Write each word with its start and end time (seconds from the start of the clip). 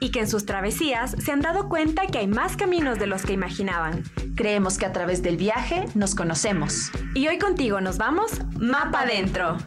Y 0.00 0.10
que 0.10 0.20
en 0.20 0.28
sus 0.28 0.46
travesías 0.46 1.14
se 1.22 1.30
han 1.30 1.42
dado 1.42 1.68
cuenta 1.68 2.06
que 2.06 2.18
hay 2.18 2.26
más 2.26 2.56
caminos 2.56 2.98
de 2.98 3.06
los 3.06 3.22
que 3.22 3.34
imaginaban. 3.34 4.02
Creemos 4.34 4.78
que 4.78 4.86
a 4.86 4.92
través 4.92 5.22
del 5.22 5.36
viaje 5.36 5.84
nos 5.94 6.14
conocemos. 6.14 6.90
Y 7.14 7.28
hoy 7.28 7.38
contigo 7.38 7.80
nos 7.80 7.98
vamos 7.98 8.40
Mapa 8.58 9.02
Adentro. 9.02 9.58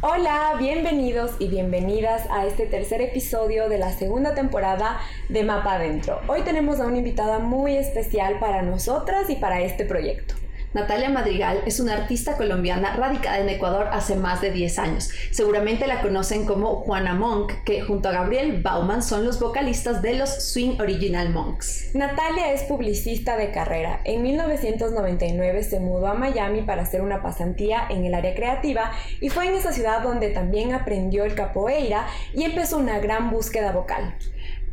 Hola, 0.00 0.54
bienvenidos 0.60 1.32
y 1.40 1.48
bienvenidas 1.48 2.24
a 2.30 2.46
este 2.46 2.66
tercer 2.66 3.00
episodio 3.00 3.68
de 3.68 3.78
la 3.78 3.90
segunda 3.90 4.32
temporada 4.32 5.00
de 5.28 5.42
Mapa 5.42 5.74
Adentro. 5.74 6.20
Hoy 6.28 6.42
tenemos 6.42 6.78
a 6.78 6.86
una 6.86 6.98
invitada 6.98 7.40
muy 7.40 7.76
especial 7.76 8.38
para 8.38 8.62
nosotras 8.62 9.28
y 9.28 9.34
para 9.34 9.60
este 9.60 9.84
proyecto. 9.84 10.36
Natalia 10.74 11.08
Madrigal 11.08 11.62
es 11.64 11.80
una 11.80 11.94
artista 11.94 12.36
colombiana 12.36 12.94
radicada 12.94 13.38
en 13.38 13.48
Ecuador 13.48 13.88
hace 13.90 14.16
más 14.16 14.42
de 14.42 14.50
10 14.50 14.78
años. 14.78 15.10
Seguramente 15.30 15.86
la 15.86 16.02
conocen 16.02 16.44
como 16.44 16.76
Juana 16.82 17.14
Monk, 17.14 17.64
que 17.64 17.80
junto 17.80 18.10
a 18.10 18.12
Gabriel 18.12 18.60
Bauman 18.62 19.02
son 19.02 19.24
los 19.24 19.40
vocalistas 19.40 20.02
de 20.02 20.12
los 20.14 20.28
Swing 20.28 20.78
Original 20.78 21.30
Monks. 21.30 21.94
Natalia 21.94 22.52
es 22.52 22.64
publicista 22.64 23.38
de 23.38 23.50
carrera. 23.50 24.02
En 24.04 24.22
1999 24.22 25.62
se 25.62 25.80
mudó 25.80 26.08
a 26.08 26.14
Miami 26.14 26.60
para 26.60 26.82
hacer 26.82 27.00
una 27.00 27.22
pasantía 27.22 27.86
en 27.88 28.04
el 28.04 28.12
área 28.12 28.34
creativa 28.34 28.92
y 29.22 29.30
fue 29.30 29.48
en 29.48 29.54
esa 29.54 29.72
ciudad 29.72 30.02
donde 30.02 30.28
también 30.28 30.74
aprendió 30.74 31.24
el 31.24 31.34
capoeira 31.34 32.06
y 32.34 32.42
empezó 32.42 32.76
una 32.76 32.98
gran 32.98 33.30
búsqueda 33.30 33.72
vocal. 33.72 34.14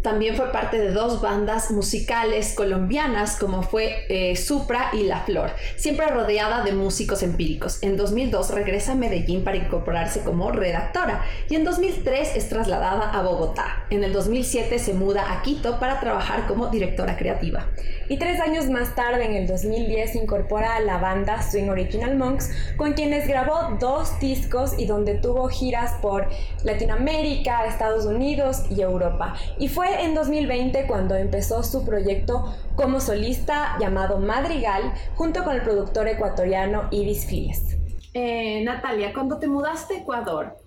También 0.06 0.36
fue 0.36 0.52
parte 0.52 0.78
de 0.78 0.92
dos 0.92 1.20
bandas 1.20 1.72
musicales 1.72 2.54
colombianas 2.54 3.38
como 3.40 3.64
fue 3.64 4.06
eh, 4.08 4.36
Supra 4.36 4.92
y 4.94 5.02
La 5.06 5.22
Flor, 5.22 5.50
siempre 5.78 6.06
rodeada 6.06 6.64
de 6.64 6.74
músicos 6.74 7.24
empíricos. 7.24 7.82
En 7.82 7.98
2002 7.98 8.52
regresa 8.52 8.92
a 8.92 8.96
Medellín 8.96 9.44
para 9.44 9.58
incorporarse 9.58 10.20
como 10.20 10.52
redactora 10.52 11.26
y 11.50 11.56
en 11.56 11.64
2003 11.64 12.36
es 12.36 12.50
trasladada 12.50 13.10
a 13.10 13.24
Bogotá. 13.24 13.88
En 13.90 14.04
el 14.04 14.14
2007 14.14 14.78
se 14.78 14.94
muda 14.94 15.34
a 15.34 15.42
Quito 15.42 15.80
para 15.80 16.00
trabajar 16.00 16.46
como 16.46 16.68
directora 16.68 17.18
creativa. 17.18 17.66
Y 18.08 18.18
tres 18.18 18.40
años 18.40 18.70
más 18.70 18.94
tarde, 18.94 19.26
en 19.26 19.34
el 19.34 19.48
2010, 19.48 20.12
se 20.12 20.18
incorpora 20.20 20.76
a 20.76 20.80
la 20.80 21.00
banda 21.00 21.42
Swing 21.42 21.70
Original 21.70 22.16
Monks, 22.16 22.52
con 22.78 22.94
quienes 22.94 23.28
grabó 23.28 23.78
dos 23.80 24.20
discos 24.20 24.76
y 24.78 24.86
donde 24.86 25.16
tuvo 25.16 25.48
giras 25.48 25.94
por 26.02 26.28
Latinoamérica, 26.64 27.66
Estados 27.66 28.06
Unidos 28.06 28.64
y 28.70 28.82
Europa. 28.82 29.36
Y 29.58 29.70
fue 29.70 30.04
en 30.04 30.14
2020 30.14 30.86
cuando 30.86 31.16
empezó 31.16 31.64
su 31.64 31.84
proyecto 31.84 32.56
como 32.76 33.00
solista 33.00 33.76
llamado 33.80 34.20
Madrigal 34.20 34.94
junto 35.16 35.44
con 35.44 35.56
el 35.56 35.64
productor 35.64 36.08
ecuatoriano 36.08 36.88
Ibis 36.92 37.26
Files. 37.26 37.76
Eh, 38.14 38.64
Natalia, 38.64 39.14
cuando 39.14 39.40
te 39.40 39.48
mudaste 39.48 39.96
a 39.96 39.98
Ecuador, 40.00 40.58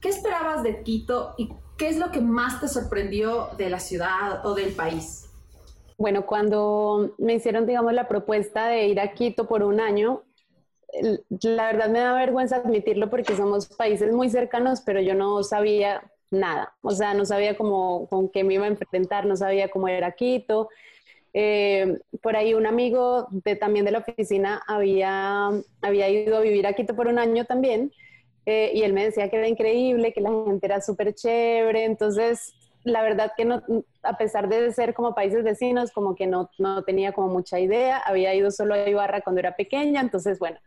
¿qué 0.00 0.08
esperabas 0.08 0.62
de 0.62 0.82
Quito 0.82 1.34
y 1.36 1.52
qué 1.76 1.88
es 1.88 1.98
lo 1.98 2.10
que 2.10 2.20
más 2.20 2.60
te 2.60 2.68
sorprendió 2.68 3.50
de 3.58 3.68
la 3.68 3.80
ciudad 3.80 4.44
o 4.46 4.54
del 4.54 4.72
país? 4.72 5.25
Bueno, 5.98 6.26
cuando 6.26 7.14
me 7.18 7.34
hicieron, 7.34 7.66
digamos, 7.66 7.92
la 7.92 8.08
propuesta 8.08 8.68
de 8.68 8.86
ir 8.88 9.00
a 9.00 9.12
Quito 9.12 9.48
por 9.48 9.62
un 9.62 9.80
año, 9.80 10.22
la 11.42 11.66
verdad 11.66 11.88
me 11.88 12.00
da 12.00 12.14
vergüenza 12.14 12.56
admitirlo 12.56 13.10
porque 13.10 13.34
somos 13.34 13.68
países 13.68 14.12
muy 14.12 14.28
cercanos, 14.28 14.82
pero 14.82 15.00
yo 15.00 15.14
no 15.14 15.42
sabía 15.42 16.02
nada. 16.30 16.74
O 16.82 16.90
sea, 16.90 17.14
no 17.14 17.24
sabía 17.24 17.56
cómo, 17.56 18.08
con 18.08 18.28
qué 18.30 18.44
me 18.44 18.54
iba 18.54 18.64
a 18.64 18.68
enfrentar, 18.68 19.26
no 19.26 19.36
sabía 19.36 19.68
cómo 19.68 19.88
era 19.88 20.12
Quito. 20.12 20.68
Eh, 21.32 21.98
por 22.22 22.36
ahí 22.36 22.54
un 22.54 22.66
amigo 22.66 23.26
de, 23.30 23.56
también 23.56 23.84
de 23.84 23.90
la 23.90 23.98
oficina 23.98 24.62
había, 24.66 25.50
había 25.82 26.08
ido 26.08 26.36
a 26.36 26.40
vivir 26.40 26.66
a 26.66 26.72
Quito 26.72 26.96
por 26.96 27.08
un 27.08 27.18
año 27.18 27.44
también 27.44 27.92
eh, 28.46 28.70
y 28.74 28.82
él 28.82 28.92
me 28.92 29.04
decía 29.04 29.28
que 29.28 29.36
era 29.36 29.48
increíble, 29.48 30.12
que 30.12 30.20
la 30.20 30.30
gente 30.30 30.66
era 30.66 30.80
súper 30.80 31.14
chévere. 31.14 31.84
Entonces, 31.84 32.54
la 32.86 33.02
verdad 33.02 33.32
que 33.36 33.44
no, 33.44 33.62
a 34.04 34.16
pesar 34.16 34.48
de 34.48 34.72
ser 34.72 34.94
como 34.94 35.12
países 35.12 35.42
vecinos, 35.42 35.90
como 35.90 36.14
que 36.14 36.28
no, 36.28 36.50
no 36.56 36.84
tenía 36.84 37.12
como 37.12 37.26
mucha 37.26 37.58
idea. 37.58 37.98
Había 37.98 38.32
ido 38.32 38.52
solo 38.52 38.74
a 38.74 38.88
Ibarra 38.88 39.22
cuando 39.22 39.40
era 39.40 39.56
pequeña, 39.56 40.00
entonces, 40.00 40.38
bueno, 40.38 40.58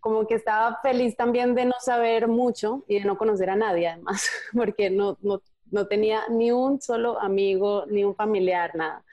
como 0.00 0.26
que 0.26 0.34
estaba 0.34 0.80
feliz 0.82 1.14
también 1.14 1.54
de 1.54 1.66
no 1.66 1.74
saber 1.78 2.26
mucho 2.26 2.84
y 2.88 3.00
de 3.00 3.04
no 3.04 3.18
conocer 3.18 3.50
a 3.50 3.56
nadie 3.56 3.88
además, 3.88 4.30
porque 4.54 4.88
no, 4.88 5.18
no, 5.20 5.42
no 5.70 5.86
tenía 5.86 6.22
ni 6.30 6.52
un 6.52 6.80
solo 6.80 7.20
amigo, 7.20 7.84
ni 7.86 8.02
un 8.02 8.14
familiar, 8.14 8.74
nada. 8.74 9.04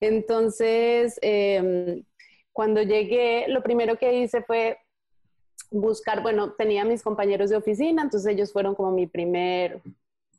Entonces, 0.00 1.18
em, 1.22 2.04
cuando 2.52 2.82
llegué, 2.82 3.46
lo 3.48 3.64
primero 3.64 3.98
que 3.98 4.20
hice 4.20 4.42
fue 4.42 4.78
buscar, 5.72 6.22
bueno, 6.22 6.52
tenía 6.52 6.84
mis 6.84 7.02
compañeros 7.02 7.50
de 7.50 7.56
oficina, 7.56 8.02
entonces 8.02 8.32
ellos 8.32 8.52
fueron 8.52 8.76
como 8.76 8.92
mi 8.92 9.08
primer, 9.08 9.82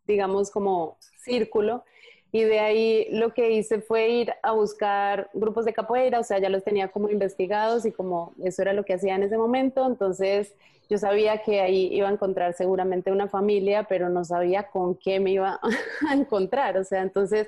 digamos, 0.07 0.51
como 0.51 0.97
círculo. 1.19 1.84
Y 2.31 2.44
de 2.44 2.59
ahí 2.59 3.07
lo 3.12 3.34
que 3.34 3.51
hice 3.51 3.81
fue 3.81 4.09
ir 4.09 4.34
a 4.44 4.51
buscar 4.51 5.29
grupos 5.34 5.66
de 5.66 5.73
capoeira, 5.73 6.19
o 6.19 6.23
sea, 6.23 6.40
ya 6.40 6.50
los 6.50 6.63
tenía 6.63 6.90
como 6.90 7.09
investigados 7.09 7.85
y 7.85 7.91
como 7.91 8.34
eso 8.44 8.62
era 8.62 8.73
lo 8.73 8.84
que 8.84 8.94
hacía 8.94 9.16
en 9.16 9.23
ese 9.23 9.38
momento. 9.38 9.85
Entonces 9.85 10.53
yo 10.90 10.97
sabía 10.97 11.41
que 11.41 11.62
ahí 11.62 11.90
iba 11.91 12.07
a 12.07 12.12
encontrar 12.12 12.53
seguramente 12.53 13.12
una 13.12 13.28
familia, 13.28 13.84
pero 13.84 14.09
no 14.09 14.23
sabía 14.25 14.63
con 14.69 14.95
qué 14.95 15.19
me 15.19 15.31
iba 15.31 15.59
a 16.09 16.13
encontrar. 16.13 16.78
O 16.78 16.84
sea, 16.84 17.01
entonces 17.01 17.47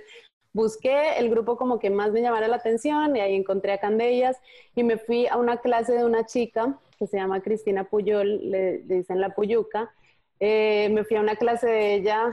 busqué 0.53 1.17
el 1.17 1.29
grupo 1.29 1.57
como 1.57 1.79
que 1.79 1.89
más 1.89 2.11
me 2.11 2.21
llamara 2.21 2.47
la 2.47 2.57
atención 2.57 3.15
y 3.15 3.19
ahí 3.19 3.35
encontré 3.35 3.73
a 3.73 3.79
Candellas 3.79 4.37
y 4.75 4.83
me 4.83 4.97
fui 4.97 5.27
a 5.27 5.37
una 5.37 5.57
clase 5.57 5.93
de 5.93 6.05
una 6.05 6.25
chica 6.25 6.79
que 6.97 7.07
se 7.07 7.17
llama 7.17 7.41
Cristina 7.41 7.85
Puyol, 7.85 8.51
le, 8.51 8.79
dicen 8.79 9.21
la 9.21 9.29
Puyuca. 9.33 9.93
Eh, 10.39 10.89
me 10.89 11.03
fui 11.03 11.17
a 11.17 11.22
una 11.22 11.35
clase 11.35 11.67
de 11.67 11.95
ella. 11.95 12.31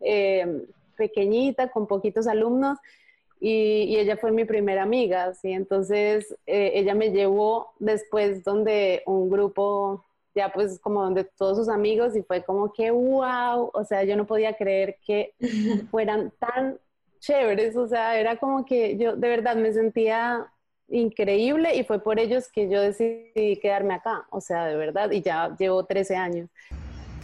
Eh, 0.00 0.66
pequeñita, 0.96 1.68
con 1.68 1.86
poquitos 1.86 2.26
alumnos, 2.26 2.78
y, 3.40 3.96
ella 3.96 4.16
fue 4.16 4.32
mi 4.32 4.44
primera 4.44 4.82
amiga, 4.82 5.34
¿sí? 5.34 5.52
Entonces, 5.52 6.34
eh, 6.46 6.72
ella 6.74 6.94
me 6.94 7.10
llevó 7.10 7.72
después 7.78 8.42
donde 8.42 9.02
un 9.06 9.28
grupo, 9.28 10.04
ya 10.34 10.50
pues 10.52 10.78
como 10.80 11.02
donde 11.02 11.24
todos 11.24 11.58
sus 11.58 11.68
amigos, 11.68 12.16
y 12.16 12.22
fue 12.22 12.42
como 12.42 12.72
que, 12.72 12.90
wow, 12.90 13.70
o 13.72 13.84
sea, 13.84 14.04
yo 14.04 14.16
no 14.16 14.26
podía 14.26 14.56
creer 14.56 14.96
que 15.06 15.34
fueran 15.90 16.32
tan 16.38 16.78
chéveres, 17.20 17.76
o 17.76 17.86
sea, 17.86 18.18
era 18.18 18.36
como 18.36 18.64
que 18.64 18.96
yo 18.96 19.16
de 19.16 19.28
verdad 19.28 19.56
me 19.56 19.72
sentía 19.72 20.46
increíble 20.88 21.74
y 21.74 21.84
fue 21.84 21.98
por 21.98 22.18
ellos 22.18 22.48
que 22.52 22.68
yo 22.68 22.80
decidí 22.80 23.56
quedarme 23.56 23.94
acá, 23.94 24.26
o 24.30 24.40
sea, 24.40 24.66
de 24.66 24.76
verdad, 24.76 25.10
y 25.10 25.22
ya 25.22 25.54
llevo 25.58 25.84
13 25.84 26.16
años. 26.16 26.50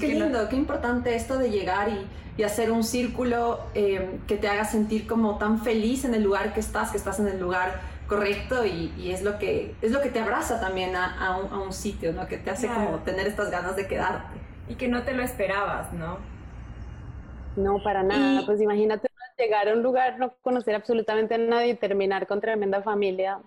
Qué 0.00 0.14
lindo, 0.14 0.48
qué 0.48 0.56
importante 0.56 1.14
esto 1.14 1.38
de 1.38 1.50
llegar 1.50 1.88
y, 1.88 2.06
hacer 2.40 2.72
un 2.72 2.84
círculo 2.84 3.60
eh, 3.74 4.18
que 4.26 4.38
te 4.38 4.48
haga 4.48 4.64
sentir 4.64 5.06
como 5.06 5.36
tan 5.36 5.60
feliz 5.60 6.06
en 6.06 6.14
el 6.14 6.22
lugar 6.22 6.54
que 6.54 6.60
estás, 6.60 6.90
que 6.90 6.96
estás 6.96 7.20
en 7.20 7.28
el 7.28 7.38
lugar 7.38 7.82
correcto 8.06 8.64
y, 8.64 9.10
es, 9.10 9.22
lo 9.22 9.38
que, 9.38 9.74
es 9.82 9.92
lo 9.92 10.00
que 10.00 10.08
te 10.08 10.20
abraza 10.20 10.58
también 10.58 10.96
a, 10.96 11.36
un, 11.36 11.70
sitio, 11.74 12.14
¿no? 12.14 12.26
Que 12.26 12.38
te 12.38 12.48
hace 12.48 12.66
como 12.66 13.00
tener 13.00 13.26
estas 13.26 13.50
ganas 13.50 13.76
de 13.76 13.86
quedarte. 13.86 14.38
Y 14.70 14.76
que 14.76 14.88
no 14.88 15.02
te 15.02 15.12
lo 15.12 15.22
esperabas, 15.22 15.92
¿no? 15.92 16.16
No, 17.56 17.82
para 17.82 18.02
nada. 18.02 18.40
Pues 18.46 18.58
imagínate 18.62 19.10
llegar 19.40 19.68
a 19.68 19.74
un 19.74 19.82
lugar, 19.82 20.18
no 20.18 20.34
conocer 20.42 20.74
absolutamente 20.74 21.34
a 21.34 21.38
nadie 21.38 21.72
y 21.72 21.74
terminar 21.74 22.26
con 22.26 22.40
tremenda 22.40 22.82
familia. 22.82 23.38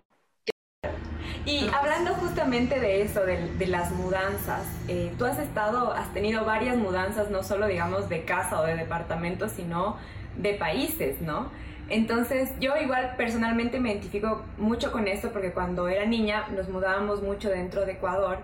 Y 1.45 1.67
hablando 1.73 2.13
justamente 2.13 2.79
de 2.79 3.01
eso, 3.01 3.21
de, 3.25 3.67
las 3.67 3.91
mudanzas, 3.91 4.65
eh, 4.87 5.11
tú 5.17 5.25
has 5.25 5.37
estado, 5.39 5.91
has 5.93 6.13
tenido 6.13 6.45
varias 6.45 6.77
mudanzas, 6.77 7.29
no 7.29 7.43
solo 7.43 7.67
digamos 7.67 8.07
de 8.07 8.23
casa 8.23 8.61
o 8.61 8.65
de 8.65 8.75
departamento, 8.75 9.49
sino 9.49 9.97
de 10.37 10.53
países, 10.53 11.21
¿no? 11.21 11.49
Entonces 11.89 12.49
yo 12.61 12.77
igual 12.77 13.15
personalmente 13.17 13.79
me 13.79 13.91
identifico 13.91 14.41
mucho 14.57 14.91
con 14.93 15.07
esto 15.07 15.31
porque 15.31 15.51
cuando 15.51 15.89
era 15.89 16.05
niña 16.05 16.47
nos 16.55 16.69
mudábamos 16.69 17.21
mucho 17.21 17.49
dentro 17.49 17.85
de 17.85 17.93
Ecuador 17.93 18.37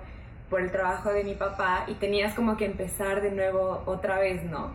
por 0.49 0.59
el 0.59 0.71
trabajo 0.71 1.09
de 1.13 1.23
mi 1.23 1.35
papá 1.35 1.85
y 1.87 1.93
tenías 1.93 2.33
como 2.33 2.57
que 2.57 2.65
empezar 2.65 3.21
de 3.21 3.31
nuevo 3.31 3.83
otra 3.85 4.19
vez, 4.19 4.43
¿no? 4.43 4.73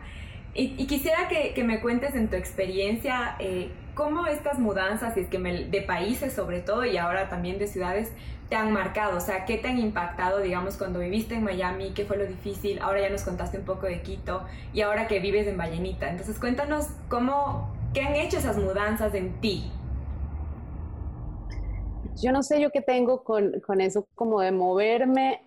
Y, 0.57 0.87
quisiera 0.87 1.27
que, 1.27 1.61
me 1.65 1.81
cuentes 1.81 2.15
en 2.15 2.29
tu 2.29 2.37
experiencia 2.37 3.35
eh, 3.39 3.69
cómo 3.95 4.27
estas 4.27 4.59
mudanzas, 4.59 5.17
y 5.17 5.21
es 5.21 5.27
que 5.27 5.39
de 5.39 5.81
países 5.81 6.33
sobre 6.33 6.59
todo 6.59 6.85
y 6.85 6.97
ahora 6.97 7.29
también 7.29 7.57
de 7.57 7.67
ciudades, 7.67 8.11
te 8.49 8.55
han 8.55 8.71
marcado. 8.71 9.17
O 9.17 9.21
sea, 9.21 9.45
¿qué 9.45 9.57
te 9.57 9.69
han 9.69 9.79
impactado, 9.79 10.39
digamos, 10.39 10.77
cuando 10.77 10.99
viviste 10.99 11.35
en 11.35 11.43
Miami? 11.43 11.91
¿Qué 11.93 12.05
fue 12.05 12.17
lo 12.17 12.27
difícil? 12.27 12.79
Ahora 12.79 13.01
ya 13.01 13.09
nos 13.09 13.23
contaste 13.23 13.57
un 13.57 13.65
poco 13.65 13.87
de 13.87 14.01
Quito 14.01 14.43
y 14.73 14.81
ahora 14.81 15.07
que 15.07 15.19
vives 15.19 15.47
en 15.47 15.57
Vallenita. 15.57 16.09
Entonces, 16.09 16.37
cuéntanos 16.37 16.89
cómo, 17.09 17.73
¿Qué 17.95 18.01
han 18.01 18.15
hecho 18.17 18.37
esas 18.37 18.57
mudanzas 18.57 19.15
en 19.15 19.39
ti? 19.39 19.71
Yo 22.21 22.33
no 22.33 22.43
sé 22.43 22.59
yo 22.59 22.69
qué 22.69 22.81
tengo 22.81 23.23
con, 23.23 23.61
con 23.61 23.79
eso 23.79 24.05
como 24.15 24.41
de 24.41 24.51
moverme, 24.51 25.41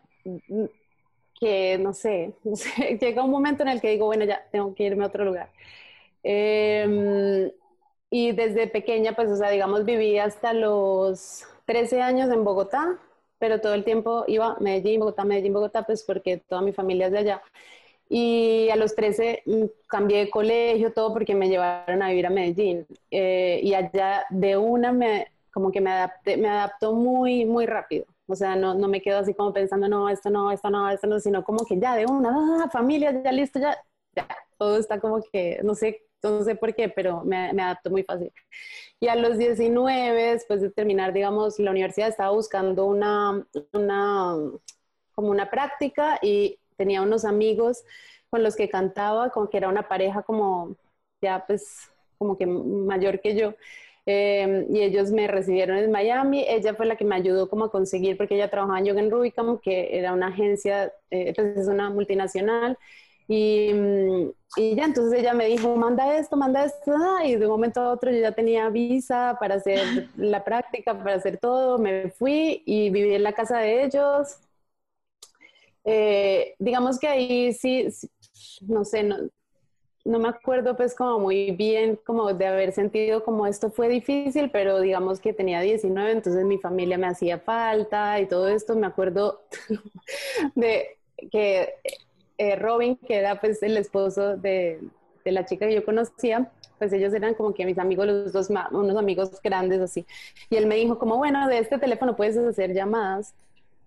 que 1.39 1.77
no 1.79 1.93
sé, 1.93 2.33
no 2.45 2.57
sé, 2.57 2.97
llega 3.01 3.23
un 3.23 3.31
momento 3.31 3.65
en 3.65 3.69
el 3.69 3.83
que 3.83 3.91
digo, 3.91 4.07
bueno, 4.07 4.25
ya 4.25 4.43
tengo 4.51 4.75
que 4.75 4.85
irme 4.85 5.05
a 5.05 5.09
otro 5.09 5.27
lugar. 5.27 5.51
Em, 6.23 7.51
y 8.11 8.33
desde 8.33 8.67
pequeña, 8.67 9.15
pues, 9.15 9.31
o 9.31 9.37
sea, 9.37 9.51
digamos, 9.51 9.85
viví 9.85 10.19
hasta 10.19 10.53
los 10.53 11.45
13 11.67 12.01
años 12.01 12.31
en 12.31 12.45
Bogotá, 12.45 12.99
pero 13.39 13.61
todo 13.61 13.75
el 13.75 13.85
tiempo 13.85 14.25
iba 14.27 14.53
a 14.53 14.61
Medellín, 14.61 15.01
Bogotá, 15.01 15.25
Medellín, 15.25 15.53
Bogotá, 15.53 15.85
pues 15.85 16.03
porque 16.05 16.39
toda 16.39 16.63
mi 16.63 16.73
familia 16.73 17.07
es 17.07 17.13
de 17.13 17.19
allá. 17.19 17.43
Y 18.09 18.71
a 18.71 18.77
los 18.77 18.95
13 18.95 19.43
mm, 19.47 19.65
cambié 19.87 20.19
de 20.21 20.31
colegio, 20.31 20.93
todo 20.93 21.13
porque 21.13 21.35
me 21.35 21.49
llevaron 21.49 22.03
a 22.03 22.09
vivir 22.09 22.27
a 22.27 22.31
Medellín. 22.31 22.87
Eh, 23.11 23.61
y 23.63 23.75
allá 23.75 24.25
de 24.31 24.57
una 24.57 24.93
me, 24.93 25.29
como 25.53 25.71
que 25.71 25.81
me, 25.81 25.91
adapté, 25.91 26.37
me 26.37 26.49
adaptó 26.49 26.95
muy, 26.95 27.45
muy 27.45 27.67
rápido. 27.67 28.07
O 28.27 28.35
sea, 28.35 28.57
no, 28.57 28.75
no 28.75 28.89
me 28.89 29.03
quedo 29.03 29.19
así 29.19 29.35
como 29.35 29.53
pensando, 29.53 29.89
no, 29.89 30.09
esto 30.09 30.31
no, 30.31 30.53
esto 30.53 30.71
no, 30.71 30.91
esto 30.91 31.07
no, 31.07 31.21
sino 31.21 31.45
como 31.45 31.65
que 31.65 31.79
ya 31.79 31.97
de 31.97 32.07
una, 32.07 32.65
ah, 32.65 32.71
familia, 32.71 33.23
ya 33.23 33.33
listo, 33.33 33.59
ya, 33.59 33.77
ya, 34.15 34.29
todo 34.59 34.79
está 34.79 35.01
como 35.01 35.23
que, 35.33 35.61
no 35.65 35.75
sé, 35.75 36.08
no 36.23 36.43
sé 36.45 36.55
por 36.57 36.75
qué, 36.75 36.89
pero 36.89 37.23
me, 37.25 37.53
me 37.53 37.63
adaptó 37.63 37.91
muy 37.91 38.03
fácil. 38.03 38.33
Y 39.01 39.09
a 39.09 39.17
los 39.17 39.39
19, 39.39 40.33
después 40.33 40.61
de 40.61 40.71
terminar, 40.71 41.13
digamos, 41.13 41.59
la 41.59 41.71
universidad, 41.71 42.09
estaba 42.09 42.31
buscando 42.31 42.87
una, 42.87 43.47
una, 43.73 44.37
como 45.15 45.31
una 45.31 45.51
práctica 45.51 46.19
y 46.23 46.59
tenía 46.77 47.03
unos 47.03 47.25
amigos 47.25 47.85
con 48.31 48.43
los 48.43 48.57
que 48.57 48.69
cantaba, 48.69 49.31
como 49.31 49.49
que 49.51 49.57
era 49.59 49.69
una 49.69 49.89
pareja 49.89 50.23
como, 50.23 50.77
ya 51.23 51.45
pues, 51.47 51.91
como 52.19 52.37
que 52.37 52.47
mayor 52.47 53.21
que 53.21 53.37
yo. 53.37 53.55
Em, 54.07 54.75
y 54.75 54.83
ellos 54.83 55.11
me 55.13 55.27
recibieron 55.29 55.77
en 55.79 55.91
Miami. 55.91 56.45
Ella 56.49 56.75
fue 56.75 56.87
la 56.87 56.97
que 56.97 57.05
me 57.05 57.15
ayudó 57.17 57.49
como 57.51 57.67
a 57.67 57.71
conseguir, 57.71 58.17
porque 58.17 58.37
ella 58.37 58.51
trabajaba 58.51 58.79
en 58.79 58.87
Yoga 58.87 59.03
Rubicam, 59.03 59.59
que 59.59 59.99
era 59.99 60.13
una 60.15 60.29
agencia, 60.29 60.93
eh, 61.11 61.33
pues 61.37 61.57
es 61.59 61.69
una 61.69 61.91
multinacional. 61.91 62.79
Y, 63.29 63.73
mm, 63.75 64.31
y, 64.57 64.75
ya, 64.75 64.85
entonces 64.85 65.21
ella 65.21 65.35
me 65.35 65.47
dijo, 65.47 65.77
manda 65.77 66.17
esto, 66.19 66.37
manda 66.37 66.65
esto, 66.65 66.93
ah, 66.97 67.25
y 67.27 67.37
de 67.37 67.47
un 67.47 67.53
momento 67.53 67.81
a 67.81 67.93
otro 67.93 68.11
yo 68.11 68.19
ya 68.21 68.33
tenía 68.33 68.69
visa 68.71 69.37
para 69.39 69.57
hacer 69.57 69.79
la 70.17 70.45
práctica, 70.45 70.97
para 70.97 71.17
hacer 71.17 71.39
todo, 71.39 71.79
me 71.79 72.11
fui 72.11 72.63
y 72.67 72.91
viví 72.91 73.15
en 73.15 73.23
la 73.23 73.35
casa 73.35 73.59
de 73.59 73.85
ellos. 73.85 74.39
Eh, 75.85 76.55
digamos 76.59 76.99
que 76.99 77.09
ahí 77.09 77.53
sí, 77.53 77.89
no 78.63 78.85
sé, 78.85 79.03
no, 79.03 79.17
no 80.09 80.19
me 80.19 80.29
acuerdo 80.29 80.77
pues 80.77 80.95
como 80.95 81.19
muy 81.19 81.51
bien 81.53 81.97
como 82.05 82.33
de 82.33 82.47
haber 82.47 82.73
sentido 82.73 83.25
como 83.25 83.47
esto 83.47 83.71
fue 83.71 83.89
difícil, 83.89 84.51
pero 84.51 84.81
digamos 84.81 85.21
que 85.21 85.33
tenía 85.35 85.61
19, 85.61 86.13
entonces 86.13 86.45
mi 86.45 86.59
familia 86.59 86.99
me 86.99 87.07
hacía 87.07 87.39
falta 87.39 88.19
y 88.21 88.27
todo 88.27 88.49
esto. 88.49 88.75
Me 88.75 88.87
acuerdo 88.87 89.43
de 90.55 90.99
que 91.31 91.75
eh, 92.39 92.57
Robin, 92.57 92.97
que 92.97 93.17
era 93.17 93.41
pues 93.41 93.63
el 93.63 93.77
esposo 93.77 94.37
de, 94.37 94.81
de, 95.25 95.33
la 95.33 95.45
chica 95.45 95.67
que 95.67 95.75
yo 95.75 95.85
conocía, 95.85 96.51
pues 96.79 96.93
ellos 96.93 97.13
eran 97.13 97.35
como 97.35 97.53
que 97.53 97.67
mis 97.67 97.79
amigos, 97.79 98.07
los 98.07 98.33
dos, 98.33 98.49
unos 98.71 98.97
amigos 98.97 99.31
grandes 99.43 99.81
así. 99.81 100.07
Y 100.49 100.57
él 100.57 100.67
me 100.67 100.77
dijo 100.77 100.99
como, 100.99 101.17
bueno, 101.19 101.47
de 101.49 101.59
este 101.59 101.79
teléfono 101.79 102.17
puedes 102.17 102.37
hacer 102.39 102.73
llamadas 102.73 103.35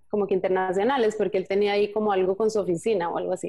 como 0.09 0.27
que 0.27 0.33
internacionales, 0.33 1.15
porque 1.17 1.37
él 1.37 1.47
tenía 1.47 1.73
ahí 1.73 1.91
como 1.91 2.11
algo 2.11 2.35
con 2.35 2.51
su 2.51 2.59
oficina 2.59 3.09
o 3.09 3.17
algo 3.17 3.33
así 3.33 3.47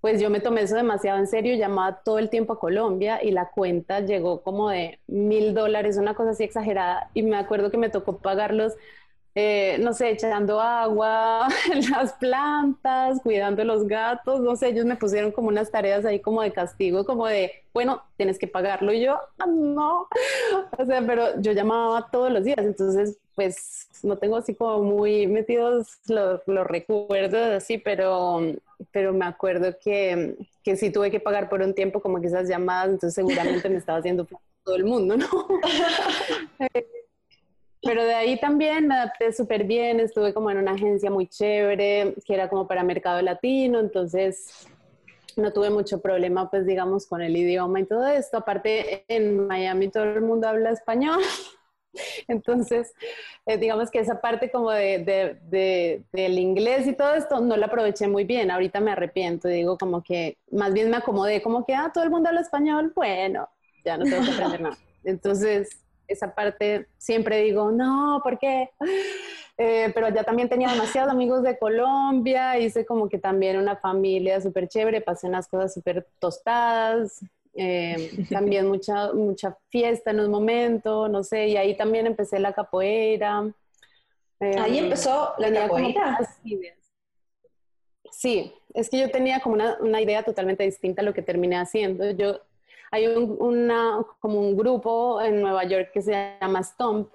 pues 0.00 0.20
yo 0.20 0.30
me 0.30 0.40
tomé 0.40 0.62
eso 0.62 0.76
demasiado 0.76 1.18
en 1.18 1.26
serio, 1.26 1.54
llamaba 1.56 2.00
todo 2.02 2.18
el 2.18 2.30
tiempo 2.30 2.54
a 2.54 2.58
Colombia 2.58 3.22
y 3.22 3.32
la 3.32 3.50
cuenta 3.50 4.00
llegó 4.00 4.42
como 4.42 4.70
de 4.70 4.98
mil 5.06 5.52
dólares, 5.54 5.98
una 5.98 6.14
cosa 6.14 6.30
así 6.30 6.42
exagerada. 6.42 7.10
Y 7.12 7.22
me 7.22 7.36
acuerdo 7.36 7.70
que 7.70 7.76
me 7.76 7.90
tocó 7.90 8.16
pagarlos, 8.18 8.74
eh, 9.34 9.78
no 9.80 9.92
sé, 9.92 10.10
echando 10.10 10.60
agua 10.60 11.48
las 11.90 12.12
plantas, 12.14 13.20
cuidando 13.22 13.64
los 13.64 13.86
gatos, 13.86 14.40
no 14.40 14.56
sé, 14.56 14.68
ellos 14.68 14.84
me 14.84 14.96
pusieron 14.96 15.32
como 15.32 15.48
unas 15.48 15.70
tareas 15.70 16.04
ahí 16.04 16.20
como 16.20 16.42
de 16.42 16.52
castigo, 16.52 17.04
como 17.04 17.26
de, 17.26 17.52
bueno, 17.72 18.02
tienes 18.16 18.38
que 18.38 18.48
pagarlo. 18.48 18.92
Y 18.92 19.02
yo, 19.02 19.18
ah, 19.38 19.46
no, 19.46 20.08
o 20.78 20.84
sea, 20.84 21.02
pero 21.06 21.40
yo 21.40 21.52
llamaba 21.52 22.08
todos 22.10 22.32
los 22.32 22.44
días, 22.44 22.58
entonces 22.58 23.18
pues 23.34 23.88
no 24.02 24.18
tengo 24.18 24.36
así 24.36 24.54
como 24.54 24.82
muy 24.82 25.26
metidos 25.26 25.98
los, 26.08 26.40
los 26.46 26.66
recuerdos 26.66 27.48
así, 27.48 27.78
pero 27.78 28.40
pero 28.92 29.12
me 29.12 29.24
acuerdo 29.24 29.76
que, 29.82 30.36
que 30.62 30.76
sí 30.76 30.90
tuve 30.90 31.10
que 31.10 31.20
pagar 31.20 31.48
por 31.48 31.60
un 31.60 31.74
tiempo 31.74 32.00
como 32.00 32.20
que 32.20 32.26
esas 32.26 32.48
llamadas, 32.48 32.90
entonces 32.90 33.14
seguramente 33.14 33.68
me 33.68 33.76
estaba 33.76 33.98
haciendo 33.98 34.26
todo 34.64 34.76
el 34.76 34.84
mundo, 34.84 35.16
¿no? 35.16 35.26
Pero 37.82 38.04
de 38.04 38.14
ahí 38.14 38.38
también 38.38 38.86
me 38.86 38.94
adapté 38.94 39.32
súper 39.32 39.64
bien, 39.64 40.00
estuve 40.00 40.34
como 40.34 40.50
en 40.50 40.58
una 40.58 40.72
agencia 40.72 41.10
muy 41.10 41.26
chévere, 41.26 42.14
que 42.26 42.34
era 42.34 42.48
como 42.48 42.66
para 42.66 42.82
mercado 42.82 43.22
latino, 43.22 43.80
entonces 43.80 44.66
no 45.36 45.52
tuve 45.52 45.70
mucho 45.70 46.00
problema, 46.00 46.50
pues 46.50 46.66
digamos, 46.66 47.06
con 47.06 47.22
el 47.22 47.36
idioma 47.36 47.80
y 47.80 47.86
todo 47.86 48.06
esto. 48.06 48.38
Aparte, 48.38 49.04
en 49.08 49.46
Miami 49.46 49.88
todo 49.88 50.04
el 50.04 50.22
mundo 50.22 50.48
habla 50.48 50.70
español. 50.70 51.20
Entonces, 52.28 52.92
eh, 53.46 53.58
digamos 53.58 53.90
que 53.90 53.98
esa 53.98 54.20
parte 54.20 54.50
como 54.50 54.70
de, 54.70 55.34
del 56.12 56.38
inglés 56.38 56.86
y 56.86 56.92
todo 56.92 57.14
esto 57.14 57.40
no 57.40 57.56
la 57.56 57.66
aproveché 57.66 58.06
muy 58.06 58.24
bien. 58.24 58.50
Ahorita 58.50 58.80
me 58.80 58.92
arrepiento, 58.92 59.48
digo 59.48 59.76
como 59.76 60.02
que 60.02 60.38
más 60.52 60.72
bien 60.72 60.90
me 60.90 60.98
acomodé, 60.98 61.42
como 61.42 61.64
que, 61.64 61.74
ah, 61.74 61.90
todo 61.92 62.04
el 62.04 62.10
mundo 62.10 62.28
habla 62.28 62.42
español, 62.42 62.92
bueno, 62.94 63.48
ya 63.84 63.96
no 63.96 64.04
tengo 64.04 64.22
que 64.24 64.30
aprender 64.30 64.60
nada. 64.60 64.78
Entonces, 65.04 65.68
esa 66.12 66.34
parte 66.34 66.86
siempre 66.98 67.42
digo, 67.42 67.70
no, 67.70 68.20
¿por 68.22 68.38
qué? 68.38 68.70
Eh, 69.62 69.92
pero 69.92 70.08
ya 70.08 70.24
también 70.24 70.48
tenía 70.48 70.70
demasiados 70.70 71.12
amigos 71.12 71.42
de 71.42 71.58
Colombia, 71.58 72.58
hice 72.58 72.86
como 72.86 73.10
que 73.10 73.18
también 73.18 73.58
una 73.58 73.76
familia 73.76 74.40
súper 74.40 74.68
chévere, 74.68 75.02
pasé 75.02 75.26
unas 75.26 75.48
cosas 75.48 75.74
súper 75.74 76.06
tostadas, 76.18 77.22
eh, 77.52 78.10
también 78.30 78.66
mucha, 78.66 79.12
mucha 79.12 79.58
fiesta 79.68 80.12
en 80.12 80.20
un 80.20 80.30
momento, 80.30 81.08
no 81.08 81.22
sé, 81.22 81.48
y 81.48 81.58
ahí 81.58 81.76
también 81.76 82.06
empecé 82.06 82.38
la 82.38 82.54
capoeira. 82.54 83.52
ahí 84.40 84.78
em, 84.78 84.84
empezó 84.84 85.34
la 85.36 85.52
capoeira. 85.52 86.18
Sí, 88.10 88.54
es 88.72 88.88
que 88.88 88.98
yo 88.98 89.10
tenía 89.10 89.40
como 89.40 89.56
una, 89.56 89.76
una, 89.80 90.00
idea 90.00 90.22
totalmente 90.22 90.64
distinta 90.64 91.02
a 91.02 91.04
lo 91.04 91.12
que 91.12 91.22
terminé 91.22 91.56
haciendo. 91.56 92.10
Yo, 92.12 92.40
hay 92.90 93.06
un, 93.06 93.36
una, 93.38 94.04
como 94.18 94.40
un 94.40 94.56
grupo 94.56 95.20
en 95.20 95.40
Nueva 95.40 95.64
York 95.64 95.90
que 95.92 96.02
se 96.02 96.36
llama 96.40 96.62
Stomp, 96.62 97.12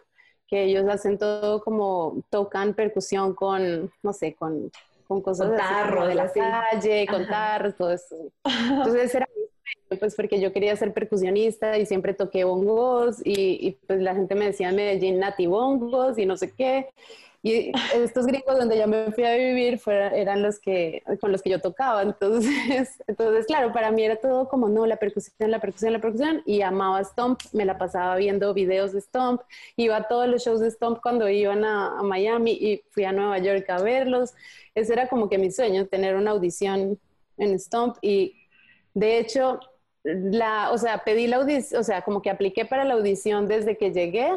que 0.47 0.63
ellos 0.63 0.87
hacen 0.87 1.17
todo 1.17 1.63
como 1.63 2.23
tocan 2.29 2.73
percusión 2.73 3.33
con, 3.33 3.91
no 4.03 4.13
sé, 4.13 4.35
con, 4.35 4.71
con 5.07 5.21
cosas 5.21 5.51
de 5.51 6.15
la 6.15 6.31
calle, 6.33 7.07
con 7.07 7.27
tarros, 7.27 7.75
todo 7.75 7.91
eso. 7.91 8.15
Entonces 8.43 9.13
era 9.15 9.27
pues 9.99 10.15
porque 10.15 10.39
yo 10.39 10.51
quería 10.51 10.75
ser 10.75 10.93
percusionista 10.93 11.77
y 11.77 11.85
siempre 11.85 12.13
toqué 12.13 12.43
bongos 12.43 13.17
y, 13.23 13.77
pues 13.87 14.01
la 14.01 14.15
gente 14.15 14.35
me 14.35 14.45
decía 14.45 14.69
en 14.69 14.75
Medellín 14.75 15.19
nati 15.19 15.47
bongos 15.47 16.17
y 16.17 16.25
no 16.25 16.37
sé 16.37 16.51
qué. 16.53 16.89
Y 17.45 17.71
estos 17.93 18.25
gringos 18.25 18.57
donde 18.57 18.75
yo 18.75 18.87
me 18.87 19.11
fui 19.11 19.23
a 19.23 19.35
vivir 19.35 19.79
eran 19.85 20.41
los 20.41 20.59
que, 20.59 21.03
con 21.21 21.31
los 21.31 21.43
que 21.43 21.51
yo 21.51 21.61
tocaba. 21.61 22.01
Entonces, 22.01 22.97
entonces, 23.07 23.45
claro, 23.45 23.71
para 23.71 23.91
mí 23.91 24.03
era 24.03 24.15
todo 24.15 24.49
como, 24.49 24.67
no, 24.67 24.87
la 24.87 24.97
percusión, 24.97 25.51
la 25.51 25.59
percusión, 25.59 25.93
la 25.93 26.01
percusión. 26.01 26.41
Y 26.47 26.63
amaba 26.63 27.03
Stomp, 27.03 27.39
me 27.53 27.63
la 27.63 27.77
pasaba 27.77 28.15
viendo 28.15 28.51
videos 28.55 28.93
de 28.93 29.01
Stomp. 29.01 29.43
Iba 29.75 29.97
a 29.97 30.07
todos 30.07 30.27
los 30.27 30.43
shows 30.43 30.59
de 30.59 30.71
Stomp 30.71 31.01
cuando 31.03 31.29
iban 31.29 31.63
a, 31.63 31.99
a 31.99 32.01
Miami 32.01 32.53
y 32.53 32.83
fui 32.89 33.03
a 33.03 33.11
Nueva 33.11 33.37
York 33.37 33.69
a 33.69 33.79
verlos. 33.79 34.33
Ese 34.73 34.93
era 34.93 35.07
como 35.07 35.29
que 35.29 35.37
mi 35.37 35.51
sueño, 35.51 35.85
tener 35.85 36.15
una 36.15 36.31
audición 36.31 36.99
en 37.37 37.59
Stomp. 37.59 37.97
Y 38.01 38.33
de 38.95 39.19
hecho, 39.19 39.59
la, 40.03 40.71
o 40.71 40.79
sea, 40.79 41.03
pedí 41.03 41.27
la 41.27 41.35
audición, 41.35 41.79
o 41.79 41.83
sea, 41.83 42.01
como 42.01 42.23
que 42.23 42.31
apliqué 42.31 42.65
para 42.65 42.85
la 42.85 42.95
audición 42.95 43.47
desde 43.47 43.77
que 43.77 43.91
llegué 43.91 44.31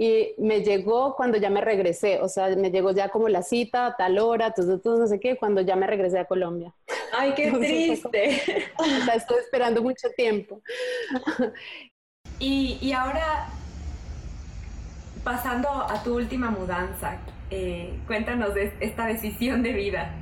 y 0.00 0.36
me 0.38 0.62
llegó 0.62 1.16
cuando 1.16 1.38
ya 1.38 1.50
me 1.50 1.60
regresé, 1.60 2.20
o 2.20 2.28
sea, 2.28 2.54
me 2.54 2.70
llegó 2.70 2.92
ya 2.92 3.08
como 3.08 3.28
la 3.28 3.42
cita, 3.42 3.96
tal 3.98 4.20
hora, 4.20 4.54
todo 4.54 4.96
no 4.96 5.08
sé 5.08 5.18
qué, 5.18 5.36
cuando 5.36 5.60
ya 5.60 5.74
me 5.74 5.88
regresé 5.88 6.20
a 6.20 6.24
Colombia. 6.24 6.72
Ay, 7.12 7.34
qué 7.34 7.50
triste. 7.58 8.40
sea, 9.04 9.14
estoy 9.16 9.38
esperando 9.38 9.82
mucho 9.82 10.08
tiempo. 10.16 10.62
y, 12.38 12.78
y, 12.80 12.92
ahora, 12.92 13.48
pasando 15.24 15.68
a 15.68 16.00
tu 16.04 16.14
última 16.14 16.48
mudanza, 16.48 17.18
eh, 17.50 17.98
cuéntanos 18.06 18.54
de 18.54 18.72
esta 18.78 19.06
decisión 19.06 19.64
de 19.64 19.72
vida. 19.72 20.14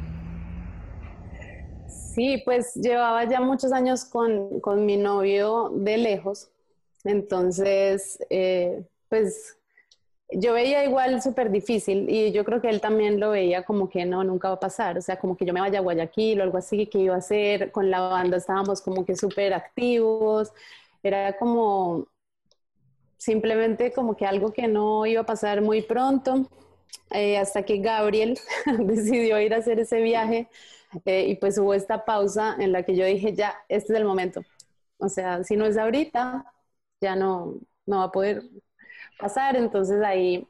Sí, 1.86 2.40
pues 2.46 2.74
llevaba 2.76 3.24
ya 3.24 3.42
muchos 3.42 3.72
años 3.72 4.06
con, 4.06 4.58
con 4.60 4.86
mi 4.86 4.96
novio 4.96 5.70
de 5.74 5.98
lejos, 5.98 6.48
entonces, 7.04 8.18
eh, 8.30 8.82
pues 9.10 9.55
yo 10.30 10.54
veía 10.54 10.84
igual 10.84 11.22
súper 11.22 11.50
difícil 11.50 12.08
y 12.10 12.32
yo 12.32 12.44
creo 12.44 12.60
que 12.60 12.68
él 12.68 12.80
también 12.80 13.20
lo 13.20 13.30
veía 13.30 13.62
como 13.64 13.88
que 13.88 14.04
no, 14.04 14.24
nunca 14.24 14.48
va 14.48 14.54
a 14.56 14.60
pasar, 14.60 14.98
o 14.98 15.02
sea, 15.02 15.18
como 15.18 15.36
que 15.36 15.44
yo 15.46 15.52
me 15.52 15.60
vaya 15.60 15.78
a 15.78 15.82
Guayaquil 15.82 16.40
o 16.40 16.42
algo 16.44 16.58
así, 16.58 16.86
que 16.86 16.98
iba 16.98 17.14
a 17.14 17.18
hacer, 17.18 17.70
con 17.72 17.90
la 17.90 18.00
banda 18.00 18.36
estábamos 18.36 18.80
como 18.82 19.04
que 19.04 19.16
súper 19.16 19.54
activos, 19.54 20.52
era 21.02 21.36
como, 21.38 22.08
simplemente 23.16 23.92
como 23.92 24.16
que 24.16 24.26
algo 24.26 24.52
que 24.52 24.68
no 24.68 25.06
iba 25.06 25.22
a 25.22 25.26
pasar 25.26 25.62
muy 25.62 25.82
pronto, 25.82 26.48
eh, 27.10 27.38
hasta 27.38 27.62
que 27.64 27.78
Gabriel 27.78 28.38
decidió 28.80 29.40
ir 29.40 29.54
a 29.54 29.58
hacer 29.58 29.80
ese 29.80 30.00
viaje 30.00 30.48
eh, 31.04 31.26
y 31.28 31.36
pues 31.36 31.58
hubo 31.58 31.74
esta 31.74 32.04
pausa 32.04 32.56
en 32.58 32.72
la 32.72 32.82
que 32.84 32.96
yo 32.96 33.04
dije, 33.04 33.34
ya, 33.34 33.56
este 33.68 33.92
es 33.92 33.98
el 34.00 34.04
momento. 34.06 34.42
O 34.98 35.08
sea, 35.08 35.44
si 35.44 35.56
no 35.56 35.66
es 35.66 35.76
ahorita, 35.78 36.44
ya 37.00 37.16
no, 37.16 37.54
no 37.86 37.98
va 37.98 38.04
a 38.04 38.12
poder 38.12 38.42
pasar. 39.18 39.56
Entonces 39.56 40.02
ahí 40.02 40.46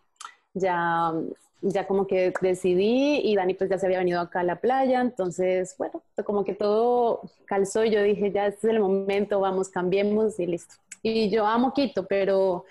ya, 0.55 1.13
ya 1.61 1.87
como 1.87 2.07
que 2.07 2.33
decidí 2.41 3.21
y 3.25 3.37
Dani 3.37 3.55
pues 3.55 3.71
ya 3.71 3.79
se 3.79 3.87
había 3.87 3.99
venido 3.99 4.21
acá 4.21 4.41
a 4.41 4.45
la 4.45 4.57
playa. 4.57 5.01
Entonces, 5.01 5.75
bueno, 5.79 6.03
como 6.25 6.45
que 6.45 6.55
todo 6.55 7.23
calzó 7.47 7.85
y 7.85 7.91
yo 7.91 8.03
dije, 8.03 8.33
ya, 8.33 8.47
este 8.47 8.69
es 8.69 8.73
el 8.75 8.81
momento, 8.81 9.41
vamos, 9.41 9.69
cambiemos 9.69 10.39
y 10.41 10.47
listo. 10.47 10.77
Y 11.03 11.31
yo 11.31 11.47
amo 11.47 11.73
Quito, 11.73 12.07
pero 12.07 12.65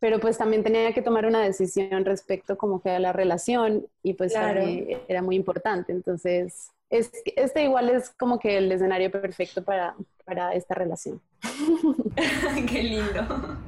pero 0.00 0.18
pues 0.18 0.38
también 0.38 0.64
tenía 0.64 0.92
que 0.92 1.02
tomar 1.02 1.26
una 1.26 1.42
decisión 1.42 2.04
respecto 2.06 2.56
como 2.56 2.80
que 2.80 2.88
a 2.90 2.98
la 2.98 3.12
relación 3.12 3.86
y 4.02 4.14
pues 4.14 4.34
era 4.34 5.22
muy 5.22 5.36
importante. 5.36 5.92
Entonces, 5.92 6.72
es, 6.88 7.12
este 7.36 7.64
igual 7.64 7.90
es 7.90 8.10
como 8.10 8.38
que 8.38 8.56
el 8.56 8.72
escenario 8.72 9.10
perfecto 9.10 9.62
para, 9.62 9.94
para 10.24 10.54
esta 10.54 10.74
relación. 10.74 11.20
qué 12.68 12.82
lindo. 12.82 13.58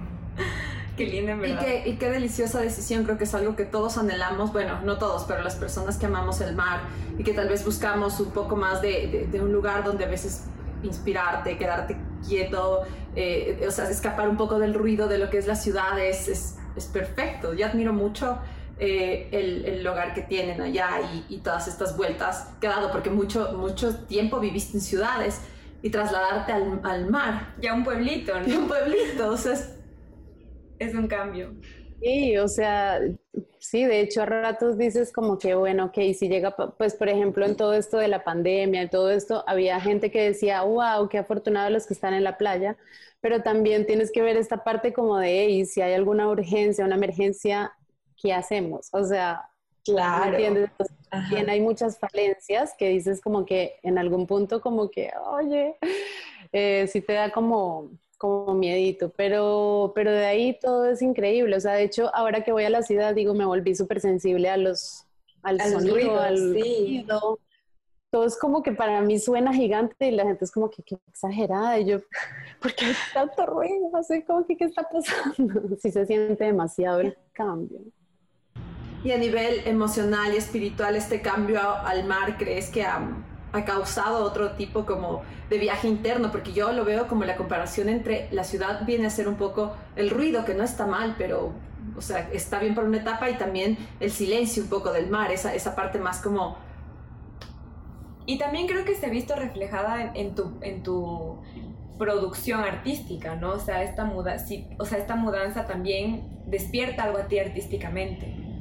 Qué 0.96 1.06
lindo, 1.06 1.32
en 1.32 1.40
verdad. 1.40 1.62
Y 1.62 1.64
qué, 1.64 1.88
y 1.88 1.96
qué 1.96 2.10
deliciosa 2.10 2.60
decisión, 2.60 3.04
creo 3.04 3.16
que 3.16 3.24
es 3.24 3.34
algo 3.34 3.56
que 3.56 3.64
todos 3.64 3.96
anhelamos, 3.96 4.52
bueno, 4.52 4.80
no 4.82 4.98
todos, 4.98 5.24
pero 5.24 5.42
las 5.42 5.56
personas 5.56 5.96
que 5.96 6.06
amamos 6.06 6.40
el 6.40 6.54
mar 6.54 6.80
y 7.18 7.24
que 7.24 7.32
tal 7.32 7.48
vez 7.48 7.64
buscamos 7.64 8.20
un 8.20 8.30
poco 8.30 8.56
más 8.56 8.82
de, 8.82 9.28
de, 9.30 9.40
un 9.40 9.52
lugar 9.52 9.84
donde 9.84 10.04
a 10.04 10.08
veces 10.08 10.44
inspirarte, 10.82 11.56
quedarte 11.56 11.96
quieto, 12.26 12.82
eh, 13.16 13.64
o 13.66 13.70
sea, 13.70 13.88
escapar 13.88 14.28
un 14.28 14.36
poco 14.36 14.58
del 14.58 14.74
ruido 14.74 15.08
de 15.08 15.18
lo 15.18 15.30
que 15.30 15.38
es 15.38 15.46
la 15.46 15.56
ciudad 15.56 15.98
es, 15.98 16.28
es, 16.28 16.56
es 16.76 16.86
perfecto. 16.86 17.54
Yo 17.54 17.66
admiro 17.66 17.92
mucho 17.94 18.38
eh, 18.78 19.28
el, 19.32 19.64
el, 19.64 19.86
hogar 19.86 20.12
que 20.12 20.22
tienen 20.22 20.60
allá 20.60 21.00
y, 21.14 21.34
y, 21.34 21.38
todas 21.38 21.68
estas 21.68 21.96
vueltas 21.96 22.48
que 22.60 22.66
ha 22.66 22.70
dado, 22.70 22.90
porque 22.90 23.10
mucho, 23.10 23.52
mucho 23.56 23.96
tiempo 24.06 24.40
viviste 24.40 24.76
en 24.76 24.80
ciudades 24.80 25.40
y 25.82 25.90
trasladarte 25.90 26.52
al, 26.52 26.80
al 26.82 27.08
mar. 27.08 27.54
Ya 27.60 27.74
un 27.74 27.84
pueblito, 27.84 28.38
¿no? 28.40 28.58
un 28.58 28.68
pueblito, 28.68 29.30
o 29.30 29.36
sea, 29.36 29.52
es, 29.52 29.70
es 30.82 30.94
un 30.94 31.06
cambio. 31.06 31.54
Sí, 32.02 32.36
o 32.36 32.48
sea, 32.48 33.00
sí, 33.60 33.84
de 33.84 34.00
hecho 34.00 34.22
a 34.22 34.26
ratos 34.26 34.76
dices 34.76 35.12
como 35.12 35.38
que, 35.38 35.54
bueno, 35.54 35.86
ok, 35.86 35.94
si 36.18 36.28
llega, 36.28 36.54
pues 36.76 36.94
por 36.94 37.08
ejemplo 37.08 37.46
en 37.46 37.56
todo 37.56 37.74
esto 37.74 37.98
de 37.98 38.08
la 38.08 38.24
pandemia, 38.24 38.82
y 38.82 38.88
todo 38.88 39.10
esto, 39.10 39.44
había 39.46 39.80
gente 39.80 40.10
que 40.10 40.20
decía, 40.22 40.62
wow, 40.62 41.08
qué 41.08 41.18
afortunados 41.18 41.70
los 41.70 41.86
que 41.86 41.94
están 41.94 42.12
en 42.14 42.24
la 42.24 42.38
playa, 42.38 42.76
pero 43.20 43.42
también 43.42 43.86
tienes 43.86 44.10
que 44.10 44.20
ver 44.20 44.36
esta 44.36 44.64
parte 44.64 44.92
como 44.92 45.16
de, 45.18 45.44
hey, 45.44 45.64
si 45.64 45.80
hay 45.80 45.94
alguna 45.94 46.28
urgencia, 46.28 46.84
una 46.84 46.96
emergencia, 46.96 47.72
¿qué 48.20 48.32
hacemos? 48.32 48.88
O 48.92 49.04
sea, 49.04 49.48
claro. 49.84 50.32
¿entiendes? 50.32 50.70
también 51.08 51.48
hay 51.50 51.60
muchas 51.60 52.00
falencias 52.00 52.74
que 52.76 52.88
dices 52.88 53.20
como 53.20 53.46
que 53.46 53.76
en 53.84 53.98
algún 53.98 54.26
punto 54.26 54.60
como 54.60 54.90
que, 54.90 55.12
oye, 55.24 55.76
eh, 56.52 56.88
si 56.88 57.00
te 57.00 57.12
da 57.12 57.30
como 57.30 57.90
como 58.22 58.54
miedito, 58.54 59.10
pero, 59.16 59.90
pero 59.96 60.12
de 60.12 60.24
ahí 60.24 60.56
todo 60.60 60.84
es 60.84 61.02
increíble. 61.02 61.56
O 61.56 61.60
sea, 61.60 61.72
de 61.72 61.82
hecho, 61.82 62.08
ahora 62.14 62.44
que 62.44 62.52
voy 62.52 62.62
a 62.62 62.70
la 62.70 62.84
ciudad, 62.84 63.16
digo, 63.16 63.34
me 63.34 63.44
volví 63.44 63.74
súper 63.74 64.00
sensible 64.00 64.48
a 64.48 64.56
los, 64.56 65.08
al 65.42 65.60
sonido, 65.60 66.20
al 66.20 66.52
ruido. 66.52 67.40
Todo 68.12 68.24
es 68.24 68.38
como 68.38 68.62
que 68.62 68.70
para 68.70 69.00
mí 69.00 69.18
suena 69.18 69.52
gigante 69.52 70.06
y 70.06 70.12
la 70.12 70.22
gente 70.22 70.44
es 70.44 70.52
como 70.52 70.70
que 70.70 70.84
qué 70.84 70.98
exagerada. 71.08 71.80
Y 71.80 71.86
yo, 71.86 71.98
¿por 72.62 72.72
qué 72.76 72.84
hay 72.84 72.94
tanto 73.12 73.44
ruido? 73.44 73.90
No 73.92 74.04
sé, 74.04 74.24
como 74.24 74.46
que 74.46 74.56
qué 74.56 74.66
está 74.66 74.84
pasando. 74.88 75.60
Sí 75.80 75.90
se 75.90 76.06
siente 76.06 76.44
demasiado 76.44 77.00
el 77.00 77.18
cambio. 77.32 77.80
Y 79.02 79.10
a 79.10 79.18
nivel 79.18 79.66
emocional 79.66 80.32
y 80.32 80.36
espiritual, 80.36 80.94
este 80.94 81.20
cambio 81.20 81.60
al 81.60 82.04
mar, 82.04 82.36
¿crees 82.38 82.70
que 82.70 82.84
ha 82.84 83.00
ha 83.52 83.64
causado 83.64 84.24
otro 84.24 84.52
tipo 84.52 84.86
como 84.86 85.22
de 85.50 85.58
viaje 85.58 85.86
interno, 85.86 86.30
porque 86.30 86.52
yo 86.52 86.72
lo 86.72 86.84
veo 86.84 87.06
como 87.06 87.24
la 87.24 87.36
comparación 87.36 87.88
entre 87.88 88.28
la 88.32 88.44
ciudad 88.44 88.84
viene 88.86 89.06
a 89.06 89.10
ser 89.10 89.28
un 89.28 89.36
poco 89.36 89.74
el 89.96 90.10
ruido, 90.10 90.44
que 90.44 90.54
no 90.54 90.64
está 90.64 90.86
mal, 90.86 91.14
pero, 91.18 91.52
o 91.96 92.00
sea, 92.00 92.30
está 92.32 92.58
bien 92.58 92.74
por 92.74 92.84
una 92.84 92.98
etapa 92.98 93.28
y 93.28 93.34
también 93.34 93.76
el 94.00 94.10
silencio 94.10 94.62
un 94.62 94.70
poco 94.70 94.92
del 94.92 95.10
mar, 95.10 95.30
esa, 95.30 95.54
esa 95.54 95.76
parte 95.76 95.98
más 95.98 96.20
como... 96.20 96.56
Y 98.24 98.38
también 98.38 98.68
creo 98.68 98.84
que 98.84 98.94
se 98.94 99.06
ha 99.06 99.10
visto 99.10 99.34
reflejada 99.34 100.12
en, 100.14 100.34
tu, 100.34 100.58
en 100.62 100.82
tu 100.82 101.42
producción 101.98 102.60
artística, 102.60 103.34
¿no? 103.34 103.50
O 103.50 103.58
sea, 103.58 103.82
esta 103.82 104.04
muda, 104.04 104.36
o 104.78 104.84
sea, 104.84 104.98
esta 104.98 105.16
mudanza 105.16 105.66
también 105.66 106.40
despierta 106.46 107.04
algo 107.04 107.18
a 107.18 107.26
ti 107.26 107.38
artísticamente. 107.38 108.51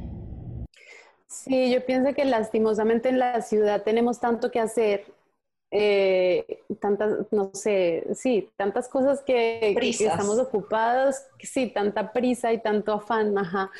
Sí, 1.31 1.71
yo 1.71 1.85
pienso 1.85 2.13
que 2.13 2.25
lastimosamente 2.25 3.07
en 3.07 3.17
la 3.17 3.41
ciudad 3.41 3.83
tenemos 3.83 4.19
tanto 4.19 4.51
que 4.51 4.59
hacer, 4.59 5.05
eh, 5.71 6.59
tantas, 6.81 7.31
no 7.31 7.51
sé, 7.53 8.05
sí, 8.15 8.50
tantas 8.57 8.89
cosas 8.89 9.21
que, 9.21 9.73
estamos 9.79 10.38
ocupados, 10.39 11.23
sí, 11.39 11.67
tanta 11.67 12.11
prisa 12.11 12.51
y 12.51 12.61
tanto 12.61 12.91
afán, 12.91 13.38
ajá, 13.38 13.71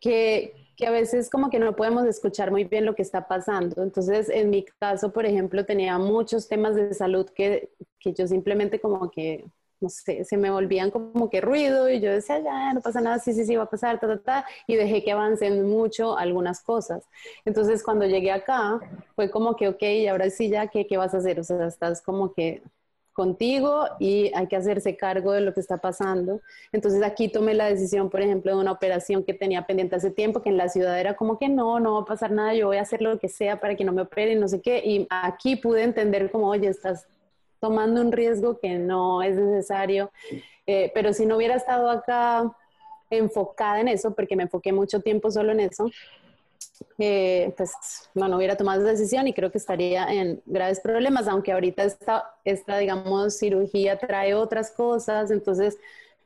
que, 0.00 0.72
que 0.76 0.88
a 0.88 0.90
veces 0.90 1.30
como 1.30 1.48
que 1.48 1.60
no 1.60 1.76
podemos 1.76 2.04
escuchar 2.06 2.50
muy 2.50 2.64
bien 2.64 2.84
lo 2.84 2.96
que 2.96 3.02
está 3.02 3.28
pasando. 3.28 3.84
Entonces, 3.84 4.28
en 4.28 4.50
mi 4.50 4.64
caso, 4.64 5.12
por 5.12 5.26
ejemplo, 5.26 5.64
tenía 5.64 5.98
muchos 5.98 6.48
temas 6.48 6.74
de 6.74 6.92
salud 6.92 7.30
que, 7.30 7.70
que 8.00 8.14
yo 8.14 8.26
simplemente 8.26 8.80
como 8.80 9.12
que 9.12 9.44
no 9.80 9.88
sé, 9.88 10.24
se 10.24 10.36
me 10.36 10.50
volvían 10.50 10.90
como 10.90 11.28
que 11.30 11.40
ruido 11.40 11.90
y 11.90 12.00
yo 12.00 12.10
decía, 12.10 12.40
ya, 12.40 12.72
no 12.72 12.80
pasa 12.80 13.00
nada, 13.00 13.18
sí, 13.18 13.32
sí, 13.34 13.44
sí, 13.44 13.56
va 13.56 13.64
a 13.64 13.70
pasar, 13.70 14.00
ta, 14.00 14.06
ta, 14.08 14.18
ta, 14.22 14.46
y 14.66 14.76
dejé 14.76 15.04
que 15.04 15.12
avancen 15.12 15.68
mucho 15.68 16.16
algunas 16.16 16.62
cosas. 16.62 17.04
Entonces, 17.44 17.82
cuando 17.82 18.06
llegué 18.06 18.32
acá, 18.32 18.80
fue 19.14 19.30
como 19.30 19.56
que, 19.56 19.68
ok, 19.68 19.82
y 19.82 20.06
ahora 20.08 20.30
sí 20.30 20.48
ya, 20.48 20.68
¿qué, 20.68 20.86
qué 20.86 20.96
vas 20.96 21.14
a 21.14 21.18
hacer? 21.18 21.40
O 21.40 21.44
sea, 21.44 21.66
estás 21.66 22.02
como 22.02 22.32
que 22.32 22.62
contigo 23.16 23.86
y 23.98 24.30
hay 24.34 24.46
que 24.46 24.56
hacerse 24.56 24.96
cargo 24.96 25.32
de 25.32 25.40
lo 25.40 25.54
que 25.54 25.60
está 25.60 25.78
pasando. 25.78 26.40
Entonces 26.70 27.02
aquí 27.02 27.28
tomé 27.28 27.54
la 27.54 27.66
decisión, 27.66 28.10
por 28.10 28.20
ejemplo, 28.20 28.54
de 28.54 28.60
una 28.60 28.72
operación 28.72 29.24
que 29.24 29.32
tenía 29.34 29.66
pendiente 29.66 29.96
hace 29.96 30.10
tiempo, 30.10 30.42
que 30.42 30.50
en 30.50 30.58
la 30.58 30.68
ciudad 30.68 31.00
era 31.00 31.16
como 31.16 31.38
que 31.38 31.48
no, 31.48 31.80
no 31.80 31.94
va 31.94 32.00
a 32.02 32.04
pasar 32.04 32.30
nada, 32.30 32.54
yo 32.54 32.66
voy 32.66 32.76
a 32.76 32.82
hacer 32.82 33.00
lo 33.02 33.18
que 33.18 33.28
sea 33.28 33.58
para 33.58 33.74
que 33.74 33.84
no 33.84 33.92
me 33.92 34.02
operen, 34.02 34.38
no 34.38 34.48
sé 34.48 34.60
qué. 34.60 34.82
Y 34.84 35.06
aquí 35.10 35.56
pude 35.56 35.82
entender 35.82 36.30
como, 36.30 36.48
oye, 36.48 36.68
estás 36.68 37.06
tomando 37.60 38.00
un 38.00 38.12
riesgo 38.12 38.58
que 38.58 38.78
no 38.78 39.22
es 39.22 39.36
necesario. 39.36 40.10
Eh, 40.66 40.90
pero 40.94 41.12
si 41.12 41.26
no 41.26 41.36
hubiera 41.36 41.54
estado 41.54 41.90
acá 41.90 42.52
enfocada 43.10 43.80
en 43.80 43.88
eso, 43.88 44.14
porque 44.14 44.36
me 44.36 44.44
enfoqué 44.44 44.72
mucho 44.72 45.00
tiempo 45.00 45.30
solo 45.30 45.52
en 45.52 45.60
eso, 45.60 45.90
eh, 46.98 47.54
pues 47.56 47.72
no, 48.14 48.34
hubiera 48.36 48.56
tomado 48.56 48.80
esa 48.82 48.90
decisión 48.90 49.28
y 49.28 49.32
creo 49.32 49.50
que 49.50 49.58
estaría 49.58 50.06
en 50.12 50.42
graves 50.46 50.80
problemas, 50.80 51.28
aunque 51.28 51.52
ahorita 51.52 51.84
esta, 51.84 52.34
esta, 52.44 52.78
digamos, 52.78 53.38
cirugía 53.38 53.98
trae 53.98 54.34
otras 54.34 54.70
cosas, 54.70 55.30
entonces 55.30 55.78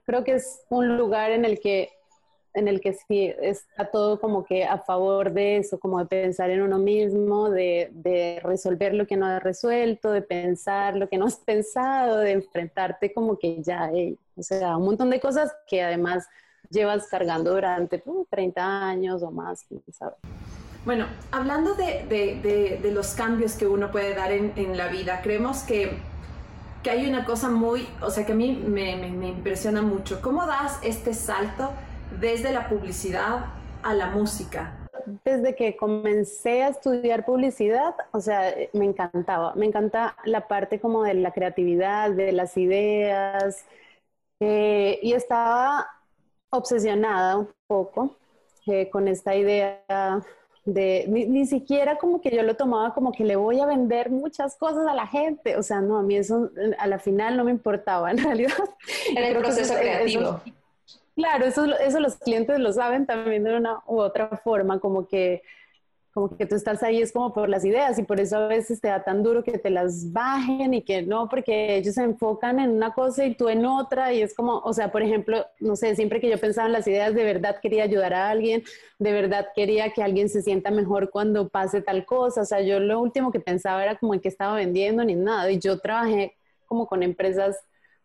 creo 0.07 0.25
que 0.25 0.35
es 0.35 0.63
un 0.69 0.97
lugar 0.97 1.31
en 1.31 1.45
el 1.45 1.61
que 1.61 1.93
en 2.55 2.69
el 2.69 2.81
que 2.81 2.95
sí 2.95 3.33
está 3.41 3.91
todo 3.91 4.21
como 4.21 4.45
que 4.45 4.65
a 4.65 4.79
favor 4.79 5.33
de 5.33 5.59
eso, 5.59 5.79
como 5.79 5.99
de 6.01 6.07
pensar 6.07 6.51
en 6.51 6.63
uno 6.63 6.79
mismo, 6.79 7.49
de, 7.51 7.91
de, 7.93 8.41
resolver 8.43 8.95
lo 8.95 9.07
que 9.07 9.17
no 9.17 9.27
has 9.27 9.43
resuelto, 9.43 10.11
de 10.11 10.23
pensar 10.23 10.97
lo 10.97 11.09
que 11.09 11.19
no 11.19 11.27
has 11.27 11.37
pensado, 11.47 12.19
de 12.19 12.33
enfrentarte 12.33 13.13
como 13.13 13.39
que 13.39 13.63
ya, 13.63 13.91
o 14.37 14.43
sea, 14.43 14.77
un 14.77 14.85
montón 14.85 15.11
de 15.11 15.21
cosas 15.21 15.55
que 15.67 15.83
además 15.83 16.27
llevas 16.71 17.07
cargando 17.09 17.53
durante 17.53 18.03
30 18.31 18.61
uh, 18.61 18.65
años 18.65 19.23
o 19.23 19.31
más, 19.31 19.67
¿sabes? 19.93 20.17
Bueno, 20.85 21.07
hablando 21.31 21.75
de, 21.75 22.07
de, 22.09 22.79
de, 22.83 22.91
los 22.91 23.09
cambios 23.09 23.53
que 23.53 23.67
uno 23.67 23.91
puede 23.91 24.15
dar 24.15 24.33
en, 24.33 24.53
en 24.57 24.79
la 24.79 24.89
vida, 24.89 25.21
creemos 25.23 25.59
que, 25.59 25.99
que, 26.83 26.91
hay 26.91 27.07
una 27.07 27.27
cosa 27.27 27.51
muy, 27.51 27.87
o 28.01 28.11
sea, 28.11 28.25
que 28.25 28.33
a 28.33 28.35
mí 28.35 28.53
me, 28.53 28.97
me, 28.97 29.11
me 29.11 29.29
impresiona 29.29 29.83
mucho. 29.83 30.23
¿Cómo 30.23 30.47
das 30.47 30.79
este 30.83 31.13
salto? 31.13 31.71
Desde 32.19 32.53
la 32.53 32.69
publicidad 32.69 33.47
a 33.83 33.95
la 33.95 34.07
música? 34.07 34.77
Desde 35.25 35.55
que 35.55 35.77
comencé 35.77 36.63
a 36.63 36.69
estudiar 36.69 37.25
publicidad, 37.25 37.95
o 38.13 38.21
sea, 38.21 38.55
me 38.73 38.85
encantaba, 38.85 39.55
me 39.55 39.67
encanta 39.67 40.17
la 40.25 40.47
parte 40.47 40.81
como 40.81 41.03
de 41.03 41.15
la 41.15 41.33
creatividad, 41.33 42.11
de 42.11 42.33
las 42.33 42.57
ideas, 42.57 43.65
eh, 44.41 44.99
y 45.03 45.13
estaba 45.13 45.87
obsesionada 46.51 47.39
un 47.39 47.49
poco 47.67 48.17
eh, 48.67 48.91
con 48.91 49.09
esta 49.09 49.35
idea 49.35 50.23
de, 50.65 51.07
ni, 51.09 51.47
siquiera 51.47 51.97
como 51.97 52.21
que 52.21 52.31
yo 52.31 52.43
lo 52.43 52.55
tomaba 52.55 52.93
como 52.93 53.13
que 53.13 53.25
le 53.25 53.37
voy 53.37 53.61
a 53.61 53.67
vender 53.67 54.11
muchas 54.11 54.57
cosas 54.57 54.87
a 54.87 54.95
la 54.95 55.07
gente, 55.07 55.57
o 55.57 55.63
sea, 55.63 55.81
no, 55.81 55.99
a 55.99 56.03
mí 56.03 56.17
eso 56.17 56.51
a 56.79 56.87
la 56.87 56.99
final 56.99 57.37
no 57.37 57.45
me 57.45 57.51
importaba 57.51 58.11
en 58.11 58.19
realidad. 58.25 58.53
Era 59.17 59.29
el 59.29 59.39
proceso 59.39 59.75
creativo. 59.75 60.41
Claro, 61.21 61.45
eso, 61.45 61.67
eso 61.81 62.01
los 62.01 62.17
clientes 62.17 62.59
lo 62.59 62.73
saben 62.73 63.05
también 63.05 63.45
de 63.45 63.55
una 63.55 63.83
u 63.87 64.01
otra 64.01 64.29
forma, 64.43 64.81
como 64.81 65.07
que, 65.07 65.43
como 66.15 66.35
que 66.35 66.47
tú 66.47 66.55
estás 66.57 66.83
ahí 66.83 67.03
es 67.03 67.13
como 67.13 67.35
por 67.35 67.51
las 67.51 67.63
ideas 67.67 67.99
y 67.99 68.05
por 68.05 68.21
eso 68.21 68.39
a 68.39 68.47
veces 68.49 68.81
te 68.81 68.89
da 68.89 69.05
tan 69.05 69.23
duro 69.23 69.45
que 69.45 69.59
te 69.59 69.69
las 69.71 70.13
bajen 70.13 70.73
y 70.73 70.83
que 70.83 71.03
no, 71.03 71.29
porque 71.29 71.77
ellos 71.77 71.97
se 71.97 72.05
enfocan 72.05 72.59
en 72.59 72.71
una 72.71 72.95
cosa 72.95 73.27
y 73.27 73.35
tú 73.35 73.51
en 73.51 73.67
otra 73.67 74.15
y 74.15 74.23
es 74.23 74.35
como, 74.35 74.61
o 74.61 74.73
sea, 74.73 74.91
por 74.93 75.03
ejemplo, 75.03 75.47
no 75.61 75.77
sé, 75.77 75.95
siempre 75.95 76.21
que 76.23 76.31
yo 76.31 76.39
pensaba 76.39 76.69
en 76.69 76.73
las 76.73 76.87
ideas, 76.87 77.15
de 77.15 77.25
verdad 77.25 77.59
quería 77.61 77.85
ayudar 77.85 78.15
a 78.15 78.31
alguien, 78.31 78.63
de 78.99 79.13
verdad 79.13 79.49
quería 79.55 79.93
que 79.93 80.03
alguien 80.03 80.31
se 80.31 80.41
sienta 80.43 80.71
mejor 80.71 81.11
cuando 81.11 81.49
pase 81.51 81.83
tal 81.83 82.07
cosa, 82.07 82.43
o 82.43 82.47
sea, 82.47 82.63
yo 82.63 82.81
lo 82.81 82.99
último 82.99 83.31
que 83.31 83.41
pensaba 83.41 83.83
era 83.85 83.97
como 83.99 84.15
en 84.15 84.21
qué 84.21 84.29
estaba 84.29 84.55
vendiendo 84.57 85.05
ni 85.05 85.17
nada 85.17 85.51
y 85.51 85.59
yo 85.59 85.79
trabajé 85.81 86.35
como 86.67 86.87
con 86.87 87.03
empresas 87.03 87.59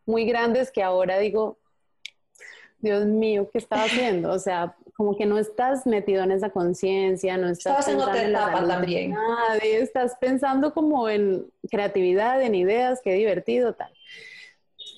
muy 0.06 0.26
grandes 0.26 0.72
que 0.72 0.84
ahora 0.84 1.18
digo, 1.20 1.58
Dios 2.86 3.08
mío, 3.08 3.50
¿qué 3.52 3.58
estaba 3.58 3.86
haciendo? 3.86 4.32
O 4.32 4.38
sea, 4.38 4.76
como 4.96 5.18
que 5.18 5.26
no 5.26 5.40
estás 5.40 5.88
metido 5.88 6.22
en 6.24 6.32
esa 6.32 6.52
conciencia, 6.52 7.36
no 7.36 7.50
estás 7.50 7.84
pensando 7.84 8.16
en 8.16 8.32
la 8.32 8.68
también. 8.68 9.12
Nadie, 9.12 9.80
estás 9.80 10.16
pensando 10.22 10.72
como 10.72 11.10
en 11.10 11.52
creatividad, 11.72 12.44
en 12.44 12.54
ideas, 12.54 13.02
qué 13.04 13.14
divertido, 13.14 13.74
tal. 13.74 13.92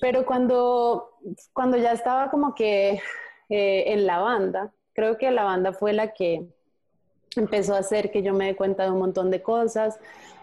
Pero 0.02 0.26
cuando, 0.26 1.14
cuando 1.54 1.78
ya 1.78 1.92
estaba 1.92 2.30
como 2.30 2.54
que 2.54 3.00
eh, 3.48 3.84
en 3.86 4.06
la 4.06 4.18
banda, 4.18 4.70
creo 4.92 5.16
que 5.16 5.30
la 5.30 5.44
banda 5.44 5.72
fue 5.72 5.94
la 5.94 6.12
que 6.12 6.46
empezó 7.36 7.74
a 7.74 7.78
hacer 7.78 8.10
que 8.10 8.22
yo 8.22 8.34
me 8.34 8.48
dé 8.48 8.54
cuenta 8.54 8.84
de 8.84 8.90
un 8.90 8.98
montón 8.98 9.30
de 9.30 9.40
cosas. 9.40 9.98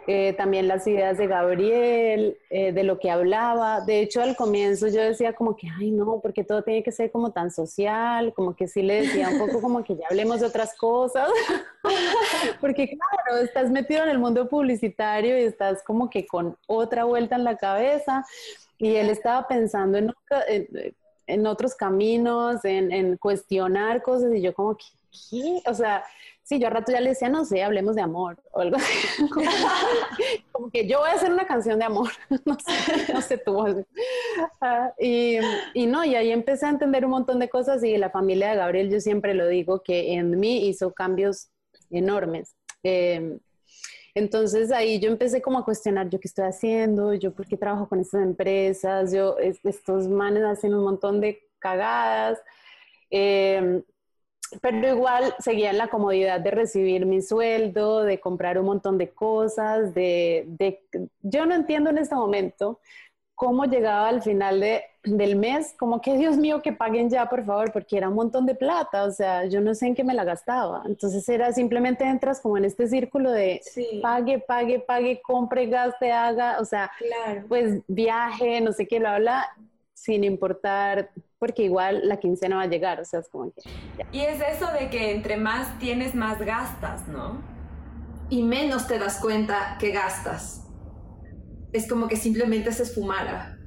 Eh, 0.07 0.33
también 0.33 0.67
las 0.67 0.85
ideas 0.85 1.17
de 1.17 1.25
Gabriel, 1.25 2.37
eh, 2.51 2.71
de 2.71 2.83
lo 2.83 2.99
que 2.99 3.09
hablaba. 3.09 3.81
De 3.81 4.01
hecho, 4.01 4.21
al 4.21 4.35
comienzo 4.35 4.87
yo 4.87 5.01
decía 5.01 5.33
como 5.33 5.55
que, 5.55 5.67
ay, 5.79 5.89
no, 5.89 6.19
porque 6.21 6.43
todo 6.43 6.61
tiene 6.61 6.83
que 6.83 6.91
ser 6.91 7.11
como 7.11 7.31
tan 7.31 7.49
social, 7.49 8.31
como 8.35 8.55
que 8.55 8.67
sí 8.67 8.83
le 8.83 9.01
decía 9.01 9.29
un 9.29 9.39
poco 9.39 9.61
como 9.61 9.83
que 9.83 9.95
ya 9.95 10.05
hablemos 10.07 10.41
de 10.41 10.45
otras 10.45 10.75
cosas, 10.77 11.27
porque 12.61 12.87
claro, 12.87 13.43
estás 13.43 13.71
metido 13.71 14.03
en 14.03 14.09
el 14.09 14.19
mundo 14.19 14.47
publicitario 14.47 15.39
y 15.39 15.45
estás 15.45 15.81
como 15.81 16.07
que 16.07 16.27
con 16.27 16.55
otra 16.67 17.05
vuelta 17.05 17.35
en 17.35 17.43
la 17.43 17.57
cabeza. 17.57 18.23
Y 18.77 18.95
él 18.97 19.09
estaba 19.09 19.47
pensando 19.47 19.97
en, 19.97 20.13
en, 21.25 21.47
otros 21.47 21.73
caminos, 21.73 22.63
en, 22.63 22.91
en 22.91 23.17
cuestionar 23.17 24.03
cosas, 24.03 24.33
y 24.35 24.41
yo 24.41 24.53
como 24.53 24.77
que, 24.77 24.85
¿qué? 25.31 25.61
O 25.65 25.73
sea, 25.73 26.03
Sí, 26.45 26.59
yo 26.59 26.67
a 26.67 26.69
rato 26.69 26.91
ya 26.91 27.01
le 27.01 27.09
decía, 27.09 27.27
no 27.27 27.43
sé, 27.43 27.63
hablemos 27.63 27.95
de 27.95 28.03
amor 28.03 28.37
o 28.51 28.59
algo 28.59 28.77
así. 28.77 29.07
Como 30.51 30.69
que 30.69 30.87
yo 30.87 30.99
voy 30.99 31.09
a 31.09 31.13
hacer 31.13 31.33
una 31.33 31.47
canción 31.47 31.79
de 31.79 31.85
amor, 31.85 32.11
no 32.45 32.55
sé, 32.59 33.13
no 33.13 33.21
sé 33.21 33.39
tú. 33.39 33.83
Ah, 34.61 34.93
y, 34.99 35.39
y, 35.73 35.87
no, 35.87 36.05
y 36.05 36.13
ahí 36.13 36.29
empecé 36.29 36.67
a 36.67 36.69
entender 36.69 37.03
un 37.03 37.09
montón 37.09 37.39
de 37.39 37.49
cosas 37.49 37.83
y 37.83 37.97
la 37.97 38.11
familia 38.11 38.51
de 38.51 38.57
Gabriel, 38.57 38.91
yo 38.91 38.99
siempre 38.99 39.33
lo 39.33 39.47
digo, 39.47 39.81
que 39.81 40.13
en 40.13 40.39
mí 40.39 40.67
hizo 40.67 40.93
cambios 40.93 41.49
enormes. 41.89 42.55
Em, 42.83 43.39
entonces 44.13 44.71
ahí 44.71 44.99
yo 44.99 45.09
empecé 45.09 45.41
como 45.41 45.57
a 45.57 45.65
cuestionar, 45.65 46.11
yo 46.11 46.19
qué 46.19 46.27
estoy 46.27 46.45
haciendo, 46.45 47.15
yo 47.15 47.33
por 47.33 47.47
qué 47.47 47.57
trabajo 47.57 47.89
con 47.89 48.01
estas 48.01 48.21
empresas, 48.21 49.11
yo, 49.11 49.35
estos 49.39 50.07
manes 50.07 50.43
hacen 50.43 50.75
un 50.75 50.83
montón 50.83 51.21
de 51.21 51.41
cagadas. 51.57 52.39
Eh, 53.09 53.81
pero 54.61 54.87
igual 54.87 55.33
seguía 55.39 55.71
en 55.71 55.77
la 55.77 55.87
comodidad 55.87 56.39
de 56.39 56.51
recibir 56.51 57.05
mi 57.05 57.21
sueldo, 57.21 58.03
de 58.03 58.19
comprar 58.19 58.57
un 58.59 58.65
montón 58.65 58.97
de 58.97 59.09
cosas, 59.09 59.93
de, 59.93 60.45
de 60.47 60.81
yo 61.21 61.45
no 61.45 61.55
entiendo 61.55 61.89
en 61.89 61.97
este 61.97 62.15
momento 62.15 62.79
cómo 63.35 63.65
llegaba 63.65 64.07
al 64.07 64.21
final 64.21 64.61
de, 64.61 64.83
del 65.03 65.35
mes, 65.35 65.75
como 65.77 66.01
que 66.01 66.17
Dios 66.17 66.37
mío 66.37 66.61
que 66.61 66.71
paguen 66.71 67.09
ya 67.09 67.27
por 67.27 67.45
favor, 67.45 67.71
porque 67.73 67.97
era 67.97 68.07
un 68.07 68.15
montón 68.15 68.45
de 68.45 68.55
plata, 68.55 69.03
o 69.03 69.11
sea, 69.11 69.45
yo 69.45 69.59
no 69.59 69.75
sé 69.75 69.87
en 69.87 69.95
qué 69.95 70.03
me 70.03 70.13
la 70.13 70.23
gastaba, 70.23 70.83
entonces 70.85 71.27
era 71.27 71.51
simplemente 71.51 72.05
entras 72.05 72.39
como 72.39 72.57
en 72.57 72.65
este 72.65 72.87
círculo 72.87 73.31
de 73.31 73.61
pague, 74.01 74.39
pague, 74.39 74.79
pague, 74.79 75.21
compre, 75.21 75.67
gaste, 75.67 76.11
haga, 76.11 76.59
o 76.61 76.65
sea, 76.65 76.89
pues 77.49 77.81
viaje, 77.87 78.61
no 78.61 78.71
sé 78.71 78.87
qué, 78.87 78.99
lo 78.99 79.09
habla, 79.09 79.45
sin 79.95 80.23
importar 80.23 81.09
porque 81.39 81.63
igual 81.63 82.01
la 82.07 82.17
quincena 82.17 82.57
va 82.57 82.63
a 82.63 82.67
llegar, 82.67 82.99
o 82.99 83.05
sea, 83.05 83.21
es 83.21 83.29
como 83.29 83.51
que... 83.51 83.61
Y 84.11 84.21
es 84.21 84.41
eso 84.41 84.71
de 84.71 84.89
que 84.89 85.11
entre 85.11 85.37
más 85.37 85.79
tienes, 85.79 86.13
más 86.13 86.39
gastas, 86.39 87.07
¿no? 87.07 87.41
Y 88.29 88.43
menos 88.43 88.87
te 88.87 88.99
das 88.99 89.19
cuenta 89.19 89.77
que 89.79 89.91
gastas. 89.91 90.67
Es 91.71 91.87
como 91.87 92.07
que 92.07 92.17
simplemente 92.17 92.71
se 92.71 92.83
esfumara. 92.83 93.57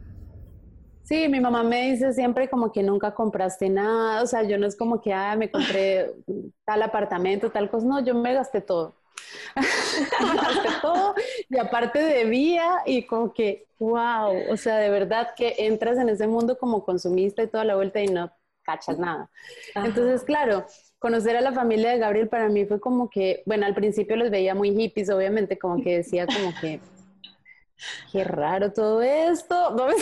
Sí, 1.02 1.26
mi 1.29 1.40
mamá 1.40 1.62
me 1.62 1.90
dice 1.90 2.12
siempre 2.12 2.50
como 2.50 2.70
que 2.70 2.83
nunca 2.83 3.14
compraste 3.14 3.70
nada, 3.70 4.22
o 4.22 4.26
sea, 4.26 4.42
yo 4.42 4.59
no 4.59 4.66
es 4.66 4.76
como 4.76 5.00
que, 5.00 5.14
ah, 5.14 5.35
me 5.37 5.50
compré 5.50 6.12
tal 6.66 6.83
apartamento, 6.83 7.50
tal 7.50 7.70
cosa, 7.70 7.87
no, 7.87 8.05
yo 8.05 8.14
me 8.14 8.35
gasté 8.35 8.61
todo. 8.61 8.97
todo 10.82 11.14
y 11.48 11.58
aparte 11.58 11.98
debía 12.00 12.82
y 12.86 13.06
como 13.06 13.32
que, 13.32 13.66
wow, 13.78 14.50
o 14.50 14.56
sea, 14.56 14.76
de 14.78 14.90
verdad 14.90 15.30
que 15.36 15.54
entras 15.58 15.98
en 15.98 16.08
ese 16.08 16.26
mundo 16.26 16.58
como 16.58 16.84
consumista 16.84 17.42
y 17.42 17.48
toda 17.48 17.64
la 17.64 17.76
vuelta 17.76 18.00
y 18.00 18.08
no 18.08 18.32
cachas 18.62 18.98
nada. 18.98 19.30
Entonces, 19.74 20.22
claro, 20.24 20.66
conocer 20.98 21.36
a 21.36 21.40
la 21.40 21.52
familia 21.52 21.90
de 21.90 21.98
Gabriel 21.98 22.28
para 22.28 22.48
mí 22.48 22.66
fue 22.66 22.78
como 22.80 23.08
que, 23.08 23.42
bueno, 23.46 23.64
al 23.64 23.74
principio 23.74 24.16
los 24.16 24.30
veía 24.30 24.54
muy 24.54 24.74
hippies, 24.74 25.08
obviamente, 25.08 25.58
como 25.58 25.82
que 25.82 25.96
decía 25.98 26.26
como 26.26 26.52
que 26.60 26.80
qué 28.12 28.24
raro 28.24 28.72
todo 28.72 29.00
esto. 29.02 29.76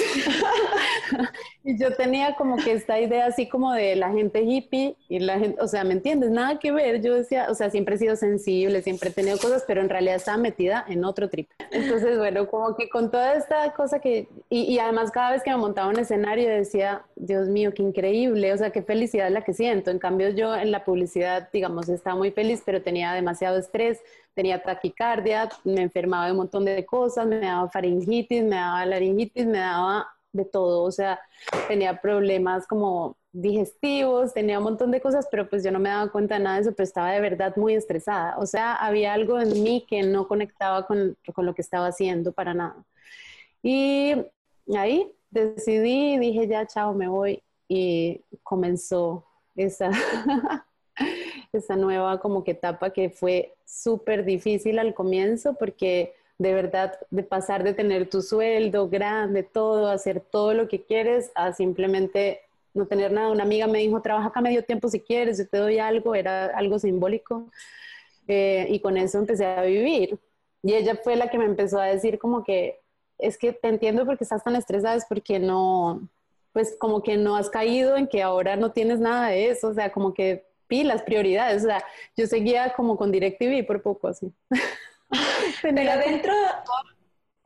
y 1.67 1.77
yo 1.77 1.93
tenía 1.97 2.37
como 2.37 2.57
que 2.57 2.71
esta 2.71 3.01
idea 3.01 3.27
así 3.27 3.49
como 3.49 3.73
de 3.73 3.97
la 3.97 4.13
gente 4.13 4.41
hippie 4.43 4.97
y 5.09 5.19
la 5.19 5.37
gente, 5.37 5.61
o 5.61 5.67
sea, 5.67 5.83
¿me 5.83 5.95
entiendes? 5.95 6.31
Nada 6.31 6.61
que 6.61 6.71
ver. 6.71 7.03
Yo 7.03 7.17
decía, 7.17 7.49
o 7.51 7.55
sea, 7.57 7.71
siempre 7.71 7.97
he 7.97 7.99
sido 7.99 8.15
sensible, 8.15 8.83
siempre 8.83 9.11
he 9.11 9.13
tenido 9.13 9.37
cosas, 9.37 9.65
pero 9.67 9.81
en 9.81 9.89
realidad 9.89 10.15
estaba 10.15 10.39
metida 10.39 10.85
en 10.89 11.05
otro 11.05 11.29
trip. 11.29 11.51
Entonces, 11.73 12.19
bueno, 12.19 12.47
como 12.47 12.77
que 12.77 12.89
con 12.89 13.11
toda 13.11 13.35
esta 13.35 13.73
cosa 13.75 13.99
que, 13.99 14.29
y, 14.49 14.61
y 14.73 14.79
además 14.79 15.11
cada 15.11 15.33
vez 15.33 15.43
que 15.43 15.51
me 15.51 15.57
montaba 15.57 15.89
un 15.89 15.99
escenario 15.99 16.49
decía, 16.49 17.03
Dios 17.17 17.49
mío, 17.49 17.73
qué 17.75 17.83
increíble, 17.83 18.53
o 18.53 18.57
sea, 18.57 18.71
qué 18.71 18.83
felicidad 18.83 19.29
la 19.33 19.43
que 19.43 19.53
siento. 19.53 19.91
En 19.91 19.99
cambio, 19.99 20.29
yo 20.29 20.55
en 20.55 20.71
la 20.71 20.85
publicidad, 20.85 21.49
digamos, 21.53 21.89
estaba 21.89 22.15
muy 22.15 22.31
feliz, 22.31 22.63
pero 22.65 22.81
tenía 22.81 23.13
demasiado 23.13 23.59
estrés 23.59 23.99
tenía 24.35 24.63
taquicardia, 24.63 25.49
me 25.65 25.81
enfermaba 25.81 26.27
de 26.27 26.33
un 26.33 26.37
montón 26.37 26.67
de 26.67 26.85
cosas, 26.85 27.27
me 27.27 27.41
daba 27.41 27.71
faringitis, 27.71 28.43
me 28.45 28.57
daba 28.57 28.85
laringitis, 28.85 29.47
me 29.47 29.59
daba 29.59 30.16
de 30.37 30.45
todo, 30.45 30.83
o 30.83 30.91
sea, 30.93 31.21
tenía 31.69 32.01
problemas 32.01 32.67
como 32.67 33.17
digestivos, 33.33 34.33
tenía 34.33 34.59
un 34.59 34.65
montón 34.65 34.91
de 34.91 35.01
cosas, 35.01 35.27
pero 35.31 35.49
pues 35.49 35.63
yo 35.63 35.71
no 35.71 35.79
me 35.79 35.91
daba 35.91 36.11
cuenta 36.11 36.37
de 36.37 36.45
nada 36.45 36.57
de 36.57 36.63
eso, 36.63 36.73
pero 36.73 36.85
estaba 36.85 37.13
de 37.13 37.21
verdad 37.21 37.55
muy 37.57 37.75
estresada, 37.75 38.37
o 38.39 38.47
sea, 38.47 38.75
había 38.75 39.13
algo 39.13 39.41
en 39.41 39.63
mí 39.63 39.85
que 39.89 40.03
no 40.03 40.27
conectaba 40.29 40.87
con, 40.87 41.17
con 41.35 41.45
lo 41.45 41.55
que 41.55 41.63
estaba 41.63 41.89
haciendo 41.89 42.33
para 42.33 42.55
nada. 42.55 42.85
Y 43.63 44.15
ahí 44.77 45.13
decidí, 45.31 46.19
dije 46.19 46.47
ya, 46.49 46.67
chao, 46.67 46.95
me 46.95 47.09
voy 47.09 47.43
y 47.69 48.23
comenzó 48.43 49.25
esa, 49.55 49.91
esa 51.53 51.77
nueva 51.77 52.21
como 52.21 52.45
que 52.45 52.53
etapa 52.53 52.91
que 52.91 53.11
fue 53.11 53.55
súper 53.65 54.25
difícil 54.25 54.79
al 54.79 54.95
comienzo 54.95 55.55
porque 55.55 56.15
de 56.39 56.55
verdad 56.55 56.99
de 57.11 57.23
pasar 57.23 57.65
de 57.65 57.75
tener 57.75 58.11
tu 58.11 58.23
sueldo 58.23 58.89
grande, 58.89 59.43
todo, 59.43 59.89
hacer 59.89 60.21
todo 60.21 60.55
lo 60.55 60.69
que 60.69 60.83
quieres 60.85 61.31
a 61.35 61.53
simplemente 61.53 62.41
no 62.75 62.87
tener 62.87 63.13
nada. 63.13 63.31
Una 63.31 63.45
amiga 63.45 63.67
me 63.67 63.79
dijo, 63.79 64.03
trabaja 64.03 64.29
acá 64.29 64.41
medio 64.41 64.63
tiempo 64.63 64.89
si 64.89 65.01
quieres, 65.01 65.39
yo 65.39 65.49
te 65.49 65.59
doy 65.59 65.79
algo, 65.79 66.15
era 66.15 66.47
algo 66.47 66.79
simbólico. 66.79 67.51
Eh, 68.29 68.67
y 68.71 68.81
con 68.81 68.97
eso 68.97 69.19
empecé 69.19 69.47
a 69.47 69.63
vivir. 69.63 70.19
Y 70.63 70.75
ella 70.75 70.97
fue 71.03 71.17
la 71.17 71.31
que 71.31 71.39
me 71.39 71.45
empezó 71.45 71.81
a 71.81 71.87
decir 71.87 72.19
como 72.19 72.45
que, 72.45 72.81
es 73.19 73.39
que 73.39 73.53
te 73.53 73.69
entiendo 73.69 74.05
porque 74.05 74.25
estás 74.25 74.45
tan 74.45 74.57
estresada, 74.57 74.97
es 74.97 75.07
porque 75.09 75.39
no, 75.39 76.09
pues 76.53 76.77
como 76.79 77.03
que 77.03 77.17
no 77.17 77.37
has 77.37 77.49
caído 77.49 77.97
en 77.97 78.09
que 78.09 78.23
ahora 78.23 78.57
no 78.57 78.73
tienes 78.73 78.99
nada 78.99 79.29
de 79.29 79.51
eso, 79.51 79.69
o 79.69 79.75
sea, 79.75 79.93
como 79.93 80.13
que 80.13 80.45
pilas, 80.67 81.03
prioridades. 81.03 81.63
O 81.63 81.67
sea, 81.67 81.85
yo 82.17 82.27
seguía 82.27 82.75
como 82.75 82.97
con 82.97 83.13
DirecTV 83.13 83.67
por 83.67 83.83
poco 83.83 84.09
así. 84.09 84.33
pero 85.63 85.91
adentro... 85.91 86.33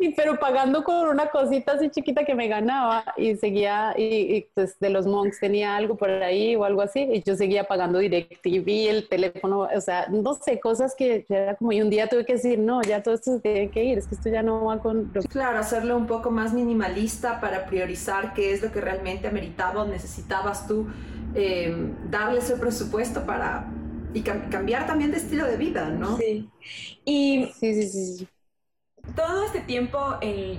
Y, 0.02 0.14
pero 0.14 0.38
pagando 0.38 0.82
con 0.82 1.08
una 1.08 1.26
cosita 1.26 1.72
así 1.72 1.90
chiquita 1.90 2.24
que 2.24 2.34
me 2.34 2.48
ganaba 2.48 3.04
y 3.18 3.36
seguía, 3.36 3.92
y, 3.98 4.46
pues 4.54 4.78
de 4.80 4.88
los 4.88 5.06
monks 5.06 5.40
tenía 5.40 5.76
algo 5.76 5.94
por 5.98 6.08
ahí 6.08 6.56
o 6.56 6.64
algo 6.64 6.80
así, 6.80 7.00
y 7.00 7.22
yo 7.22 7.36
seguía 7.36 7.64
pagando 7.64 7.98
DirecTV, 7.98 8.88
el 8.88 9.08
teléfono, 9.10 9.68
o 9.74 9.80
sea, 9.82 10.06
no 10.08 10.32
sé, 10.32 10.58
cosas 10.58 10.94
que 10.96 11.26
era 11.28 11.54
como, 11.56 11.72
y 11.72 11.82
un 11.82 11.90
día 11.90 12.08
tuve 12.08 12.24
que 12.24 12.32
decir, 12.32 12.58
no, 12.58 12.80
ya 12.80 13.02
todo 13.02 13.12
esto 13.12 13.34
se 13.34 13.40
tiene 13.40 13.70
que 13.70 13.84
ir, 13.84 13.98
es 13.98 14.06
que 14.06 14.14
esto 14.14 14.30
ya 14.30 14.42
no 14.42 14.64
va 14.64 14.78
con... 14.78 15.12
Claro, 15.28 15.58
hacerlo 15.58 15.98
un 15.98 16.06
poco 16.06 16.30
más 16.30 16.54
minimalista 16.54 17.38
para 17.38 17.66
priorizar 17.66 18.32
qué 18.32 18.54
es 18.54 18.62
lo 18.62 18.72
que 18.72 18.80
realmente 18.80 19.28
ameritaba 19.28 19.82
o 19.82 19.86
necesitabas 19.86 20.66
tú 20.66 20.88
eh, 21.34 21.92
darle 22.08 22.38
ese 22.38 22.56
presupuesto 22.56 23.26
para 23.26 23.66
y 24.14 24.22
cambiar 24.22 24.86
también 24.86 25.10
de 25.10 25.18
estilo 25.18 25.46
de 25.46 25.56
vida, 25.56 25.88
¿no? 25.90 26.16
Sí. 26.16 26.48
Y 27.04 27.50
sí, 27.58 27.74
sí, 27.74 27.88
sí. 27.88 28.28
Todo 29.16 29.44
este 29.44 29.60
tiempo 29.60 29.98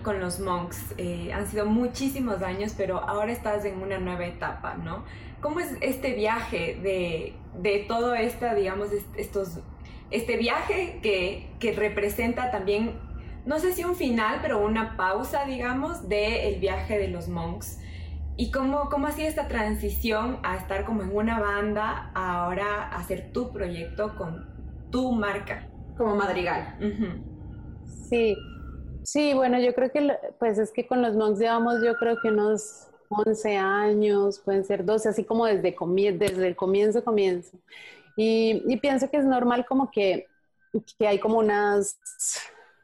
con 0.04 0.20
los 0.20 0.40
monks 0.40 0.94
eh, 0.98 1.32
han 1.32 1.48
sido 1.48 1.66
muchísimos 1.66 2.42
años, 2.42 2.74
pero 2.76 2.98
ahora 2.98 3.32
estás 3.32 3.66
en 3.66 3.82
una 3.82 4.00
nueva 4.00 4.26
etapa, 4.26 4.76
¿no? 4.76 5.06
¿Cómo 5.42 5.60
es 5.60 5.70
este 5.82 6.14
viaje 6.14 6.80
de, 6.82 7.34
de 7.62 7.86
todo 7.88 8.16
esta, 8.16 8.54
digamos, 8.56 8.90
estos 9.16 9.60
este 10.12 10.38
viaje 10.38 11.00
que, 11.02 11.48
que 11.60 11.72
representa 11.72 12.52
también, 12.52 13.00
no 13.46 13.60
sé 13.60 13.74
si 13.74 13.84
un 13.84 13.96
final, 13.96 14.40
pero 14.42 14.64
una 14.64 14.98
pausa, 14.98 15.46
digamos, 15.46 16.08
del 16.08 16.60
viaje 16.60 17.00
de 17.00 17.08
los 17.08 17.30
monks. 17.30 17.80
¿Y 18.38 18.52
cómo, 18.52 18.89
cómo 18.89 19.08
ha 19.08 19.12
sido 19.12 19.28
esta 19.28 19.48
transición 19.48 20.39
a 20.44 20.58
estar 20.58 20.86
como 20.86 21.04
en 21.04 21.15
una 21.15 21.39
banda, 21.39 22.12
a 22.13 22.44
ahora 22.44 22.89
hacer 22.89 23.32
tu 23.32 23.52
proyecto 23.52 24.15
con 24.15 24.46
tu 24.89 25.12
marca? 25.12 25.67
Como 25.98 26.15
Madrigal. 26.15 26.78
Sí, 28.10 28.36
sí, 29.04 29.34
bueno, 29.34 29.60
yo 29.60 29.74
creo 29.74 29.91
que 29.91 30.17
pues 30.39 30.58
es 30.58 30.72
que 30.72 30.88
con 30.88 31.02
los 31.02 31.15
monks 31.15 31.39
llevamos 31.39 31.84
yo 31.84 31.96
creo 31.96 32.20
que 32.22 32.30
unos 32.30 32.88
11 33.10 33.58
años, 33.58 34.39
pueden 34.39 34.63
ser 34.63 34.86
12, 34.86 35.10
así 35.10 35.24
como 35.24 35.46
desde, 35.46 35.76
desde 36.13 36.48
el 36.48 36.56
comienzo, 36.56 37.04
comienzo. 37.04 37.58
Y, 38.15 38.63
y, 38.67 38.78
pienso 38.78 39.10
que 39.10 39.17
es 39.17 39.26
normal 39.26 39.65
como 39.65 39.91
que, 39.91 40.28
que 40.98 41.08
hay 41.08 41.20
como 41.20 41.39
unas 41.39 41.98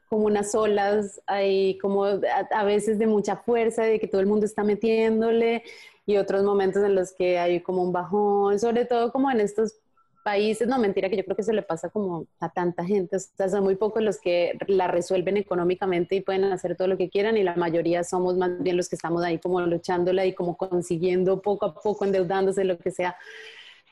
como 0.10 0.26
unas 0.26 0.56
olas, 0.56 1.22
hay 1.28 1.78
como 1.80 2.06
a, 2.06 2.63
veces 2.63 2.98
de 3.00 3.08
mucha 3.08 3.38
fuerza, 3.38 3.84
de 3.84 4.00
que 4.00 4.08
todo 4.08 4.22
el 4.22 4.28
mundo 4.28 4.46
está 4.46 4.63
metiéndole, 4.63 5.63
y 6.06 6.17
otros 6.17 6.43
momentos 6.43 6.84
en 6.84 6.96
los 6.96 7.12
que 7.13 7.38
hay 7.38 7.62
como 7.62 7.84
un 7.84 7.91
bajón, 7.91 8.60
sobre 8.60 8.86
todo 8.86 9.12
como 9.12 9.30
en 9.30 9.41
estos 9.41 9.76
países, 10.24 10.67
no 10.67 10.78
mentira, 10.78 11.10
que 11.10 11.15
yo 11.15 11.24
creo 11.24 11.38
que 11.38 11.43
se 11.43 11.54
le 11.54 11.62
pasa 11.62 11.89
como 11.89 12.26
a 12.39 12.50
tanta 12.50 12.84
gente, 12.84 13.15
o 13.15 13.20
sea, 13.20 13.48
son 13.48 13.63
muy 13.63 13.76
pocos 13.76 14.02
los 14.04 14.20
que 14.20 14.58
la 14.67 14.88
resuelven 14.88 15.38
económicamente 15.38 16.15
y 16.15 16.22
pueden 16.22 16.43
hacer 16.46 16.76
todo 16.76 16.89
lo 16.89 16.98
que 16.98 17.10
quieran 17.10 17.38
y 17.38 17.43
la 17.43 17.56
mayoría 17.56 18.04
somos 18.04 18.36
más 18.36 18.62
bien 18.62 18.76
los 18.76 18.89
que 18.89 18.96
estamos 18.96 19.24
ahí 19.24 19.39
como 19.39 19.62
luchándola 19.62 20.26
y 20.26 20.34
como 20.34 20.58
consiguiendo 20.58 21.41
poco 21.41 21.65
a 21.65 21.74
poco, 21.74 22.04
endeudándose, 22.04 22.65
lo 22.65 22.78
que 22.78 22.91
sea, 22.91 23.15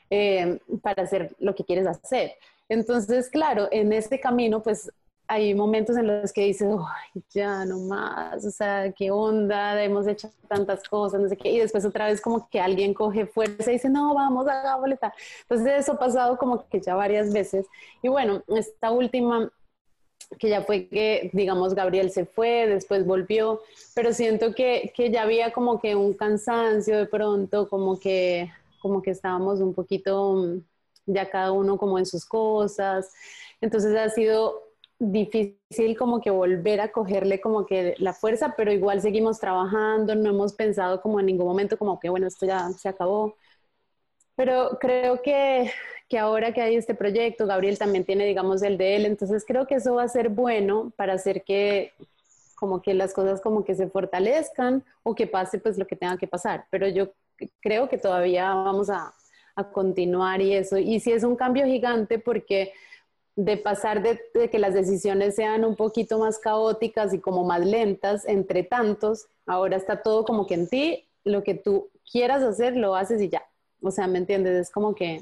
eh, 0.09 0.59
para 0.81 1.03
hacer 1.03 1.35
lo 1.39 1.55
que 1.55 1.63
quieres 1.63 1.87
hacer. 1.87 2.33
Entonces, 2.67 3.29
claro, 3.29 3.69
en 3.71 3.93
este 3.93 4.19
camino, 4.19 4.61
pues 4.61 4.91
hay 5.27 5.55
momentos 5.55 5.97
en 5.97 6.07
los 6.07 6.31
que 6.31 6.45
dices, 6.45 6.67
ya 7.31 7.65
no 7.65 7.79
más, 7.79 8.45
o 8.45 8.51
sea, 8.51 8.91
qué 8.91 9.11
onda, 9.11 9.81
hemos 9.83 10.07
hecho 10.07 10.29
tantas 10.47 10.87
cosas, 10.87 11.19
no 11.19 11.27
sé 11.27 11.37
qué, 11.37 11.51
y 11.51 11.59
después 11.59 11.85
otra 11.85 12.07
vez 12.07 12.21
como 12.21 12.47
que 12.49 12.59
alguien 12.59 12.93
coge 12.93 13.25
fuerza 13.25 13.71
y 13.71 13.75
dice, 13.75 13.89
no, 13.89 14.13
vamos, 14.13 14.47
a 14.47 14.75
boleta. 14.75 15.13
Entonces 15.41 15.79
eso 15.79 15.93
ha 15.93 15.99
pasado 15.99 16.37
como 16.37 16.67
que 16.67 16.79
ya 16.79 16.95
varias 16.95 17.33
veces. 17.33 17.65
Y 18.03 18.09
bueno, 18.09 18.43
esta 18.47 18.91
última, 18.91 19.51
que 20.37 20.49
ya 20.49 20.61
fue 20.61 20.87
que, 20.87 21.29
digamos, 21.33 21.73
Gabriel 21.73 22.11
se 22.11 22.25
fue, 22.25 22.67
después 22.67 23.05
volvió, 23.05 23.61
pero 23.95 24.13
siento 24.13 24.53
que, 24.53 24.93
que 24.95 25.11
ya 25.11 25.23
había 25.23 25.53
como 25.53 25.79
que 25.79 25.95
un 25.95 26.13
cansancio 26.13 26.97
de 26.97 27.05
pronto, 27.07 27.67
como 27.69 27.99
que, 27.99 28.51
como 28.79 29.01
que 29.01 29.11
estábamos 29.11 29.59
un 29.59 29.73
poquito 29.73 30.59
ya 31.07 31.29
cada 31.29 31.51
uno 31.51 31.77
como 31.77 31.97
en 31.97 32.05
sus 32.05 32.25
cosas. 32.25 33.11
Entonces 33.61 33.95
ha 33.95 34.09
sido 34.09 34.64
difícil 34.99 35.97
como 35.97 36.21
que 36.21 36.31
volver 36.31 36.81
a 36.81 36.91
cogerle 36.91 37.41
como 37.41 37.65
que 37.65 37.95
la 37.99 38.13
fuerza, 38.13 38.55
pero 38.57 38.71
igual 38.71 39.01
seguimos 39.01 39.39
trabajando, 39.39 40.15
no 40.15 40.29
hemos 40.29 40.53
pensado 40.53 41.01
como 41.01 41.19
en 41.19 41.27
ningún 41.27 41.47
momento 41.47 41.77
como 41.77 41.99
que 41.99 42.09
bueno, 42.09 42.27
esto 42.27 42.45
ya 42.45 42.69
se 42.71 42.89
acabó. 42.89 43.35
Pero 44.35 44.77
creo 44.81 45.21
que, 45.21 45.71
que 46.09 46.19
ahora 46.19 46.53
que 46.53 46.61
hay 46.61 46.75
este 46.75 46.95
proyecto, 46.95 47.47
Gabriel 47.47 47.77
también 47.77 48.05
tiene, 48.05 48.25
digamos, 48.25 48.63
el 48.63 48.77
de 48.77 48.95
él, 48.97 49.05
entonces 49.05 49.45
creo 49.47 49.65
que 49.67 49.75
eso 49.75 49.95
va 49.95 50.03
a 50.03 50.07
ser 50.09 50.29
bueno 50.29 50.91
para 50.97 51.13
hacer 51.13 51.43
que 51.43 51.93
como 52.55 52.81
que 52.81 52.93
las 52.93 53.13
cosas 53.13 53.41
como 53.41 53.65
que 53.65 53.75
se 53.75 53.89
fortalezcan 53.89 54.83
o 55.03 55.13
que 55.15 55.27
pase 55.27 55.59
pues 55.59 55.77
lo 55.77 55.87
que 55.87 55.95
tenga 55.95 56.17
que 56.17 56.27
pasar. 56.27 56.65
Pero 56.71 56.87
yo 56.87 57.11
creo 57.61 57.89
que 57.89 57.97
todavía 57.97 58.53
vamos 58.53 58.89
a, 58.89 59.13
a 59.55 59.71
continuar 59.71 60.41
y 60.41 60.53
eso. 60.53 60.77
Y 60.77 60.99
si 61.01 61.11
es 61.11 61.23
un 61.23 61.35
cambio 61.35 61.65
gigante 61.65 62.19
porque 62.19 62.73
de 63.35 63.57
pasar 63.57 64.01
de, 64.01 64.49
que 64.49 64.59
las 64.59 64.73
decisiones 64.73 65.35
sean 65.35 65.65
un 65.65 65.75
poquito 65.75 66.19
más 66.19 66.39
caóticas 66.39 67.13
y 67.13 67.19
como 67.19 67.43
más 67.43 67.65
lentas 67.65 68.25
entre 68.25 68.63
tantos, 68.63 69.27
ahora 69.45 69.75
está 69.75 70.01
todo 70.01 70.23
como 70.23 70.47
que 70.47 70.53
en 70.53 70.69
ti, 70.69 71.07
lo 71.23 71.43
que 71.43 71.55
tú 71.55 71.89
quieras 72.09 72.43
hacer, 72.43 72.77
lo 72.77 72.95
haces 72.95 73.21
y 73.21 73.29
ya. 73.29 73.43
O 73.81 73.91
sea, 73.91 74.07
¿me 74.07 74.19
entiendes? 74.19 74.67
Es 74.67 74.71
como 74.71 74.95
que, 74.95 75.21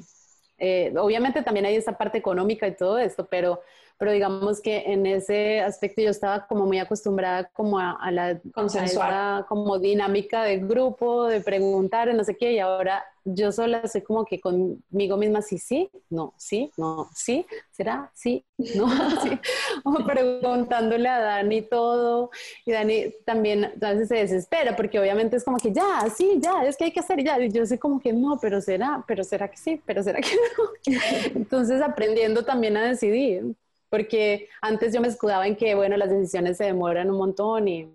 eh, 0.60 0.94
obviamente 0.98 1.42
también 1.42 1.66
hay 1.66 1.76
esa 1.76 1.98
parte 1.98 2.18
económica 2.18 2.68
y 2.68 2.76
todo 2.76 3.00
esto, 3.00 3.26
pero 3.26 3.62
pero 3.98 4.12
digamos 4.12 4.62
que 4.62 4.84
en 4.92 5.06
ese 5.06 5.62
aspecto 5.62 6.02
yo 6.02 6.10
estaba 6.10 6.46
como 6.48 6.66
muy 6.66 6.80
acostumbrada 6.80 7.46
como 7.54 7.80
a, 7.80 8.12
la 8.12 8.40
consensuada 8.54 9.46
como 9.48 9.80
dinámica 9.80 10.44
de 10.44 10.58
grupo, 10.58 11.26
de 11.26 11.42
preguntar, 11.42 12.14
no 12.14 12.24
sé 12.24 12.36
qué, 12.36 12.54
y 12.54 12.60
ahora 12.60 13.04
yo 13.26 13.52
sola 13.52 13.88
soy 13.88 14.02
como 14.02 14.26
que 14.26 14.40
conmigo 14.42 15.18
misma, 15.18 15.42
sí, 15.42 15.58
sí, 15.58 15.90
no, 16.10 16.34
sí, 16.38 16.72
no, 16.78 17.10
sí, 17.16 17.46
será, 17.72 18.12
sí, 18.14 18.44
no, 18.76 18.88
sí, 19.22 19.40
o 19.84 19.94
preguntándole 20.06 21.08
a 21.08 21.20
Dani 21.20 21.62
todo, 21.62 22.32
y 22.66 22.72
Dani 22.72 23.14
también 23.26 23.66
a 23.82 23.94
veces 23.94 24.10
se 24.10 24.16
desespera, 24.16 24.76
porque 24.76 25.00
obviamente 25.00 25.38
es 25.38 25.44
como 25.44 25.58
que 25.58 25.72
ya, 25.72 26.06
sí, 26.16 26.40
ya, 26.40 26.66
es 26.66 26.76
que 26.76 26.86
hay 26.86 26.92
que 26.92 27.00
hacer 27.00 27.24
ya, 27.24 27.40
y 27.40 27.50
yo 27.50 27.66
sé 27.66 27.80
como 27.80 28.00
que 28.00 28.12
no, 28.12 28.38
pero 28.42 28.60
será, 28.60 29.04
pero 29.08 29.24
será 29.24 29.48
que 29.48 29.58
sí, 29.58 29.82
pero 29.86 30.04
será 30.04 30.20
que 30.20 30.36
no, 30.36 30.94
entonces 31.36 31.82
aprendiendo 31.82 32.44
también 32.44 32.76
a 32.76 32.84
decidir, 32.84 33.56
porque 33.94 34.50
antes 34.60 34.92
yo 34.92 35.02
me 35.02 35.08
escudaba 35.08 35.46
en 35.46 35.56
que, 35.56 35.76
bueno, 35.76 35.96
las 35.98 36.10
decisiones 36.10 36.58
se 36.58 36.64
demoran 36.64 37.12
un 37.12 37.18
montón 37.20 37.68
y, 37.68 37.94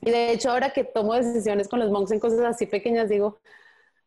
y 0.00 0.10
de 0.10 0.32
hecho 0.32 0.50
ahora 0.50 0.70
que 0.70 0.82
tomo 0.82 1.14
decisiones 1.14 1.68
con 1.68 1.78
los 1.78 1.92
monks 1.92 2.10
en 2.10 2.18
cosas 2.18 2.40
así 2.40 2.66
pequeñas, 2.66 3.08
digo, 3.08 3.38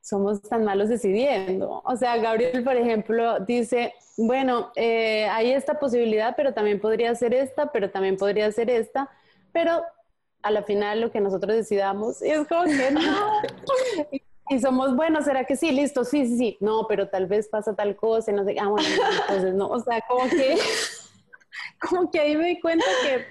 somos 0.02 0.42
tan 0.42 0.66
malos 0.66 0.90
decidiendo. 0.90 1.82
O 1.86 1.96
sea, 1.96 2.18
Gabriel, 2.18 2.66
por 2.66 2.76
ejemplo, 2.76 3.40
dice, 3.40 3.94
bueno, 4.18 4.74
eh, 4.76 5.26
hay 5.32 5.54
esta 5.54 5.80
posibilidad, 5.80 6.36
pero 6.36 6.54
también 6.54 6.82
podría 6.82 7.16
ser 7.16 7.34
esta, 7.34 7.72
pero 7.72 7.90
también 7.92 8.18
podría 8.18 8.52
ser 8.52 8.70
esta, 8.70 9.10
pero 9.54 9.84
a 10.42 10.52
la 10.52 10.64
final 10.64 11.00
lo 11.00 11.12
que 11.14 11.22
nosotros 11.22 11.56
decidamos 11.56 12.22
es 12.22 12.46
como 12.46 12.66
que 12.66 12.92
no. 12.92 13.02
y 14.50 14.60
somos, 14.60 14.98
bueno, 14.98 15.22
¿será 15.22 15.46
que 15.46 15.56
sí? 15.56 15.72
Listo, 15.72 16.04
sí, 16.04 16.28
sí, 16.28 16.38
sí. 16.38 16.58
No, 16.60 16.88
pero 16.90 17.08
tal 17.08 17.26
vez 17.26 17.48
pasa 17.48 17.74
tal 17.74 17.96
cosa, 17.96 18.34
no 18.34 18.44
sé, 18.44 18.58
ah, 18.60 18.68
bueno, 18.68 18.90
entonces 19.22 19.54
no, 19.54 19.70
o 19.70 19.80
sea, 19.80 20.02
como 20.10 20.28
que 20.28 20.58
como 21.80 22.12
que 22.12 22.20
ahí 22.20 22.38
me 22.38 22.48
di 22.48 22.60
cuenta 22.60 22.86
que 23.04 23.26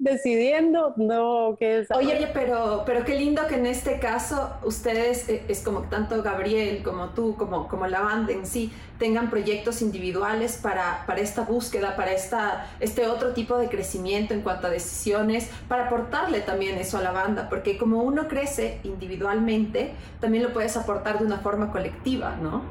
decidiendo, 0.00 0.94
no, 0.96 1.56
que 1.58 1.80
es... 1.80 1.90
Oye, 1.90 2.16
oye, 2.16 2.28
pero, 2.32 2.84
pero 2.86 3.04
qué 3.04 3.16
lindo 3.16 3.46
que 3.46 3.56
en 3.56 3.66
este 3.66 3.98
caso 3.98 4.50
ustedes, 4.64 5.28
eh, 5.28 5.42
es 5.46 5.62
como 5.62 5.82
tanto 5.82 6.22
Gabriel 6.22 6.82
como 6.82 7.10
tú, 7.10 7.36
como, 7.36 7.68
como 7.68 7.86
la 7.86 8.00
banda 8.00 8.32
en 8.32 8.46
sí, 8.46 8.72
tengan 8.98 9.28
proyectos 9.28 9.82
individuales 9.82 10.56
para, 10.56 11.04
para 11.06 11.20
esta 11.20 11.42
búsqueda, 11.42 11.96
para 11.96 12.12
esta, 12.12 12.66
este 12.80 13.06
otro 13.08 13.34
tipo 13.34 13.58
de 13.58 13.68
crecimiento 13.68 14.32
en 14.32 14.40
cuanto 14.40 14.68
a 14.68 14.70
decisiones, 14.70 15.50
para 15.68 15.86
aportarle 15.86 16.40
también 16.40 16.78
eso 16.78 16.96
a 16.96 17.02
la 17.02 17.12
banda, 17.12 17.50
porque 17.50 17.76
como 17.76 18.02
uno 18.02 18.26
crece 18.26 18.80
individualmente, 18.84 19.92
también 20.18 20.42
lo 20.42 20.54
puedes 20.54 20.78
aportar 20.78 21.18
de 21.18 21.26
una 21.26 21.40
forma 21.40 21.70
colectiva, 21.70 22.36
¿no? 22.36 22.62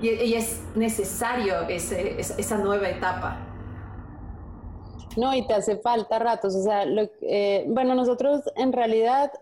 Y, 0.00 0.10
y 0.10 0.34
es 0.34 0.60
necesario 0.76 1.62
ese, 1.68 2.20
esa 2.20 2.58
nueva 2.58 2.88
etapa. 2.88 3.47
No, 5.18 5.34
y 5.34 5.44
te 5.46 5.54
hace 5.54 5.78
falta 5.78 6.18
ratos, 6.20 6.54
o 6.54 6.62
sea, 6.62 6.84
eh, 7.22 7.64
bueno, 7.68 7.94
nosotros 7.96 8.42
en 8.56 8.72
realidad, 8.72 9.32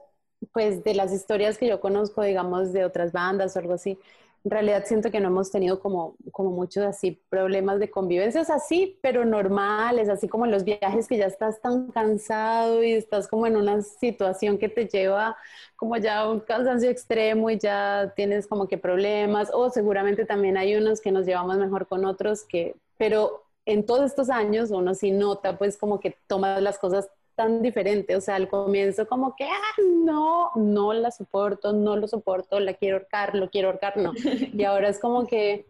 pues 0.53 0.83
de 0.85 0.95
las 0.95 1.13
historias 1.13 1.59
que 1.59 1.67
yo 1.69 1.81
conozco, 1.81 2.23
digamos, 2.23 2.73
de 2.73 2.85
otras 2.87 3.13
bandas 3.13 3.55
o 3.57 3.59
algo 3.59 3.75
así, 3.75 3.99
en 4.45 4.51
realidad 4.51 4.85
siento 4.87 5.11
que 5.11 5.21
no 5.21 5.29
hemos 5.29 5.51
tenido 5.51 5.81
como, 5.81 6.17
como 6.33 6.51
muchos 6.53 6.85
así 6.85 7.21
problemas 7.29 7.79
de 7.81 7.91
convivencias 7.91 8.49
así, 8.49 8.99
pero 9.03 9.27
normales, 9.27 10.09
así 10.09 10.29
como 10.29 10.47
los 10.47 10.65
viajes 10.65 11.09
que 11.09 11.19
ya 11.19 11.27
estás 11.27 11.61
tan 11.61 11.91
cansado 11.91 12.83
y 12.83 12.93
estás 12.93 13.29
como 13.29 13.47
en 13.47 13.57
una 13.57 13.83
situación 13.83 14.57
que 14.59 14.69
te 14.71 14.87
lleva 14.89 15.37
como 15.77 15.97
ya 15.99 16.29
un 16.31 16.41
cansancio 16.41 16.89
extremo 16.91 17.51
y 17.51 17.59
ya 17.59 18.15
tienes 18.17 18.47
como 18.47 18.67
que 18.69 18.79
problemas, 18.79 19.51
o 19.53 19.69
seguramente 19.71 20.25
también 20.25 20.57
hay 20.57 20.77
unos 20.77 21.01
que 21.03 21.13
nos 21.13 21.27
llevamos 21.27 21.59
mejor 21.59 21.87
con 21.87 22.05
otros 22.07 22.45
que, 22.45 22.77
pero 22.99 23.46
en 23.67 23.85
todos 23.85 24.07
estos 24.07 24.31
años 24.31 24.71
uno 24.71 24.95
sí 24.95 25.11
nota 25.11 25.59
pues 25.59 25.77
como 25.77 26.01
que 26.01 26.17
toma 26.27 26.61
las 26.61 26.79
cosas 26.79 27.09
tan 27.35 27.61
diferente, 27.61 28.17
o 28.17 28.21
sea, 28.21 28.37
al 28.37 28.49
comienzo 28.49 29.07
como 29.07 29.37
que, 29.37 29.45
ah, 29.45 29.83
no, 30.03 30.53
no 30.57 30.95
la 30.95 31.11
soporto, 31.11 31.75
no 31.75 31.95
lo 31.95 32.09
soporto, 32.09 32.59
la 32.59 32.73
quiero 32.73 32.97
ahorcar, 32.97 33.35
lo 33.35 33.51
quiero 33.51 33.69
ahorcar, 33.69 33.99
no. 33.99 34.13
Y 34.55 34.65
ahora 34.65 34.89
es 34.89 34.99
como 34.99 35.27
que 35.27 35.67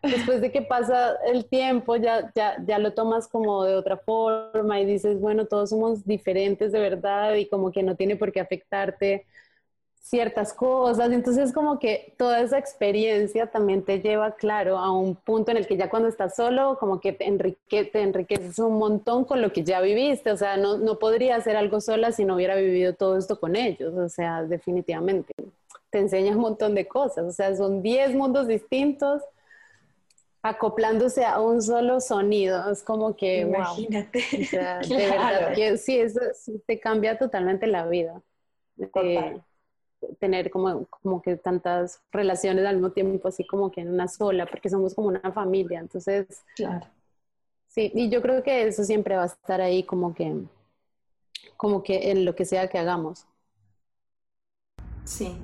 después 0.00 0.40
de 0.40 0.52
que 0.52 0.62
pasa 0.62 1.16
el 1.26 1.46
tiempo 1.46 1.96
ya, 1.96 2.30
ya, 2.36 2.56
ya 2.64 2.78
lo 2.78 2.94
tomas 2.94 3.26
como 3.26 3.64
de 3.64 3.74
otra 3.74 3.96
forma 3.96 4.80
y 4.80 4.86
dices, 4.86 5.20
bueno, 5.20 5.46
todos 5.46 5.70
somos 5.70 6.06
diferentes 6.06 6.70
de 6.70 6.78
verdad 6.78 7.34
y 7.34 7.48
como 7.48 7.72
que 7.72 7.82
no 7.82 7.96
tiene 7.96 8.14
por 8.14 8.30
qué 8.30 8.38
afectarte 8.38 9.26
ciertas 10.08 10.54
cosas. 10.54 11.10
Entonces, 11.12 11.52
como 11.52 11.78
que 11.78 12.14
toda 12.16 12.40
esa 12.40 12.58
experiencia 12.58 13.46
también 13.46 13.84
te 13.84 14.00
lleva, 14.00 14.36
claro, 14.36 14.78
a 14.78 14.90
un 14.90 15.14
punto 15.14 15.50
en 15.50 15.58
el 15.58 15.66
que 15.66 15.76
ya 15.76 15.90
cuando 15.90 16.08
estás 16.08 16.34
solo, 16.34 16.78
como 16.78 16.98
que 17.00 17.12
te, 17.12 17.26
te 17.68 18.00
enriqueces 18.00 18.58
un 18.58 18.78
montón 18.78 19.24
con 19.24 19.42
lo 19.42 19.52
que 19.52 19.64
ya 19.64 19.80
viviste. 19.80 20.32
O 20.32 20.36
sea, 20.36 20.56
no, 20.56 20.78
no 20.78 20.98
podría 20.98 21.36
hacer 21.36 21.56
algo 21.56 21.80
sola 21.80 22.12
si 22.12 22.24
no 22.24 22.36
hubiera 22.36 22.56
vivido 22.56 22.94
todo 22.94 23.18
esto 23.18 23.38
con 23.38 23.54
ellos. 23.54 23.94
O 23.94 24.08
sea, 24.08 24.44
definitivamente. 24.44 25.32
Te 25.90 25.98
enseña 25.98 26.32
un 26.32 26.40
montón 26.40 26.74
de 26.74 26.88
cosas. 26.88 27.26
O 27.26 27.32
sea, 27.32 27.54
son 27.54 27.82
10 27.82 28.14
mundos 28.14 28.48
distintos 28.48 29.22
acoplándose 30.40 31.26
a 31.26 31.38
un 31.40 31.60
solo 31.60 32.00
sonido. 32.00 32.70
Es 32.70 32.82
como 32.82 33.14
que, 33.14 33.40
Imagínate. 33.40 34.22
Wow. 34.52 34.88
de 34.96 35.06
verdad, 35.06 35.54
que, 35.54 35.76
sí, 35.76 35.98
eso 35.98 36.20
te 36.66 36.80
cambia 36.80 37.18
totalmente 37.18 37.66
la 37.66 37.86
vida. 37.86 38.22
Tener 40.18 40.50
como, 40.50 40.86
como 40.86 41.22
que 41.22 41.36
tantas 41.36 42.00
relaciones 42.12 42.64
al 42.66 42.76
mismo 42.76 42.90
tiempo, 42.90 43.28
así 43.28 43.46
como 43.46 43.70
que 43.70 43.80
en 43.80 43.92
una 43.92 44.08
sola, 44.08 44.46
porque 44.46 44.68
somos 44.68 44.94
como 44.94 45.08
una 45.08 45.32
familia. 45.32 45.80
Entonces, 45.80 46.44
claro. 46.54 46.86
Sí, 47.68 47.92
y 47.94 48.08
yo 48.08 48.22
creo 48.22 48.42
que 48.42 48.66
eso 48.66 48.82
siempre 48.82 49.16
va 49.16 49.24
a 49.24 49.26
estar 49.26 49.60
ahí 49.60 49.82
como 49.84 50.14
que, 50.14 50.34
como 51.56 51.82
que 51.82 52.10
en 52.10 52.24
lo 52.24 52.34
que 52.34 52.44
sea 52.44 52.68
que 52.68 52.78
hagamos. 52.78 53.26
Sí. 55.04 55.38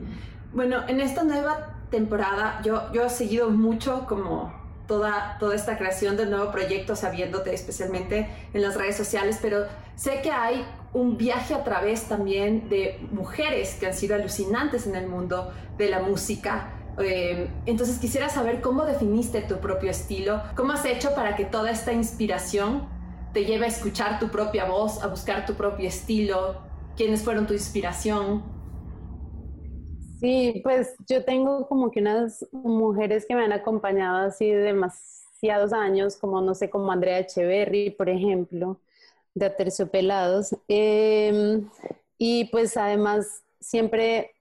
Bueno, 0.52 0.86
en 0.88 1.00
esta 1.00 1.22
nueva 1.22 1.80
temporada 1.90 2.60
yo, 2.64 2.92
yo 2.92 3.04
he 3.04 3.10
seguido 3.10 3.50
mucho 3.50 4.06
como 4.08 4.52
toda, 4.86 5.36
toda 5.38 5.54
esta 5.54 5.78
creación 5.78 6.16
del 6.16 6.30
nuevo 6.30 6.50
proyecto, 6.50 6.96
sabiéndote 6.96 7.52
especialmente 7.54 8.28
en 8.52 8.62
las 8.62 8.76
redes 8.76 8.96
sociales, 8.96 9.38
pero 9.40 9.66
sé 9.96 10.20
que 10.22 10.30
hay 10.30 10.64
un 10.94 11.18
viaje 11.18 11.54
a 11.54 11.64
través 11.64 12.04
también 12.04 12.68
de 12.68 12.98
mujeres 13.10 13.76
que 13.78 13.86
han 13.86 13.94
sido 13.94 14.14
alucinantes 14.14 14.86
en 14.86 14.94
el 14.94 15.08
mundo 15.08 15.52
de 15.76 15.88
la 15.90 16.00
música. 16.00 16.72
Eh, 16.98 17.50
entonces 17.66 17.98
quisiera 17.98 18.28
saber 18.28 18.60
cómo 18.60 18.84
definiste 18.84 19.42
tu 19.42 19.56
propio 19.58 19.90
estilo, 19.90 20.40
cómo 20.56 20.72
has 20.72 20.84
hecho 20.84 21.14
para 21.14 21.34
que 21.34 21.44
toda 21.44 21.70
esta 21.72 21.92
inspiración 21.92 22.88
te 23.32 23.44
lleve 23.44 23.64
a 23.64 23.68
escuchar 23.68 24.20
tu 24.20 24.28
propia 24.28 24.66
voz, 24.66 25.02
a 25.02 25.08
buscar 25.08 25.44
tu 25.44 25.54
propio 25.54 25.88
estilo, 25.88 26.62
quiénes 26.96 27.22
fueron 27.22 27.48
tu 27.48 27.52
inspiración. 27.52 28.44
Sí, 30.20 30.60
pues 30.62 30.94
yo 31.08 31.24
tengo 31.24 31.66
como 31.66 31.90
que 31.90 32.00
unas 32.00 32.46
mujeres 32.52 33.26
que 33.26 33.34
me 33.34 33.44
han 33.44 33.52
acompañado 33.52 34.28
así 34.28 34.48
demasiados 34.48 35.72
años, 35.72 36.16
como 36.16 36.40
no 36.40 36.54
sé, 36.54 36.70
como 36.70 36.92
Andrea 36.92 37.18
Echeverry, 37.18 37.90
por 37.90 38.08
ejemplo, 38.08 38.78
de 39.34 39.46
Aterciopelados. 39.46 40.56
Eh, 40.68 41.62
y 42.18 42.46
pues 42.46 42.76
además 42.76 43.42
siempre 43.60 44.34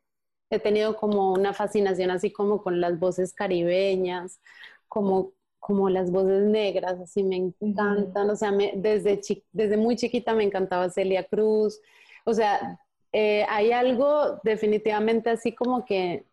he 0.49 0.59
tenido 0.59 0.95
como 0.95 1.33
una 1.33 1.53
fascinación 1.53 2.11
así 2.11 2.31
como 2.31 2.61
con 2.61 2.79
las 2.79 2.99
voces 2.99 3.33
caribeñas, 3.33 4.39
como, 4.87 5.33
como 5.59 5.89
las 5.89 6.11
voces 6.11 6.43
negras, 6.43 6.99
así 6.99 7.23
me 7.23 7.37
encantan. 7.37 8.29
O 8.29 8.35
sea, 8.35 8.51
desde, 8.75 9.21
desde 9.51 9.77
muy 9.77 9.95
chiquita 9.95 10.33
me 10.33 10.43
encantaba 10.43 10.89
Celia 10.89 11.23
Cruz. 11.23 11.79
O 12.25 12.33
sea, 12.33 12.79
eh, 13.11 13.45
hay 13.49 13.71
algo 13.71 14.39
definitivamente 14.43 15.29
así 15.29 15.53
como 15.53 15.85
que, 15.85 16.25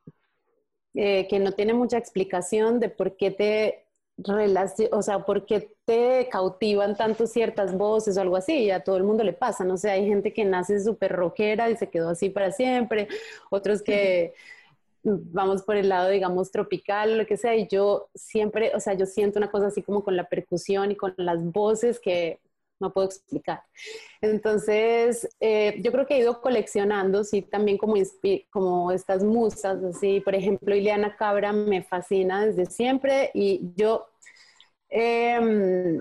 eh, 0.95 1.27
que 1.29 1.39
no 1.39 1.53
tiene 1.53 1.75
mucha 1.75 1.99
explicación 1.99 2.81
de 2.81 2.91
por 2.91 3.17
qué 3.17 3.31
te 3.31 3.87
o 4.93 5.03
sea, 5.03 5.21
por 5.25 5.47
qué 5.47 5.73
te 5.85 6.29
cautivan 6.31 6.97
tanto 6.97 7.27
ciertas 7.27 7.77
voces 7.77 8.17
o 8.17 8.21
algo 8.21 8.37
así, 8.37 8.71
a 8.71 8.85
todo 8.85 8.97
el 8.97 9.05
mundo 9.05 9.25
le 9.25 9.33
pasa, 9.33 9.65
no 9.65 9.77
sé, 9.77 9.91
hay 9.91 10.07
gente 10.07 10.33
que 10.33 10.45
nace 10.45 10.81
súper 10.81 11.13
rockera 11.13 11.71
y 11.71 11.77
se 11.77 11.91
quedó 11.91 12.11
así 12.11 12.31
para 12.31 12.53
siempre, 12.53 13.09
otros 13.51 13.83
que 13.83 14.35
vamos 15.03 15.63
por 15.63 15.77
el 15.77 15.89
lado, 15.89 16.11
digamos, 16.11 16.51
tropical, 16.51 17.19
lo 17.19 17.27
que 17.27 17.37
sea, 17.37 17.57
y 17.57 17.67
yo 17.69 18.09
siempre, 18.15 18.73
o 18.75 18.81
sea, 18.81 18.95
yo 18.95 19.07
siento 19.07 19.39
una 19.39 19.51
cosa 19.51 19.69
así 19.69 19.83
como 19.83 20.05
con 20.05 20.17
la 20.17 20.29
percusión 20.29 20.91
y 20.91 20.97
con 20.97 21.15
las 21.17 21.43
voces 21.45 22.01
que 22.01 22.41
no 22.81 22.93
puedo 22.93 23.07
explicar. 23.07 23.63
Entonces, 24.21 25.29
eh, 25.39 25.81
yo 25.83 25.93
creo 25.93 26.07
que 26.07 26.15
he 26.17 26.21
ido 26.21 26.41
coleccionando, 26.41 27.25
sí, 27.25 27.43
también 27.43 27.79
como, 27.79 27.95
como 28.51 28.91
estas 28.91 29.23
musas, 29.23 29.83
así, 29.85 30.21
por 30.21 30.35
ejemplo, 30.35 30.75
Ileana 30.75 31.17
Cabra 31.17 31.53
me 31.53 31.83
fascina 31.83 32.45
desde 32.45 32.67
siempre 32.67 33.31
y 33.35 33.73
yo, 33.77 34.07
em, 34.91 36.01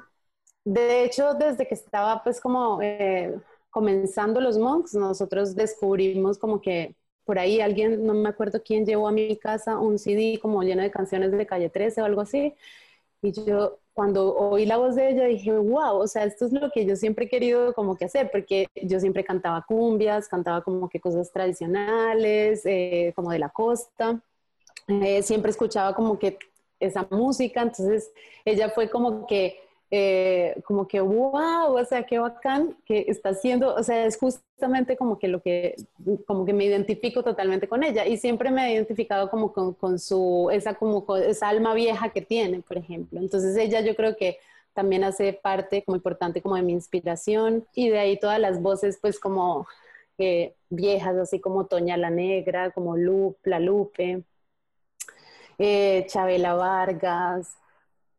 de 0.66 1.04
hecho, 1.04 1.34
desde 1.36 1.68
que 1.68 1.76
estaba 1.76 2.24
pues 2.24 2.42
como 2.42 2.82
eh, 2.82 3.40
comenzando 3.70 4.42
los 4.42 4.58
monks, 4.58 4.94
nosotros 4.96 5.56
descubrimos 5.56 6.38
como 6.38 6.62
que 6.62 6.96
por 7.26 7.40
ahí 7.40 7.62
alguien, 7.62 8.06
no 8.06 8.14
me 8.16 8.30
acuerdo 8.30 8.62
quién 8.64 8.86
llevó 8.86 9.08
a 9.08 9.12
mi 9.12 9.38
casa 9.38 9.78
un 9.80 10.00
CD 10.00 10.40
como 10.42 10.64
lleno 10.64 10.82
de 10.82 10.92
canciones 10.92 11.32
de 11.32 11.46
Calle 11.48 11.70
13 11.70 12.02
o 12.02 12.06
algo 12.06 12.22
así, 12.22 12.56
y 13.22 13.32
yo 13.34 13.80
cuando 13.94 14.34
oí 14.36 14.66
la 14.66 14.78
voz 14.78 14.96
de 14.96 15.10
ella 15.10 15.26
dije, 15.26 15.52
wow, 15.52 15.98
o 15.98 16.08
sea, 16.08 16.24
esto 16.24 16.46
es 16.46 16.54
lo 16.54 16.72
que 16.72 16.86
yo 16.86 16.96
siempre 16.96 17.26
he 17.26 17.30
querido 17.30 17.74
como 17.74 17.98
que 17.98 18.06
hacer, 18.06 18.32
porque 18.32 18.68
yo 18.76 19.00
siempre 19.00 19.26
cantaba 19.26 19.66
cumbias, 19.68 20.28
cantaba 20.30 20.64
como 20.64 20.88
que 20.90 21.02
cosas 21.02 21.32
tradicionales, 21.32 22.62
eh, 22.66 23.12
como 23.16 23.32
de 23.32 23.40
la 23.40 23.50
costa, 23.50 24.22
eh, 24.88 25.22
siempre 25.24 25.52
escuchaba 25.52 25.94
como 25.96 26.18
que 26.18 26.40
esa 26.80 27.08
música, 27.10 27.62
entonces 27.62 28.12
ella 28.46 28.70
fue 28.70 28.90
como 28.90 29.28
que 29.28 29.60
eh, 29.92 30.62
como 30.66 30.88
que, 30.88 31.02
wow, 31.02 31.76
o 31.76 31.86
sea, 31.86 32.04
qué 32.06 32.20
bacán 32.20 32.78
que 32.86 33.06
está 33.08 33.30
haciendo, 33.30 33.74
o 33.74 33.82
sea, 33.82 34.06
es 34.06 34.20
justamente 34.20 34.96
como 34.96 35.18
que 35.18 35.28
lo 35.28 35.42
que, 35.42 35.76
como 36.28 36.46
que 36.46 36.54
me 36.54 36.66
identifico 36.66 37.24
totalmente 37.24 37.68
con 37.68 37.84
ella 37.84 38.06
y 38.06 38.18
siempre 38.18 38.52
me 38.52 38.68
he 38.68 38.74
identificado 38.76 39.32
como 39.32 39.52
con, 39.52 39.74
con 39.74 39.98
su, 39.98 40.50
esa 40.52 40.76
como 40.76 41.06
esa 41.18 41.50
alma 41.50 41.74
vieja 41.74 42.10
que 42.10 42.22
tiene, 42.22 42.62
por 42.62 42.78
ejemplo. 42.78 43.20
Entonces 43.20 43.58
ella 43.58 43.82
yo 43.82 43.96
creo 43.96 44.16
que 44.16 44.38
también 44.74 45.04
hace 45.04 45.34
parte 45.34 45.84
como 45.84 45.96
importante 45.96 46.42
como 46.42 46.56
de 46.56 46.62
mi 46.62 46.74
inspiración 46.74 47.66
y 47.74 47.90
de 47.90 48.00
ahí 48.00 48.20
todas 48.20 48.40
las 48.40 48.62
voces 48.62 49.00
pues 49.02 49.20
como 49.20 49.68
eh, 50.20 50.54
viejas, 50.70 51.16
así 51.18 51.40
como 51.40 51.66
Toña 51.66 51.98
la 51.98 52.12
Negra, 52.12 52.72
como 52.72 52.96
Lupe, 52.96 53.50
La 53.50 53.60
Lupe, 53.60 54.24
eh, 55.60 56.06
Chabela 56.08 56.56
Vargas, 56.56 57.56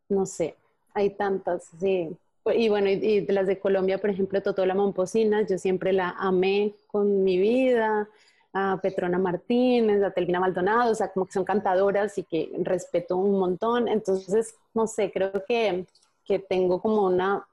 no 0.09 0.27
sé, 0.27 0.55
hay 0.95 1.11
tantas, 1.11 1.65
sí. 1.81 2.17
Y 2.55 2.69
bueno, 2.69 2.89
y, 2.89 3.21
de 3.21 3.33
las 3.33 3.47
de 3.47 3.59
Colombia, 3.59 3.99
por 3.99 4.11
ejemplo, 4.11 4.43
Totola 4.43 4.75
Momposina, 4.75 5.43
yo 5.47 5.59
siempre 5.59 5.93
la 5.93 6.11
amé 6.11 6.75
con 6.89 7.25
mi 7.25 7.39
vida, 7.39 8.09
a 8.53 8.79
Petrona 8.83 9.19
Martínez, 9.19 10.03
a 10.03 10.11
Telvina 10.11 10.41
Maldonado, 10.41 10.93
o 10.93 10.95
sea, 10.95 11.09
como 11.13 11.27
que 11.27 11.33
son 11.33 11.45
cantadoras 11.45 12.19
y 12.19 12.25
que 12.25 12.51
respeto 12.63 13.17
un 13.17 13.39
montón. 13.39 13.89
Entonces, 13.89 14.55
no 14.75 14.87
sé, 14.87 15.11
creo 15.13 15.33
que, 15.47 15.87
que 16.25 16.39
tengo 16.39 16.81
como 16.81 17.07
una, 17.07 17.47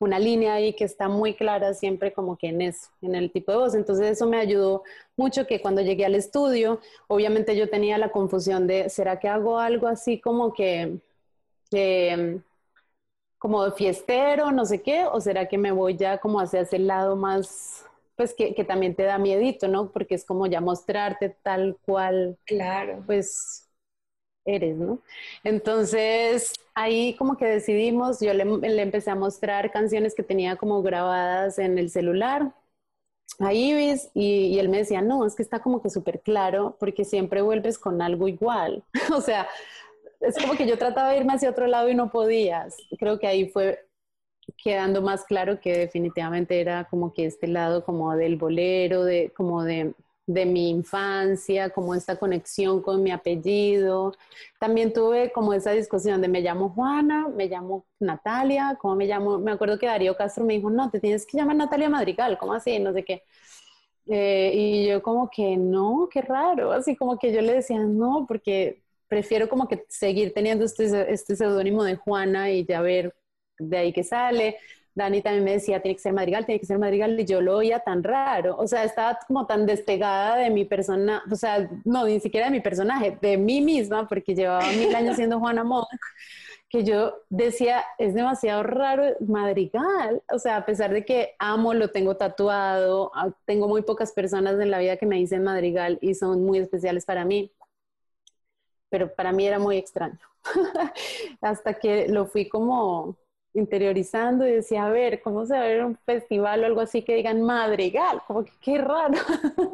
una 0.00 0.18
línea 0.18 0.54
ahí 0.54 0.74
que 0.74 0.84
está 0.84 1.08
muy 1.08 1.34
clara 1.34 1.74
siempre 1.74 2.12
como 2.12 2.36
que 2.36 2.48
en 2.48 2.62
eso, 2.62 2.88
en 3.02 3.14
el 3.14 3.32
tipo 3.32 3.52
de 3.52 3.58
voz. 3.58 3.74
Entonces 3.74 4.10
eso 4.12 4.26
me 4.26 4.38
ayudó 4.38 4.84
mucho 5.16 5.46
que 5.46 5.60
cuando 5.60 5.82
llegué 5.82 6.04
al 6.04 6.14
estudio, 6.14 6.80
obviamente 7.08 7.56
yo 7.56 7.68
tenía 7.68 7.98
la 7.98 8.10
confusión 8.10 8.66
de, 8.66 8.88
¿será 8.90 9.18
que 9.18 9.28
hago 9.28 9.58
algo 9.58 9.88
así 9.88 10.20
como 10.20 10.52
que 10.52 10.98
eh, 11.72 12.40
como 13.38 13.64
de 13.64 13.72
fiestero, 13.72 14.50
no 14.52 14.64
sé 14.66 14.82
qué, 14.82 15.06
o 15.06 15.20
será 15.20 15.46
que 15.48 15.58
me 15.58 15.72
voy 15.72 15.96
ya 15.96 16.18
como 16.18 16.40
hacia 16.40 16.60
ese 16.60 16.78
lado 16.78 17.16
más, 17.16 17.86
pues 18.16 18.34
que, 18.34 18.54
que, 18.54 18.64
también 18.64 18.94
te 18.96 19.04
da 19.04 19.18
miedito, 19.18 19.68
¿no? 19.68 19.90
Porque 19.90 20.16
es 20.16 20.24
como 20.24 20.46
ya 20.46 20.60
mostrarte 20.60 21.36
tal 21.42 21.78
cual, 21.84 22.36
claro, 22.44 23.02
pues 23.06 23.67
eres, 24.54 24.76
¿no? 24.76 25.00
Entonces 25.44 26.52
ahí 26.74 27.14
como 27.16 27.36
que 27.36 27.46
decidimos, 27.46 28.20
yo 28.20 28.32
le, 28.34 28.44
le 28.44 28.82
empecé 28.82 29.10
a 29.10 29.14
mostrar 29.14 29.70
canciones 29.70 30.14
que 30.14 30.22
tenía 30.22 30.56
como 30.56 30.82
grabadas 30.82 31.58
en 31.58 31.78
el 31.78 31.90
celular, 31.90 32.52
a 33.40 33.52
Ibis 33.52 34.10
y, 34.14 34.46
y, 34.46 34.58
él 34.58 34.68
me 34.68 34.78
decía, 34.78 35.00
no, 35.00 35.24
es 35.26 35.36
que 35.36 35.42
está 35.42 35.60
como 35.60 35.80
que 35.82 35.90
súper 35.90 36.20
claro 36.22 36.76
porque 36.80 37.04
siempre 37.04 37.42
vuelves 37.42 37.78
con 37.78 38.02
algo 38.02 38.26
igual. 38.26 38.82
o 39.14 39.20
sea, 39.20 39.48
es 40.20 40.36
como 40.38 40.54
que 40.54 40.66
yo 40.66 40.78
trataba 40.78 41.10
de 41.10 41.18
irme 41.18 41.34
hacia 41.34 41.50
otro 41.50 41.66
lado 41.66 41.88
y 41.88 41.94
no 41.94 42.10
podías. 42.10 42.76
Creo 42.98 43.18
que 43.18 43.26
ahí 43.26 43.48
fue 43.48 43.86
quedando 44.56 45.02
más 45.02 45.24
claro 45.24 45.60
que 45.60 45.76
definitivamente 45.76 46.60
era 46.60 46.84
como 46.88 47.12
que 47.12 47.26
este 47.26 47.46
lado 47.46 47.84
como 47.84 48.14
del 48.16 48.36
bolero, 48.36 49.04
de, 49.04 49.32
como 49.36 49.62
de, 49.62 49.94
de 50.28 50.44
mi 50.44 50.68
infancia, 50.68 51.70
como 51.70 51.94
esta 51.94 52.16
conexión 52.16 52.82
con 52.82 53.02
mi 53.02 53.10
apellido. 53.10 54.14
También 54.60 54.92
tuve 54.92 55.32
como 55.32 55.54
esa 55.54 55.70
discusión 55.72 56.20
de 56.20 56.28
me 56.28 56.42
llamo 56.42 56.68
Juana, 56.68 57.28
me 57.28 57.46
llamo 57.48 57.86
Natalia, 57.98 58.76
¿cómo 58.78 58.94
me 58.94 59.06
llamo? 59.06 59.38
Me 59.38 59.52
acuerdo 59.52 59.78
que 59.78 59.86
Darío 59.86 60.16
Castro 60.16 60.44
me 60.44 60.54
dijo, 60.54 60.68
no, 60.68 60.90
te 60.90 61.00
tienes 61.00 61.26
que 61.26 61.38
llamar 61.38 61.56
Natalia 61.56 61.88
Madrigal, 61.88 62.36
¿cómo 62.38 62.52
así? 62.52 62.78
No 62.78 62.92
sé 62.92 63.04
qué. 63.04 63.22
Eh, 64.06 64.52
y 64.54 64.86
yo 64.88 65.02
como 65.02 65.30
que 65.30 65.56
no, 65.56 66.08
qué 66.12 66.20
raro, 66.22 66.72
así 66.72 66.94
como 66.96 67.18
que 67.18 67.32
yo 67.32 67.40
le 67.42 67.54
decía 67.54 67.78
no, 67.78 68.26
porque 68.28 68.82
prefiero 69.08 69.48
como 69.48 69.66
que 69.66 69.86
seguir 69.88 70.34
teniendo 70.34 70.64
este, 70.66 71.10
este 71.12 71.36
seudónimo 71.36 71.84
de 71.84 71.96
Juana 71.96 72.50
y 72.50 72.66
ya 72.66 72.82
ver 72.82 73.14
de 73.58 73.78
ahí 73.78 73.92
que 73.94 74.04
sale. 74.04 74.58
Dani 74.98 75.22
también 75.22 75.44
me 75.44 75.52
decía, 75.52 75.80
tiene 75.80 75.94
que 75.94 76.02
ser 76.02 76.12
Madrigal, 76.12 76.44
tiene 76.44 76.58
que 76.58 76.66
ser 76.66 76.78
Madrigal, 76.78 77.18
y 77.18 77.24
yo 77.24 77.40
lo 77.40 77.56
oía 77.56 77.78
tan 77.80 78.02
raro, 78.02 78.56
o 78.58 78.66
sea, 78.66 78.82
estaba 78.82 79.16
como 79.26 79.46
tan 79.46 79.64
despegada 79.64 80.36
de 80.36 80.50
mi 80.50 80.64
persona, 80.64 81.22
o 81.30 81.36
sea, 81.36 81.70
no, 81.84 82.04
ni 82.04 82.18
siquiera 82.18 82.46
de 82.46 82.52
mi 82.52 82.60
personaje, 82.60 83.16
de 83.22 83.36
mí 83.38 83.60
misma, 83.60 84.08
porque 84.08 84.34
llevaba 84.34 84.66
mil 84.72 84.92
años 84.94 85.14
siendo 85.14 85.38
Juana 85.38 85.62
Monk, 85.62 85.86
que 86.68 86.82
yo 86.82 87.14
decía, 87.30 87.84
es 87.96 88.12
demasiado 88.12 88.64
raro 88.64 89.04
Madrigal, 89.20 90.20
o 90.32 90.38
sea, 90.40 90.56
a 90.56 90.66
pesar 90.66 90.92
de 90.92 91.04
que 91.04 91.36
amo, 91.38 91.74
lo 91.74 91.90
tengo 91.92 92.16
tatuado, 92.16 93.12
tengo 93.46 93.68
muy 93.68 93.82
pocas 93.82 94.12
personas 94.12 94.58
en 94.60 94.70
la 94.70 94.80
vida 94.80 94.96
que 94.96 95.06
me 95.06 95.16
dicen 95.16 95.44
Madrigal 95.44 95.98
y 96.02 96.14
son 96.14 96.44
muy 96.44 96.58
especiales 96.58 97.04
para 97.06 97.24
mí, 97.24 97.52
pero 98.90 99.14
para 99.14 99.30
mí 99.30 99.46
era 99.46 99.60
muy 99.60 99.76
extraño. 99.76 100.18
Hasta 101.40 101.74
que 101.74 102.08
lo 102.08 102.26
fui 102.26 102.48
como 102.48 103.16
interiorizando 103.54 104.46
y 104.46 104.52
decía, 104.52 104.86
a 104.86 104.90
ver, 104.90 105.20
¿cómo 105.22 105.46
se 105.46 105.54
va 105.54 105.64
a 105.64 105.66
ver 105.66 105.84
un 105.84 105.96
festival 105.96 106.62
o 106.62 106.66
algo 106.66 106.80
así 106.80 107.02
que 107.02 107.14
digan 107.14 107.42
madrigal? 107.42 108.22
Como 108.26 108.44
que 108.44 108.52
qué 108.60 108.78
raro. 108.78 109.18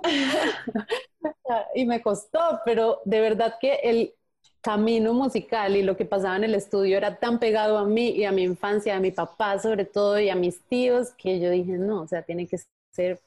y 1.75 1.85
me 1.87 2.03
costó, 2.03 2.61
pero 2.65 3.01
de 3.05 3.21
verdad 3.21 3.57
que 3.61 3.75
el 3.83 4.15
camino 4.61 5.13
musical 5.13 5.77
y 5.77 5.83
lo 5.83 5.97
que 5.97 6.07
pasaba 6.07 6.37
en 6.37 6.45
el 6.45 6.55
estudio 6.55 6.97
era 6.97 7.19
tan 7.19 7.39
pegado 7.39 7.77
a 7.77 7.85
mí 7.85 8.09
y 8.09 8.25
a 8.25 8.33
mi 8.33 8.45
infancia, 8.45 8.97
a 8.97 9.01
mi 9.01 9.11
papá 9.11 9.59
sobre 9.59 9.85
todo 9.85 10.19
y 10.19 10.31
a 10.31 10.35
mis 10.35 10.59
tíos, 10.63 11.11
que 11.19 11.39
yo 11.39 11.51
dije, 11.51 11.73
no, 11.73 12.03
o 12.03 12.07
sea, 12.07 12.23
tiene 12.23 12.47
que 12.47 12.59
ser, 12.91 13.21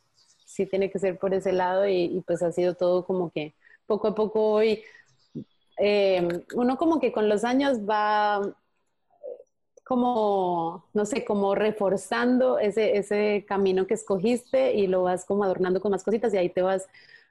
sí 0.45 0.65
tiene 0.65 0.89
que 0.89 0.97
ser 0.97 1.19
por 1.19 1.35
ese 1.35 1.51
lado 1.51 1.87
y, 1.87 2.23
pues 2.25 2.41
ha 2.41 2.51
sido 2.51 2.73
todo 2.73 3.05
como 3.05 3.29
que 3.29 3.53
poco 3.85 4.07
a 4.07 4.15
poco 4.15 4.51
hoy, 4.51 4.81
eh, 5.77 6.27
uno 6.55 6.75
como 6.77 6.99
que 6.99 7.11
con 7.11 7.29
los 7.29 7.43
años 7.43 7.87
va 7.87 8.41
como, 9.87 10.85
no 10.93 11.05
sé, 11.05 11.25
como 11.25 11.55
reforzando 11.55 12.59
ese, 12.59 12.97
ese 12.97 13.45
camino 13.47 13.87
que 13.87 13.93
escogiste 13.95 14.73
y 14.75 14.87
lo 14.87 15.03
vas 15.03 15.25
como 15.25 15.43
adornando 15.43 15.81
con 15.81 15.91
más 15.91 16.03
cositas 16.03 16.33
y 16.33 16.37
ahí 16.37 16.49
te 16.49 16.61
vas 16.61 16.87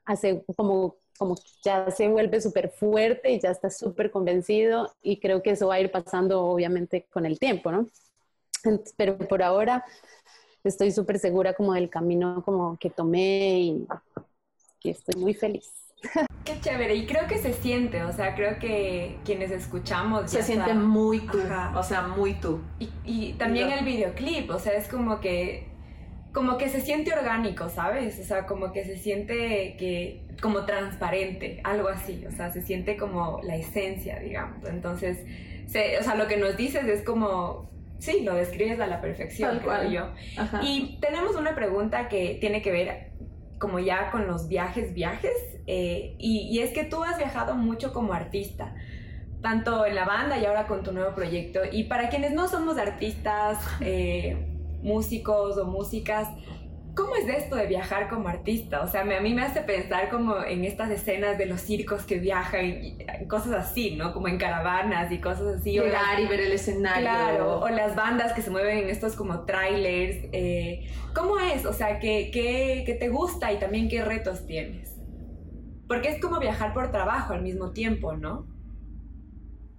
a 0.06 0.12
hacer 0.12 0.44
como, 0.56 0.96
como 1.18 1.36
ya 1.64 1.90
se 1.90 2.08
vuelve 2.08 2.40
súper 2.40 2.70
fuerte 2.70 3.30
y 3.32 3.40
ya 3.40 3.50
estás 3.50 3.78
súper 3.78 4.10
convencido 4.10 4.94
y 5.02 5.20
creo 5.20 5.42
que 5.42 5.50
eso 5.52 5.68
va 5.68 5.74
a 5.76 5.80
ir 5.80 5.90
pasando 5.90 6.44
obviamente 6.46 7.06
con 7.12 7.26
el 7.26 7.38
tiempo, 7.38 7.72
¿no? 7.72 7.88
Pero 8.96 9.18
por 9.18 9.42
ahora 9.42 9.84
estoy 10.64 10.92
súper 10.92 11.18
segura 11.20 11.54
como 11.54 11.74
del 11.74 11.90
camino 11.90 12.42
como 12.44 12.78
que 12.78 12.90
tomé 12.90 13.60
y, 13.60 13.86
y 14.82 14.90
estoy 14.90 15.20
muy 15.20 15.34
feliz. 15.34 15.85
Qué 16.44 16.60
chévere, 16.60 16.94
y 16.94 17.06
creo 17.06 17.26
que 17.26 17.38
se 17.38 17.52
siente, 17.52 18.04
o 18.04 18.12
sea, 18.12 18.36
creo 18.36 18.58
que 18.60 19.16
quienes 19.24 19.50
escuchamos... 19.50 20.30
Se 20.30 20.42
siente 20.42 20.74
muy 20.74 21.20
tú, 21.26 21.38
o 21.74 21.82
sea, 21.82 22.02
muy 22.02 22.34
tú. 22.34 22.62
Y, 23.04 23.32
también 23.32 23.70
el 23.70 23.84
videoclip, 23.84 24.50
o 24.50 24.58
sea, 24.60 24.74
es 24.74 24.86
como 24.86 25.20
que, 25.20 25.66
como 26.32 26.56
que 26.56 26.68
se 26.68 26.80
siente 26.80 27.12
orgánico, 27.12 27.68
¿sabes? 27.68 28.20
O 28.20 28.24
sea, 28.24 28.46
como 28.46 28.70
que 28.72 28.84
se 28.84 28.96
siente 28.96 29.76
que, 29.76 30.24
como 30.40 30.64
transparente, 30.66 31.60
algo 31.64 31.88
así, 31.88 32.24
o 32.26 32.30
sea, 32.30 32.52
se 32.52 32.62
siente 32.62 32.96
como 32.96 33.40
la 33.42 33.56
esencia, 33.56 34.20
digamos. 34.20 34.68
Entonces, 34.68 35.18
o 35.66 36.04
sea, 36.04 36.14
lo 36.14 36.28
que 36.28 36.36
nos 36.36 36.56
dices 36.56 36.84
es 36.84 37.02
como, 37.02 37.68
sí, 37.98 38.20
lo 38.20 38.34
describes 38.34 38.78
a 38.78 38.86
la 38.86 39.00
perfección, 39.00 39.58
creo 39.58 39.90
yo. 39.90 40.10
Y 40.62 40.98
tenemos 41.00 41.34
una 41.34 41.56
pregunta 41.56 42.08
que 42.08 42.38
tiene 42.40 42.62
que 42.62 42.70
ver 42.70 43.10
como 43.58 43.78
ya 43.78 44.10
con 44.10 44.26
los 44.26 44.48
viajes, 44.48 44.94
viajes, 44.94 45.55
eh, 45.66 46.14
y, 46.18 46.58
es 46.60 46.70
que 46.70 46.84
tú 46.84 47.02
has 47.02 47.18
viajado 47.18 47.54
mucho 47.54 47.92
como 47.92 48.12
artista, 48.12 48.74
tanto 49.42 49.86
en 49.86 49.94
la 49.94 50.04
banda 50.04 50.38
y 50.38 50.44
ahora 50.44 50.66
con 50.66 50.82
tu 50.82 50.92
nuevo 50.92 51.14
proyecto, 51.14 51.60
y 51.70 51.84
para 51.84 52.08
quienes 52.08 52.32
no 52.32 52.48
somos 52.48 52.78
artistas, 52.78 53.58
eh, 53.80 54.36
músicos 54.82 55.56
o 55.58 55.64
músicas, 55.64 56.28
¿Cómo 56.96 57.14
es 57.14 57.28
esto 57.28 57.56
de 57.56 57.66
viajar 57.66 58.08
como 58.08 58.26
artista? 58.26 58.80
O 58.80 58.88
sea, 58.88 59.02
a 59.02 59.20
mí 59.20 59.34
me 59.34 59.42
hace 59.42 59.60
pensar 59.60 60.08
como 60.08 60.42
en 60.42 60.64
estas 60.64 60.90
escenas 60.90 61.36
de 61.36 61.44
los 61.44 61.60
circos 61.60 62.06
que 62.06 62.18
viajan, 62.18 62.64
y 62.64 62.96
cosas 63.28 63.52
así, 63.52 63.96
¿no? 63.96 64.14
Como 64.14 64.28
en 64.28 64.38
caravanas 64.38 65.12
y 65.12 65.18
cosas 65.18 65.60
así. 65.60 65.72
Llegar 65.72 66.18
y 66.18 66.26
ver 66.26 66.40
el 66.40 66.52
escenario. 66.52 67.02
Claro, 67.02 67.60
o 67.60 67.68
las 67.68 67.94
bandas 67.94 68.32
que 68.32 68.40
se 68.40 68.48
mueven 68.48 68.78
en 68.78 68.88
estos 68.88 69.14
como 69.14 69.40
trailers. 69.40 70.26
Eh, 70.32 70.88
¿Cómo 71.14 71.38
es? 71.38 71.66
O 71.66 71.74
sea, 71.74 71.98
¿qué, 71.98 72.30
qué, 72.32 72.82
qué 72.86 72.94
te 72.94 73.10
gusta 73.10 73.52
y 73.52 73.58
también 73.58 73.90
qué 73.90 74.02
retos 74.02 74.46
tienes? 74.46 74.95
Porque 75.86 76.08
es 76.08 76.20
como 76.20 76.38
viajar 76.40 76.74
por 76.74 76.90
trabajo 76.90 77.32
al 77.32 77.42
mismo 77.42 77.70
tiempo, 77.70 78.14
¿no? 78.14 78.46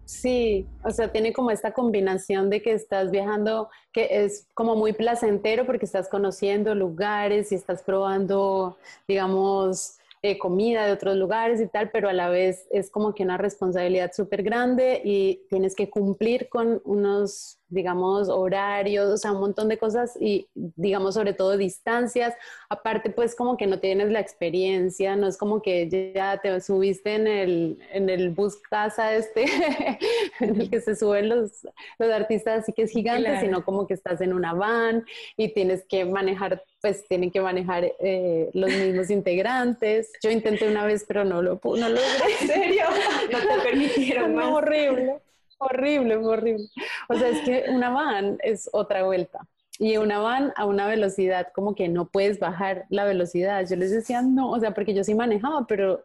Sí, 0.05 0.65
o 0.85 0.91
sea, 0.91 1.11
tiene 1.11 1.33
como 1.33 1.51
esta 1.51 1.73
combinación 1.73 2.49
de 2.49 2.61
que 2.61 2.71
estás 2.71 3.11
viajando, 3.11 3.69
que 3.91 4.07
es 4.23 4.47
como 4.53 4.77
muy 4.77 4.93
placentero 4.93 5.65
porque 5.65 5.85
estás 5.85 6.07
conociendo 6.07 6.73
lugares 6.75 7.51
y 7.51 7.55
estás 7.55 7.83
probando, 7.83 8.77
digamos, 9.05 9.97
eh, 10.21 10.37
comida 10.37 10.85
de 10.85 10.93
otros 10.93 11.17
lugares 11.17 11.59
y 11.59 11.67
tal, 11.67 11.91
pero 11.91 12.07
a 12.07 12.13
la 12.13 12.29
vez 12.29 12.67
es 12.71 12.89
como 12.89 13.13
que 13.13 13.23
una 13.23 13.37
responsabilidad 13.37 14.13
súper 14.13 14.43
grande 14.43 15.01
y 15.03 15.41
tienes 15.49 15.75
que 15.75 15.89
cumplir 15.89 16.47
con 16.47 16.81
unos 16.85 17.56
digamos, 17.69 18.29
horarios, 18.29 19.09
o 19.09 19.17
sea, 19.17 19.31
un 19.31 19.41
montón 19.41 19.67
de 19.67 19.77
cosas 19.77 20.17
y, 20.19 20.47
digamos, 20.53 21.15
sobre 21.15 21.33
todo 21.33 21.57
distancias. 21.57 22.33
Aparte, 22.69 23.09
pues 23.09 23.35
como 23.35 23.57
que 23.57 23.67
no 23.67 23.79
tienes 23.79 24.11
la 24.11 24.19
experiencia, 24.19 25.15
no 25.15 25.27
es 25.27 25.37
como 25.37 25.61
que 25.61 25.89
ya 26.13 26.39
te 26.41 26.59
subiste 26.61 27.15
en 27.15 27.27
el, 27.27 27.79
en 27.91 28.09
el 28.09 28.29
bus 28.29 28.57
casa 28.57 29.15
este, 29.15 29.45
en 30.39 30.61
el 30.61 30.69
que 30.69 30.81
se 30.81 30.95
suben 30.95 31.29
los, 31.29 31.67
los 31.99 32.11
artistas, 32.11 32.63
así 32.63 32.73
que 32.73 32.83
es 32.83 32.91
gigante, 32.91 33.39
sino 33.39 33.63
como 33.63 33.87
que 33.87 33.93
estás 33.93 34.21
en 34.21 34.33
una 34.33 34.53
van 34.53 35.05
y 35.35 35.53
tienes 35.53 35.85
que 35.87 36.05
manejar, 36.05 36.63
pues 36.81 37.07
tienen 37.07 37.31
que 37.31 37.41
manejar 37.41 37.91
eh, 37.99 38.49
los 38.53 38.69
mismos 38.69 39.09
integrantes. 39.09 40.11
Yo 40.21 40.31
intenté 40.31 40.67
una 40.67 40.85
vez, 40.85 41.05
pero 41.07 41.25
no 41.25 41.41
lo, 41.41 41.59
no 41.63 41.89
logré. 41.89 42.01
¿En 42.41 42.47
serio? 42.47 42.83
No 43.31 43.39
te 43.39 43.61
permitieron 43.69 44.35
más. 44.35 44.51
horrible. 44.51 45.19
Horrible, 45.59 46.17
horrible. 46.17 46.67
O 47.09 47.15
sea, 47.15 47.29
es 47.29 47.39
que 47.41 47.65
una 47.69 47.89
van 47.89 48.37
es 48.43 48.69
otra 48.73 49.03
vuelta. 49.03 49.47
Y 49.79 49.97
una 49.97 50.19
van 50.19 50.53
a 50.55 50.65
una 50.65 50.87
velocidad 50.87 51.47
como 51.53 51.75
que 51.75 51.87
no 51.87 52.07
puedes 52.09 52.39
bajar 52.39 52.85
la 52.89 53.05
velocidad. 53.05 53.65
Yo 53.67 53.75
les 53.75 53.91
decía, 53.91 54.21
no, 54.21 54.51
o 54.51 54.59
sea, 54.59 54.73
porque 54.73 54.93
yo 54.93 55.03
sí 55.03 55.15
manejaba, 55.15 55.65
pero, 55.67 56.03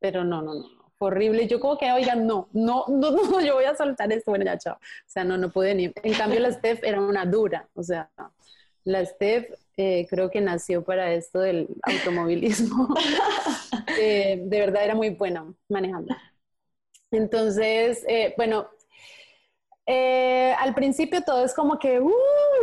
pero 0.00 0.24
no, 0.24 0.42
no, 0.42 0.54
no, 0.54 0.66
horrible. 0.98 1.46
Yo 1.48 1.60
como 1.60 1.78
que, 1.78 1.90
oigan, 1.92 2.26
no, 2.26 2.48
no, 2.52 2.84
no, 2.88 3.10
no, 3.10 3.40
yo 3.44 3.54
voy 3.54 3.64
a 3.64 3.76
soltar 3.76 4.12
esto. 4.12 4.30
Bueno, 4.30 4.44
ya, 4.44 4.58
chao. 4.58 4.74
O 4.76 4.78
sea, 5.06 5.24
no, 5.24 5.36
no 5.36 5.50
pude 5.50 5.74
ni. 5.74 5.92
En 6.02 6.14
cambio, 6.14 6.40
la 6.40 6.52
Steph 6.52 6.82
era 6.84 7.00
una 7.00 7.24
dura. 7.26 7.68
O 7.74 7.82
sea, 7.82 8.10
la 8.84 9.04
Steph 9.04 9.50
eh, 9.76 10.06
creo 10.10 10.30
que 10.30 10.40
nació 10.40 10.84
para 10.84 11.12
esto 11.12 11.40
del 11.40 11.68
automovilismo. 11.82 12.88
Eh, 13.98 14.40
de 14.44 14.60
verdad 14.60 14.84
era 14.84 14.94
muy 14.94 15.10
buena 15.10 15.44
manejando. 15.68 16.14
Entonces, 17.10 18.04
eh, 18.08 18.34
bueno, 18.36 18.68
eh, 19.84 20.54
al 20.60 20.74
principio 20.74 21.22
todo 21.22 21.44
es 21.44 21.54
como 21.54 21.78
que, 21.78 21.98
¡uh! 22.00 22.12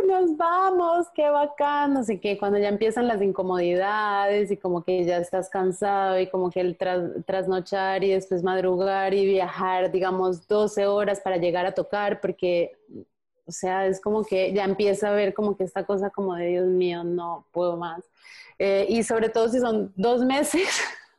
Nos 0.06 0.36
vamos, 0.38 1.06
qué 1.14 1.28
bacán, 1.28 1.92
no 1.92 2.02
sé 2.02 2.18
qué. 2.18 2.38
Cuando 2.38 2.58
ya 2.58 2.68
empiezan 2.68 3.06
las 3.06 3.20
incomodidades 3.20 4.50
y 4.50 4.56
como 4.56 4.82
que 4.82 5.04
ya 5.04 5.18
estás 5.18 5.50
cansado 5.50 6.18
y 6.18 6.28
como 6.28 6.50
que 6.50 6.60
el 6.60 6.78
trasnochar 7.26 8.02
y 8.04 8.10
después 8.12 8.42
madrugar 8.42 9.12
y 9.12 9.26
viajar, 9.26 9.92
digamos, 9.92 10.48
12 10.48 10.86
horas 10.86 11.20
para 11.20 11.36
llegar 11.36 11.66
a 11.66 11.74
tocar, 11.74 12.20
porque, 12.20 12.72
o 13.46 13.52
sea, 13.52 13.86
es 13.86 14.00
como 14.00 14.24
que 14.24 14.52
ya 14.54 14.64
empieza 14.64 15.10
a 15.10 15.12
ver 15.12 15.34
como 15.34 15.56
que 15.56 15.64
esta 15.64 15.84
cosa 15.84 16.08
como 16.10 16.34
de 16.34 16.46
Dios 16.46 16.66
mío, 16.66 17.04
no 17.04 17.46
puedo 17.52 17.76
más. 17.76 18.02
Eh, 18.58 18.86
y 18.88 19.02
sobre 19.02 19.28
todo 19.28 19.48
si 19.48 19.60
son 19.60 19.92
dos 19.94 20.24
meses. 20.24 20.68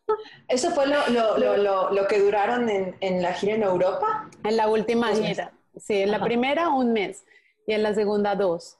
¿Eso 0.47 0.71
fue 0.71 0.87
lo, 0.87 2.07
que 2.07 2.19
duraron 2.19 2.69
en, 2.69 2.95
en, 2.99 3.21
la 3.21 3.33
gira 3.33 3.53
en 3.53 3.63
Europa? 3.63 4.29
En 4.43 4.57
la 4.57 4.67
última 4.67 5.09
gira. 5.15 5.53
Sí, 5.77 6.01
en 6.01 6.11
la 6.11 6.21
primera 6.23 6.69
un 6.69 6.93
mes 6.93 7.23
y 7.65 7.73
en 7.73 7.83
la 7.83 7.93
segunda 7.93 8.35
dos. 8.35 8.77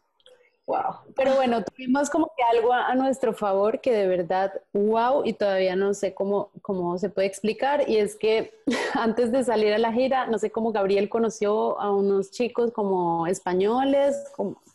Wow. 0.67 1.13
Pero 1.15 1.35
bueno, 1.35 1.63
tuvimos 1.63 2.09
como 2.09 2.31
que 2.37 2.43
algo 2.57 2.71
a, 2.71 2.93
nuestro 2.95 3.33
favor 3.33 3.81
que 3.81 3.91
de 3.91 4.07
verdad, 4.07 4.53
wow, 4.73 5.23
y 5.25 5.33
todavía 5.33 5.75
no 5.75 5.93
sé 5.93 6.13
cómo, 6.13 6.51
cómo 6.61 6.97
se 6.97 7.09
puede 7.09 7.27
explicar. 7.27 7.89
Y 7.89 7.97
es 7.97 8.15
que 8.15 8.53
antes 8.93 9.31
de 9.31 9.43
salir 9.43 9.73
a 9.73 9.79
la 9.79 9.91
gira, 9.91 10.27
no 10.27 10.37
sé 10.37 10.51
cómo 10.51 10.71
Gabriel 10.71 11.09
conoció 11.09 11.79
a 11.79 11.93
unos 11.93 12.31
chicos 12.31 12.71
como 12.71 13.27
españoles, 13.27 14.15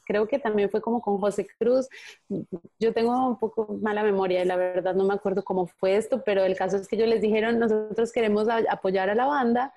creo 0.04 0.26
que 0.26 0.38
también 0.38 0.70
fue 0.70 0.82
como 0.82 1.00
con 1.00 1.18
José 1.18 1.46
Cruz. 1.58 1.88
Yo 2.78 2.92
tengo 2.92 3.28
un 3.28 3.38
poco 3.38 3.78
mala 3.80 4.02
memoria 4.02 4.42
y 4.42 4.44
la 4.44 4.56
verdad 4.56 4.94
no 4.94 5.04
me 5.04 5.14
acuerdo 5.14 5.44
cómo 5.44 5.66
fue 5.66 5.96
esto, 5.96 6.22
pero 6.24 6.44
el 6.44 6.56
caso 6.56 6.76
es 6.76 6.88
que 6.88 6.96
ellos 6.96 7.08
les 7.08 7.22
dijeron, 7.22 7.58
nosotros 7.58 8.12
queremos 8.12 8.48
apoyar 8.68 9.08
a 9.08 9.14
la 9.14 9.26
banda 9.26 9.72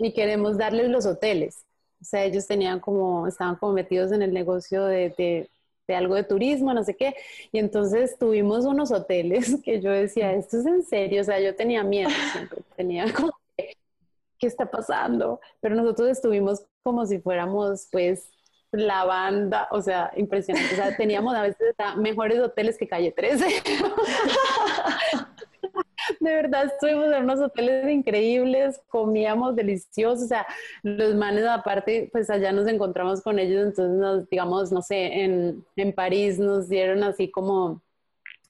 y 0.00 0.12
queremos 0.12 0.56
darles 0.56 0.88
los 0.88 1.06
hoteles. 1.06 1.64
O 2.00 2.04
sea, 2.04 2.24
ellos 2.24 2.46
tenían 2.46 2.80
como, 2.80 3.26
estaban 3.26 3.56
como 3.56 3.72
metidos 3.74 4.10
en 4.12 4.22
el 4.22 4.32
negocio 4.32 4.86
de, 4.86 5.10
de, 5.16 5.50
de, 5.86 5.94
algo 5.94 6.14
de 6.14 6.24
turismo, 6.24 6.72
no 6.72 6.82
sé 6.82 6.96
qué. 6.96 7.14
Y 7.52 7.58
entonces 7.58 8.18
tuvimos 8.18 8.64
unos 8.64 8.90
hoteles 8.90 9.56
que 9.64 9.80
yo 9.80 9.90
decía, 9.90 10.32
esto 10.32 10.58
es 10.58 10.66
en 10.66 10.82
serio. 10.82 11.20
O 11.20 11.24
sea, 11.24 11.38
yo 11.40 11.54
tenía 11.54 11.84
miedo 11.84 12.10
siempre, 12.32 12.62
tenía 12.76 13.12
como, 13.12 13.32
¿qué 13.56 14.46
está 14.46 14.70
pasando? 14.70 15.40
Pero 15.60 15.74
nosotros 15.74 16.08
estuvimos 16.08 16.64
como 16.82 17.04
si 17.04 17.18
fuéramos, 17.18 17.86
pues, 17.92 18.30
la 18.72 19.04
banda, 19.04 19.68
o 19.72 19.82
sea, 19.82 20.12
impresionante. 20.16 20.72
O 20.72 20.76
sea, 20.76 20.96
teníamos 20.96 21.34
a 21.34 21.42
veces 21.42 21.74
mejores 21.96 22.38
hoteles 22.38 22.78
que 22.78 22.88
Calle 22.88 23.12
13. 23.12 23.46
de 26.20 26.34
verdad 26.34 26.66
estuvimos 26.66 27.12
en 27.12 27.24
unos 27.24 27.40
hoteles 27.40 27.88
increíbles, 27.90 28.80
comíamos 28.88 29.56
delicioso, 29.56 30.24
o 30.24 30.28
sea, 30.28 30.46
los 30.82 31.14
manes 31.14 31.44
aparte, 31.46 32.08
pues 32.12 32.30
allá 32.30 32.52
nos 32.52 32.66
encontramos 32.68 33.22
con 33.22 33.38
ellos, 33.38 33.62
entonces 33.66 33.98
nos, 33.98 34.28
digamos, 34.28 34.72
no 34.72 34.82
sé, 34.82 35.22
en, 35.24 35.64
en 35.76 35.92
París 35.94 36.38
nos 36.38 36.68
dieron 36.68 37.02
así 37.04 37.30
como 37.30 37.82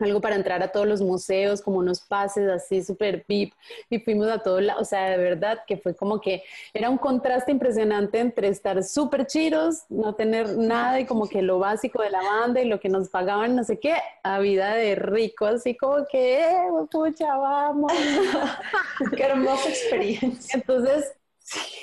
algo 0.03 0.21
para 0.21 0.37
entrar 0.37 0.63
a 0.63 0.69
todos 0.69 0.87
los 0.87 1.01
museos, 1.01 1.61
como 1.63 1.79
unos 1.79 2.01
pases 2.01 2.49
así 2.49 2.83
súper 2.83 3.25
VIP, 3.29 3.53
y 3.89 3.99
fuimos 3.99 4.29
a 4.29 4.39
todo 4.39 4.61
lado, 4.61 4.81
o 4.81 4.85
sea, 4.85 5.11
de 5.11 5.17
verdad 5.17 5.61
que 5.67 5.77
fue 5.77 5.95
como 5.95 6.21
que 6.21 6.43
era 6.73 6.91
un 6.91 6.99
contraste 6.99 7.53
impresionante 7.53 8.19
entre 8.19 8.49
estar 8.49 8.83
súper 8.83 9.27
chiros, 9.27 9.85
no 9.89 10.15
tener 10.15 10.57
nada 10.57 11.01
y 11.01 11.07
como 11.07 11.29
que 11.29 11.43
lo 11.43 11.59
básico 11.59 12.03
de 12.03 12.11
la 12.11 12.23
banda 12.23 12.61
y 12.61 12.69
lo 12.69 12.81
que 12.81 12.89
nos 12.89 13.09
pagaban, 13.09 13.57
no 13.57 13.65
sé 13.65 13.79
qué, 13.79 13.97
a 14.23 14.39
vida 14.39 14.75
de 14.75 14.95
rico, 14.95 15.47
así 15.47 15.77
como 15.77 16.07
que, 16.11 16.41
eh, 16.41 16.69
pucha, 16.91 17.37
vamos. 17.37 17.93
qué 19.17 19.23
hermosa 19.23 19.69
experiencia. 19.69 20.55
Entonces, 20.55 21.13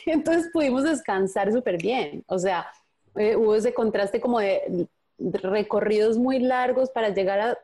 entonces 0.06 0.50
pudimos 0.54 0.84
descansar 0.84 1.52
súper 1.52 1.78
bien, 1.78 2.24
o 2.28 2.40
sea, 2.40 2.68
eh, 3.16 3.36
hubo 3.36 3.56
ese 3.56 3.74
contraste 3.74 4.22
como 4.22 4.40
de 4.40 4.88
recorridos 5.18 6.18
muy 6.18 6.40
largos 6.40 6.90
para 6.92 7.10
llegar 7.10 7.40
a 7.40 7.58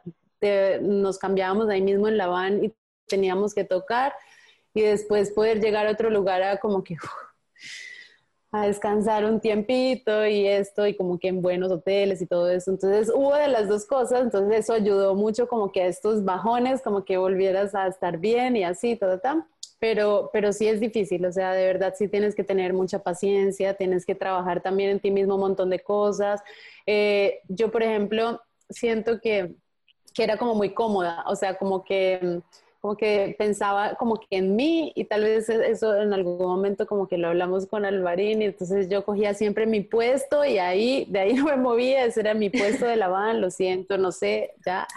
nos 0.82 1.18
cambiábamos 1.18 1.70
ahí 1.70 1.82
mismo 1.82 2.08
en 2.08 2.18
la 2.18 2.28
van 2.28 2.64
y 2.64 2.74
teníamos 3.08 3.54
que 3.54 3.64
tocar 3.64 4.14
y 4.74 4.82
después 4.82 5.32
poder 5.32 5.60
llegar 5.60 5.88
a 5.88 5.92
otro 5.92 6.10
lugar 6.10 6.42
a 6.42 6.58
como 6.58 6.84
que 6.84 6.98
a 8.54 8.68
descansar 8.68 9.26
un 9.26 9.40
tiempito 9.40 10.28
y 10.28 10.48
esto 10.48 10.86
y 10.86 10.96
como 10.96 11.18
que 11.18 11.30
en 11.30 11.42
buenos 11.42 11.72
hoteles 11.72 12.22
y 12.22 12.28
todo 12.28 12.52
eso. 12.52 12.70
Entonces 12.70 13.12
hubo 13.14 13.34
de 13.34 13.48
las 13.48 13.68
dos 13.68 13.86
cosas, 13.86 14.22
entonces 14.22 14.60
eso 14.60 14.74
ayudó 14.74 15.16
mucho 15.16 15.48
como 15.48 15.72
que 15.72 15.82
a 15.82 15.88
estos 15.88 16.24
bajones, 16.24 16.84
como 16.84 17.04
que 17.04 17.18
volvieras 17.18 17.74
a 17.74 17.88
estar 17.88 18.20
bien 18.20 18.56
y 18.56 18.64
así, 18.64 18.96
todo, 18.96 19.20
tal. 19.20 19.44
Pero, 19.80 20.30
pero 20.32 20.54
sí 20.54 20.68
es 20.68 20.80
difícil, 20.80 21.26
o 21.26 21.32
sea, 21.32 21.54
de 21.54 21.66
verdad 21.66 21.96
sí 21.98 22.08
tienes 22.08 22.36
que 22.36 22.44
tener 22.44 22.74
mucha 22.74 23.00
paciencia, 23.00 23.74
tienes 23.74 24.06
que 24.06 24.16
trabajar 24.16 24.62
también 24.62 24.92
en 24.92 25.00
ti 25.00 25.10
mismo 25.10 25.34
un 25.34 25.42
montón 25.42 25.72
de 25.72 25.80
cosas. 25.80 26.42
Eh, 26.86 27.40
yo, 27.50 27.72
por 27.72 27.82
ejemplo, 27.82 28.40
siento 28.70 29.20
que 29.20 29.56
que 30.14 30.24
era 30.24 30.38
como 30.38 30.56
muy 30.56 30.74
cómoda, 30.74 31.24
o 31.28 31.36
sea, 31.36 31.58
como 31.58 31.84
que, 31.84 32.42
como 32.80 32.98
que 32.98 33.36
pensaba 33.38 33.96
como 33.96 34.20
que 34.20 34.28
en 34.38 34.56
mí 34.56 34.92
y 34.96 35.06
tal 35.06 35.24
vez 35.24 35.50
eso 35.50 35.96
en 35.96 36.14
algún 36.14 36.38
momento 36.38 36.86
como 36.86 37.08
que 37.08 37.18
lo 37.18 37.30
hablamos 37.30 37.66
con 37.66 37.86
Alvarín 37.86 38.42
y 38.42 38.46
entonces 38.46 38.90
yo 38.90 39.06
cogía 39.06 39.34
siempre 39.34 39.66
mi 39.66 39.82
puesto 39.82 40.44
y 40.46 40.58
ahí, 40.58 41.06
de 41.10 41.20
ahí 41.20 41.34
no 41.34 41.46
me 41.46 41.56
movía, 41.56 42.06
ese 42.06 42.20
era 42.22 42.34
mi 42.34 42.50
puesto 42.50 42.86
de 42.86 42.98
la 42.98 43.08
van, 43.08 43.42
lo 43.42 43.50
siento, 43.52 43.98
no 43.98 44.12
sé, 44.12 44.54
ya. 44.66 44.88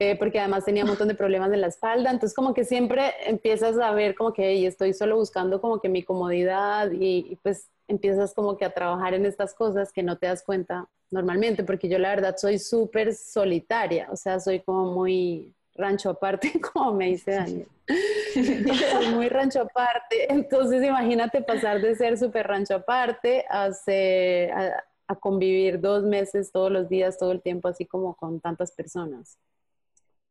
Eh, 0.00 0.16
porque 0.16 0.40
además 0.40 0.64
tenía 0.64 0.82
un 0.82 0.88
montón 0.90 1.08
de 1.08 1.14
problemas 1.14 1.52
en 1.52 1.60
la 1.60 1.68
espalda, 1.68 2.10
entonces 2.10 2.34
como 2.34 2.52
que 2.52 2.64
siempre 2.64 3.12
empiezas 3.26 3.78
a 3.78 3.92
ver 3.92 4.16
como 4.16 4.32
que 4.32 4.66
estoy 4.66 4.92
solo 4.92 5.16
buscando 5.16 5.60
como 5.60 5.80
que 5.80 5.88
mi 5.88 6.02
comodidad 6.02 6.90
y 6.92 7.38
pues 7.42 7.70
empiezas 7.86 8.34
como 8.34 8.56
que 8.56 8.64
a 8.64 8.74
trabajar 8.74 9.14
en 9.14 9.26
estas 9.26 9.54
cosas 9.54 9.92
que 9.92 10.02
no 10.02 10.18
te 10.18 10.26
das 10.26 10.42
cuenta 10.42 10.88
normalmente, 11.14 11.62
porque 11.62 11.88
yo 11.88 11.96
la 11.98 12.10
verdad 12.10 12.36
soy 12.36 12.58
súper 12.58 13.14
solitaria, 13.14 14.08
o 14.10 14.16
sea, 14.16 14.40
soy 14.40 14.60
como 14.60 14.92
muy 14.92 15.54
rancho 15.76 16.10
aparte, 16.10 16.52
como 16.72 16.92
me 16.92 17.06
dice 17.06 17.30
Daniel. 17.30 17.68
soy 18.34 19.08
muy 19.14 19.28
rancho 19.28 19.60
aparte, 19.62 20.30
entonces 20.30 20.82
imagínate 20.82 21.40
pasar 21.40 21.80
de 21.80 21.94
ser 21.94 22.18
súper 22.18 22.48
rancho 22.48 22.74
aparte 22.74 23.44
a, 23.48 23.70
a, 25.06 25.14
convivir 25.14 25.80
dos 25.80 26.02
meses 26.02 26.50
todos 26.50 26.72
los 26.72 26.88
días, 26.88 27.16
todo 27.16 27.30
el 27.30 27.40
tiempo, 27.40 27.68
así 27.68 27.86
como 27.86 28.16
con 28.16 28.40
tantas 28.40 28.72
personas. 28.72 29.38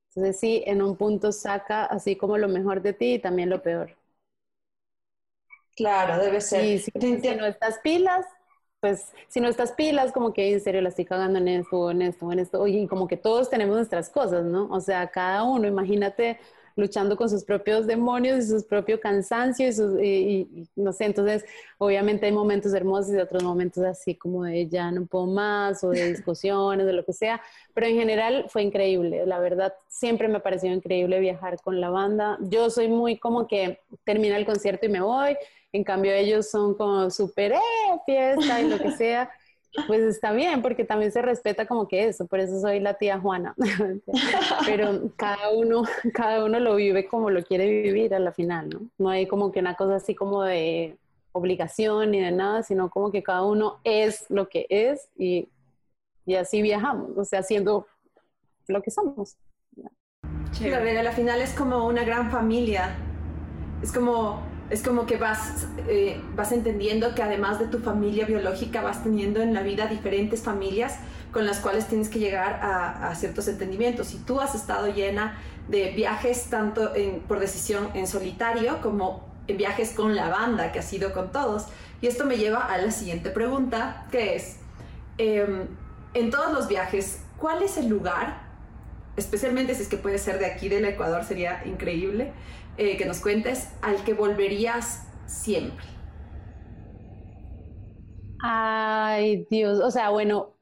Entonces 0.09 0.37
sí, 0.37 0.63
en 0.67 0.81
un 0.81 0.97
punto 0.97 1.31
saca 1.31 1.85
así 1.85 2.17
como 2.17 2.37
lo 2.37 2.49
mejor 2.49 2.81
de 2.81 2.91
ti 2.91 3.13
y 3.13 3.19
también 3.19 3.49
lo 3.49 3.63
peor. 3.63 3.95
Claro, 5.77 6.21
debe 6.21 6.41
ser. 6.41 6.65
Y 6.65 6.79
si, 6.79 6.91
si 6.91 7.35
no 7.35 7.45
estás 7.45 7.79
pilas, 7.79 8.25
pues 8.83 9.13
si 9.29 9.39
no 9.39 9.47
estás 9.47 9.71
pilas, 9.71 10.11
como 10.11 10.33
que 10.33 10.51
en 10.51 10.59
serio 10.59 10.81
la 10.81 10.89
estoy 10.89 11.05
cagando 11.05 11.39
en 11.39 11.47
esto, 11.47 11.89
en 11.89 12.01
esto, 12.01 12.29
en 12.33 12.39
esto, 12.39 12.67
y 12.67 12.85
como 12.85 13.07
que 13.07 13.15
todos 13.15 13.49
tenemos 13.49 13.77
nuestras 13.77 14.09
cosas, 14.09 14.43
¿no? 14.43 14.67
O 14.71 14.81
sea, 14.81 15.07
cada 15.07 15.43
uno, 15.43 15.65
imagínate 15.69 16.37
luchando 16.75 17.15
con 17.15 17.29
sus 17.29 17.45
propios 17.45 17.87
demonios 17.87 18.39
y 18.39 18.49
su 18.49 18.67
propio 18.67 18.99
cansancio 18.99 19.69
y, 20.01 20.67
no 20.75 20.91
sé, 20.91 21.05
entonces 21.05 21.45
obviamente 21.77 22.25
hay 22.25 22.33
momentos 22.33 22.73
hermosos 22.73 23.13
y 23.13 23.19
otros 23.19 23.41
momentos 23.41 23.85
así 23.85 24.15
como 24.15 24.43
de 24.43 24.67
ya 24.67 24.91
no 24.91 25.05
puedo 25.05 25.27
más 25.27 25.81
o 25.85 25.91
de 25.91 26.05
discusiones, 26.11 26.85
de 26.85 26.91
lo 26.91 27.05
que 27.05 27.13
sea, 27.13 27.41
pero 27.73 27.87
en 27.87 27.95
general 27.95 28.47
fue 28.49 28.63
increíble, 28.63 29.25
la 29.25 29.39
verdad 29.39 29.73
siempre 29.87 30.27
me 30.27 30.39
ha 30.39 30.43
parecido 30.43 30.73
increíble 30.73 31.21
viajar 31.21 31.61
con 31.61 31.79
la 31.79 31.89
banda. 31.89 32.37
Yo 32.41 32.69
soy 32.69 32.89
muy 32.89 33.17
como 33.17 33.47
que 33.47 33.79
termina 34.03 34.35
el 34.35 34.45
concierto 34.45 34.87
y 34.87 34.89
me 34.89 34.99
voy 34.99 35.37
en 35.73 35.83
cambio, 35.83 36.13
ellos 36.13 36.49
son 36.49 36.75
como 36.75 37.09
súper, 37.09 37.53
eh, 37.53 37.59
fiesta 38.05 38.61
y 38.61 38.69
lo 38.69 38.77
que 38.77 38.91
sea. 38.91 39.31
Pues 39.87 40.01
está 40.01 40.31
bien, 40.31 40.61
porque 40.61 40.85
también 40.85 41.11
se 41.11 41.23
respeta 41.23 41.65
como 41.65 41.87
que 41.87 42.05
eso, 42.07 42.27
por 42.27 42.39
eso 42.39 42.61
soy 42.61 42.79
la 42.79 42.93
tía 42.93 43.19
Juana. 43.19 43.55
Pero 44.67 45.09
cada 45.15 45.49
uno, 45.49 45.81
cada 46.13 46.45
uno 46.45 46.59
lo 46.59 46.75
vive 46.75 47.07
como 47.07 47.31
lo 47.31 47.43
quiere 47.43 47.67
vivir 47.81 48.13
a 48.13 48.19
la 48.19 48.31
final, 48.31 48.69
¿no? 48.69 48.81
No 48.99 49.09
hay 49.09 49.25
como 49.25 49.51
que 49.51 49.59
una 49.59 49.73
cosa 49.73 49.95
así 49.95 50.13
como 50.13 50.43
de 50.43 50.95
obligación 51.31 52.11
ni 52.11 52.21
de 52.21 52.31
nada, 52.31 52.61
sino 52.61 52.91
como 52.91 53.11
que 53.11 53.23
cada 53.23 53.43
uno 53.43 53.79
es 53.83 54.29
lo 54.29 54.47
que 54.47 54.67
es 54.69 55.09
y, 55.17 55.49
y 56.27 56.35
así 56.35 56.61
viajamos, 56.61 57.17
o 57.17 57.25
sea, 57.25 57.41
siendo 57.41 57.87
lo 58.67 58.83
que 58.83 58.91
somos. 58.91 59.37
Claro, 60.55 60.87
a 60.87 61.03
la 61.03 61.11
final 61.11 61.41
es 61.41 61.51
como 61.53 61.87
una 61.87 62.03
gran 62.03 62.29
familia. 62.29 62.95
Es 63.81 63.91
como 63.91 64.52
es 64.73 64.81
como 64.81 65.05
que 65.05 65.17
vas, 65.17 65.67
eh, 65.87 66.19
vas 66.35 66.51
entendiendo 66.51 67.13
que 67.13 67.21
además 67.21 67.59
de 67.59 67.67
tu 67.67 67.77
familia 67.77 68.25
biológica 68.25 68.81
vas 68.81 69.03
teniendo 69.03 69.39
en 69.39 69.53
la 69.53 69.61
vida 69.61 69.85
diferentes 69.85 70.41
familias 70.41 70.97
con 71.31 71.45
las 71.45 71.59
cuales 71.59 71.87
tienes 71.87 72.09
que 72.09 72.17
llegar 72.17 72.59
a, 72.63 73.13
ciertos 73.13 73.47
entendimientos. 73.47 74.15
Y 74.15 74.17
tú 74.17 74.41
has 74.41 74.55
estado 74.55 74.87
llena 74.87 75.37
de 75.67 75.91
viajes 75.91 76.45
tanto 76.49 76.91
por 77.27 77.39
decisión 77.39 77.89
en 77.93 78.07
solitario 78.07 78.81
como 78.81 79.23
en 79.47 79.57
viajes 79.57 79.91
con 79.91 80.15
la 80.15 80.29
banda, 80.29 80.71
que 80.71 80.79
ha 80.79 80.83
sido 80.83 81.13
con 81.13 81.31
todos. 81.31 81.65
Y 82.01 82.07
esto 82.07 82.25
me 82.25 82.37
lleva 82.37 82.65
a 82.65 82.79
la 82.79 82.89
siguiente 82.89 83.29
pregunta, 83.29 84.07
que 84.09 84.35
es, 84.35 84.57
em, 85.19 85.67
en 86.15 86.31
todos 86.31 86.51
los 86.51 86.67
viajes, 86.67 87.19
¿cuál 87.37 87.61
es 87.61 87.77
el 87.77 87.89
lugar, 87.89 88.41
especialmente 89.17 89.75
si 89.75 89.83
es 89.83 89.87
que 89.87 89.97
puede 89.97 90.17
ser 90.17 90.39
de 90.39 90.47
aquí 90.47 90.67
del 90.67 90.85
Ecuador, 90.85 91.23
sería 91.23 91.61
increíble, 91.63 92.33
eh, 92.77 92.97
que 92.97 93.05
nos 93.05 93.19
cuentes 93.19 93.69
al 93.81 94.03
que 94.03 94.13
volverías 94.13 95.07
siempre. 95.25 95.85
Ay, 98.41 99.47
Dios, 99.49 99.79
o 99.79 99.89
sea, 99.89 100.09
bueno, 100.09 100.53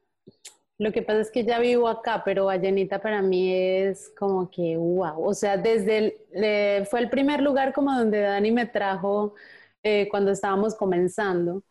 lo 0.78 0.92
que 0.92 1.02
pasa 1.02 1.20
es 1.20 1.30
que 1.30 1.44
ya 1.44 1.58
vivo 1.58 1.88
acá, 1.88 2.22
pero 2.24 2.46
Vallenita 2.46 3.00
para 3.00 3.22
mí 3.22 3.52
es 3.54 4.12
como 4.18 4.50
que 4.50 4.76
wow. 4.76 5.24
O 5.24 5.34
sea, 5.34 5.56
desde 5.56 6.16
el, 6.32 6.86
fue 6.86 7.00
el 7.00 7.08
primer 7.10 7.40
lugar 7.40 7.72
como 7.72 7.92
donde 7.92 8.20
Dani 8.20 8.50
me 8.50 8.66
trajo 8.66 9.34
eh, 9.82 10.08
cuando 10.10 10.32
estábamos 10.32 10.74
comenzando. 10.74 11.62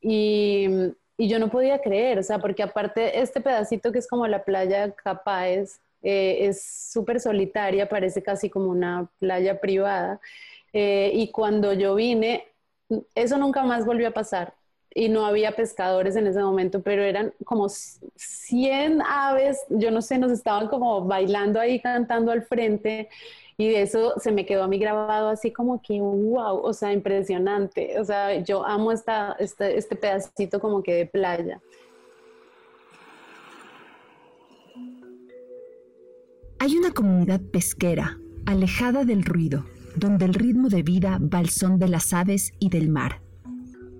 Y, 0.00 0.66
y, 1.16 1.28
yo 1.28 1.38
no 1.38 1.50
podía 1.50 1.80
creer, 1.80 2.18
o 2.18 2.22
sea, 2.22 2.38
porque 2.38 2.62
aparte 2.62 3.20
este 3.20 3.40
pedacito 3.40 3.92
que 3.92 3.98
es 3.98 4.08
como 4.08 4.26
la 4.26 4.44
playa 4.44 4.92
Capáez, 4.92 5.80
eh, 6.02 6.46
es 6.48 6.62
súper 6.92 7.20
solitaria, 7.20 7.88
parece 7.88 8.22
casi 8.22 8.50
como 8.50 8.70
una 8.70 9.10
playa 9.18 9.60
privada. 9.60 10.20
Eh, 10.72 11.10
y 11.14 11.30
cuando 11.30 11.72
yo 11.72 11.94
vine, 11.94 12.44
eso 13.14 13.38
nunca 13.38 13.62
más 13.64 13.84
volvió 13.84 14.08
a 14.08 14.12
pasar. 14.12 14.54
Y 14.92 15.08
no 15.08 15.24
había 15.24 15.52
pescadores 15.52 16.16
en 16.16 16.26
ese 16.26 16.40
momento, 16.40 16.82
pero 16.82 17.02
eran 17.02 17.32
como 17.44 17.68
100 17.68 19.02
aves, 19.02 19.60
yo 19.68 19.90
no 19.92 20.02
sé, 20.02 20.18
nos 20.18 20.32
estaban 20.32 20.66
como 20.68 21.04
bailando 21.04 21.60
ahí, 21.60 21.80
cantando 21.80 22.32
al 22.32 22.42
frente. 22.42 23.08
Y 23.56 23.74
eso 23.74 24.14
se 24.18 24.32
me 24.32 24.46
quedó 24.46 24.64
a 24.64 24.68
mí 24.68 24.78
grabado 24.78 25.28
así 25.28 25.52
como 25.52 25.82
que, 25.82 26.00
wow, 26.00 26.60
o 26.62 26.72
sea, 26.72 26.92
impresionante. 26.92 28.00
O 28.00 28.04
sea, 28.04 28.40
yo 28.40 28.64
amo 28.64 28.90
esta, 28.90 29.36
este, 29.38 29.76
este 29.76 29.96
pedacito 29.96 30.60
como 30.60 30.82
que 30.82 30.94
de 30.94 31.06
playa. 31.06 31.60
Hay 36.62 36.76
una 36.76 36.90
comunidad 36.90 37.40
pesquera, 37.40 38.18
alejada 38.44 39.06
del 39.06 39.24
ruido, 39.24 39.64
donde 39.96 40.26
el 40.26 40.34
ritmo 40.34 40.68
de 40.68 40.82
vida 40.82 41.18
va 41.18 41.38
al 41.38 41.48
son 41.48 41.78
de 41.78 41.88
las 41.88 42.12
aves 42.12 42.52
y 42.58 42.68
del 42.68 42.90
mar. 42.90 43.22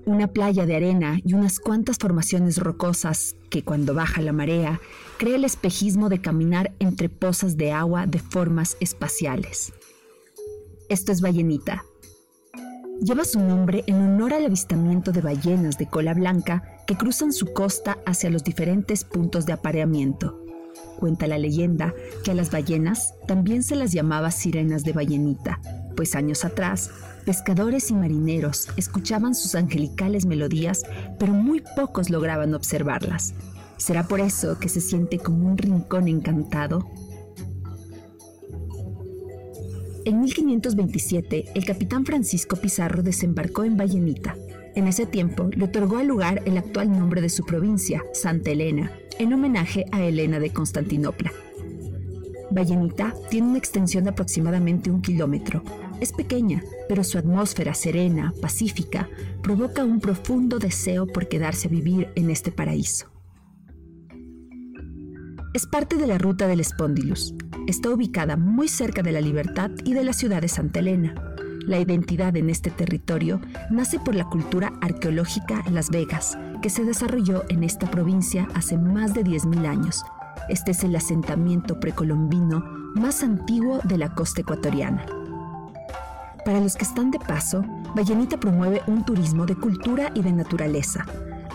Una 0.05 0.27
playa 0.27 0.67
de 0.67 0.77
arena 0.77 1.19
y 1.25 1.33
unas 1.33 1.59
cuantas 1.59 1.97
formaciones 1.97 2.59
rocosas 2.59 3.35
que 3.49 3.63
cuando 3.63 3.95
baja 3.95 4.21
la 4.21 4.35
marea 4.35 4.79
crea 5.17 5.37
el 5.37 5.47
espejismo 5.47 6.11
de 6.11 6.21
caminar 6.21 6.75
entre 6.81 7.09
pozas 7.09 7.57
de 7.57 7.73
agua 7.73 8.07
de 8.07 8.19
formas 8.19 8.77
espaciales. 8.81 9.73
Esto 10.91 11.13
es 11.13 11.23
Ballenita. 11.23 11.87
Lleva 13.01 13.25
su 13.25 13.41
nombre 13.41 13.85
en 13.87 14.03
honor 14.03 14.35
al 14.35 14.45
avistamiento 14.45 15.13
de 15.13 15.23
ballenas 15.23 15.79
de 15.79 15.87
cola 15.87 16.13
blanca 16.13 16.63
que 16.87 16.99
cruzan 16.99 17.33
su 17.33 17.55
costa 17.55 17.97
hacia 18.05 18.29
los 18.29 18.45
diferentes 18.45 19.05
puntos 19.05 19.47
de 19.47 19.55
apareamiento 19.55 20.39
Cuenta 20.99 21.27
la 21.27 21.39
leyenda 21.39 21.95
que 22.25 22.31
a 22.31 22.35
las 22.35 22.51
ballenas 22.51 23.15
también 23.27 23.63
se 23.63 23.77
las 23.77 23.93
llamaba 23.93 24.31
sirenas 24.31 24.85
de 24.85 24.93
ballenita, 24.93 25.61
pues 25.97 26.15
años 26.15 26.45
atrás, 26.45 26.91
pescadores 27.25 27.91
y 27.91 27.95
marineros 27.95 28.69
escuchaban 28.77 29.35
sus 29.35 29.55
angelicales 29.55 30.27
melodías, 30.27 30.83
pero 31.19 31.33
muy 31.33 31.63
pocos 31.77 32.11
lograban 32.11 32.55
observarlas. 32.55 33.35
¿Será 33.77 34.07
por 34.07 34.21
eso 34.21 34.59
que 34.59 34.69
se 34.69 34.81
siente 34.81 35.19
como 35.19 35.49
un 35.49 35.57
rincón 35.57 36.07
encantado? 36.07 36.87
En 40.05 40.21
1527, 40.21 41.53
el 41.55 41.65
capitán 41.65 42.05
Francisco 42.05 42.57
Pizarro 42.57 43.03
desembarcó 43.03 43.65
en 43.65 43.77
Vallenita. 43.77 44.37
En 44.75 44.87
ese 44.87 45.07
tiempo 45.07 45.49
le 45.53 45.65
otorgó 45.65 45.99
al 45.99 46.07
lugar 46.07 46.43
el 46.47 46.59
actual 46.59 46.91
nombre 46.91 47.21
de 47.21 47.29
su 47.29 47.45
provincia, 47.45 48.03
Santa 48.13 48.51
Elena, 48.51 48.93
en 49.21 49.35
homenaje 49.35 49.85
a 49.93 50.03
Elena 50.03 50.41
de 50.41 50.51
Constantinopla. 50.51 51.31
Vallenita 52.51 53.15
tiene 53.29 53.49
una 53.49 53.59
extensión 53.59 54.05
de 54.05 54.11
aproximadamente 54.11 54.91
un 54.91 55.03
kilómetro. 55.03 55.63
Es 56.01 56.13
pequeña, 56.13 56.63
pero 56.89 57.05
su 57.05 57.19
atmósfera 57.19 57.75
serena, 57.75 58.33
pacífica, 58.41 59.11
provoca 59.43 59.85
un 59.85 60.01
profundo 60.01 60.59
deseo 60.59 61.07
por 61.07 61.29
quedarse 61.29 61.69
a 61.69 61.71
vivir 61.71 62.09
en 62.15 62.31
este 62.31 62.51
paraíso. 62.51 63.13
Es 65.53 65.67
parte 65.67 65.97
de 65.97 66.07
la 66.07 66.17
ruta 66.17 66.47
del 66.47 66.65
Spondylus. 66.65 67.35
Está 67.67 67.91
ubicada 67.91 68.39
muy 68.39 68.69
cerca 68.69 69.03
de 69.03 69.13
la 69.13 69.21
Libertad 69.21 69.71
y 69.85 69.93
de 69.93 70.03
la 70.03 70.15
ciudad 70.15 70.41
de 70.41 70.49
Santa 70.49 70.81
Elena. 70.81 71.15
La 71.67 71.79
identidad 71.79 72.37
en 72.37 72.51
este 72.51 72.71
territorio 72.71 73.41
nace 73.71 73.99
por 73.99 74.15
la 74.15 74.25
cultura 74.25 74.73
arqueológica 74.81 75.63
Las 75.71 75.91
Vegas, 75.91 76.37
que 76.63 76.71
se 76.71 76.85
desarrolló 76.85 77.45
en 77.49 77.65
esta 77.65 77.91
provincia 77.91 78.49
hace 78.55 78.77
más 78.79 79.15
de 79.15 79.25
10.000 79.25 79.67
años. 79.67 80.05
Este 80.49 80.73
es 80.73 80.85
el 80.85 80.97
asentamiento 80.97 81.79
precolombino 81.79 82.61
más 82.95 83.23
antiguo 83.23 83.81
de 83.85 83.99
la 83.99 84.15
costa 84.15 84.41
ecuatoriana. 84.41 85.07
Para 86.45 86.61
los 86.61 86.77
que 86.77 86.85
están 86.85 87.11
de 87.11 87.19
paso, 87.19 87.63
Vallenita 87.95 88.39
promueve 88.41 88.83
un 88.87 89.05
turismo 89.05 89.47
de 89.47 89.55
cultura 89.55 90.11
y 90.15 90.23
de 90.23 90.33
naturaleza, 90.33 91.05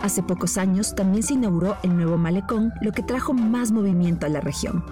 Hace 0.06 0.22
pocos 0.22 0.60
años 0.60 0.93
también 0.93 1.24
se 1.24 1.34
inauguró 1.34 1.78
el 1.82 1.95
nuevo 1.95 2.16
malecón, 2.16 2.72
lo 2.82 2.91
que 2.91 3.01
trajo 3.01 3.34
más 3.34 3.72
movimiento 3.72 4.28
a 4.28 4.30
la 4.30 4.39
región. 4.39 4.84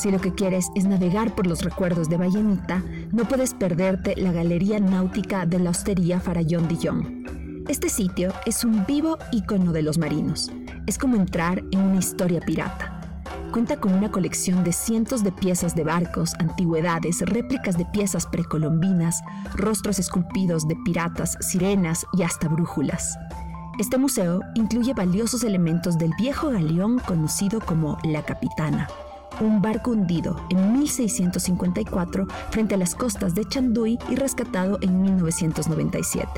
Si 0.00 0.10
lo 0.10 0.18
que 0.18 0.32
quieres 0.32 0.70
es 0.74 0.86
navegar 0.86 1.34
por 1.34 1.46
los 1.46 1.62
recuerdos 1.62 2.08
de 2.08 2.16
Vallenita, 2.16 2.82
no 3.12 3.28
puedes 3.28 3.52
perderte 3.52 4.16
la 4.16 4.32
Galería 4.32 4.80
Náutica 4.80 5.44
de 5.44 5.58
la 5.58 5.68
Hostería 5.68 6.20
Farallón 6.20 6.68
Dillon. 6.68 7.64
Este 7.68 7.90
sitio 7.90 8.32
es 8.46 8.64
un 8.64 8.86
vivo 8.86 9.18
ícono 9.30 9.72
de 9.72 9.82
los 9.82 9.98
marinos. 9.98 10.50
Es 10.86 10.96
como 10.96 11.16
entrar 11.16 11.62
en 11.70 11.80
una 11.80 11.98
historia 11.98 12.40
pirata. 12.40 12.98
Cuenta 13.52 13.76
con 13.76 13.92
una 13.92 14.10
colección 14.10 14.64
de 14.64 14.72
cientos 14.72 15.22
de 15.22 15.32
piezas 15.32 15.74
de 15.74 15.84
barcos, 15.84 16.32
antigüedades, 16.38 17.20
réplicas 17.20 17.76
de 17.76 17.84
piezas 17.84 18.26
precolombinas, 18.26 19.20
rostros 19.54 19.98
esculpidos 19.98 20.66
de 20.66 20.76
piratas, 20.82 21.36
sirenas 21.42 22.06
y 22.14 22.22
hasta 22.22 22.48
brújulas. 22.48 23.18
Este 23.78 23.98
museo 23.98 24.40
incluye 24.54 24.94
valiosos 24.94 25.44
elementos 25.44 25.98
del 25.98 26.12
viejo 26.18 26.48
galeón 26.48 27.00
conocido 27.00 27.60
como 27.60 27.98
La 28.02 28.22
Capitana, 28.22 28.88
un 29.40 29.62
barco 29.62 29.90
hundido 29.92 30.36
en 30.50 30.72
1654 30.72 32.26
frente 32.50 32.74
a 32.74 32.78
las 32.78 32.94
costas 32.94 33.34
de 33.34 33.44
Chanduy 33.46 33.98
y 34.08 34.16
rescatado 34.16 34.78
en 34.82 35.00
1997. 35.00 36.28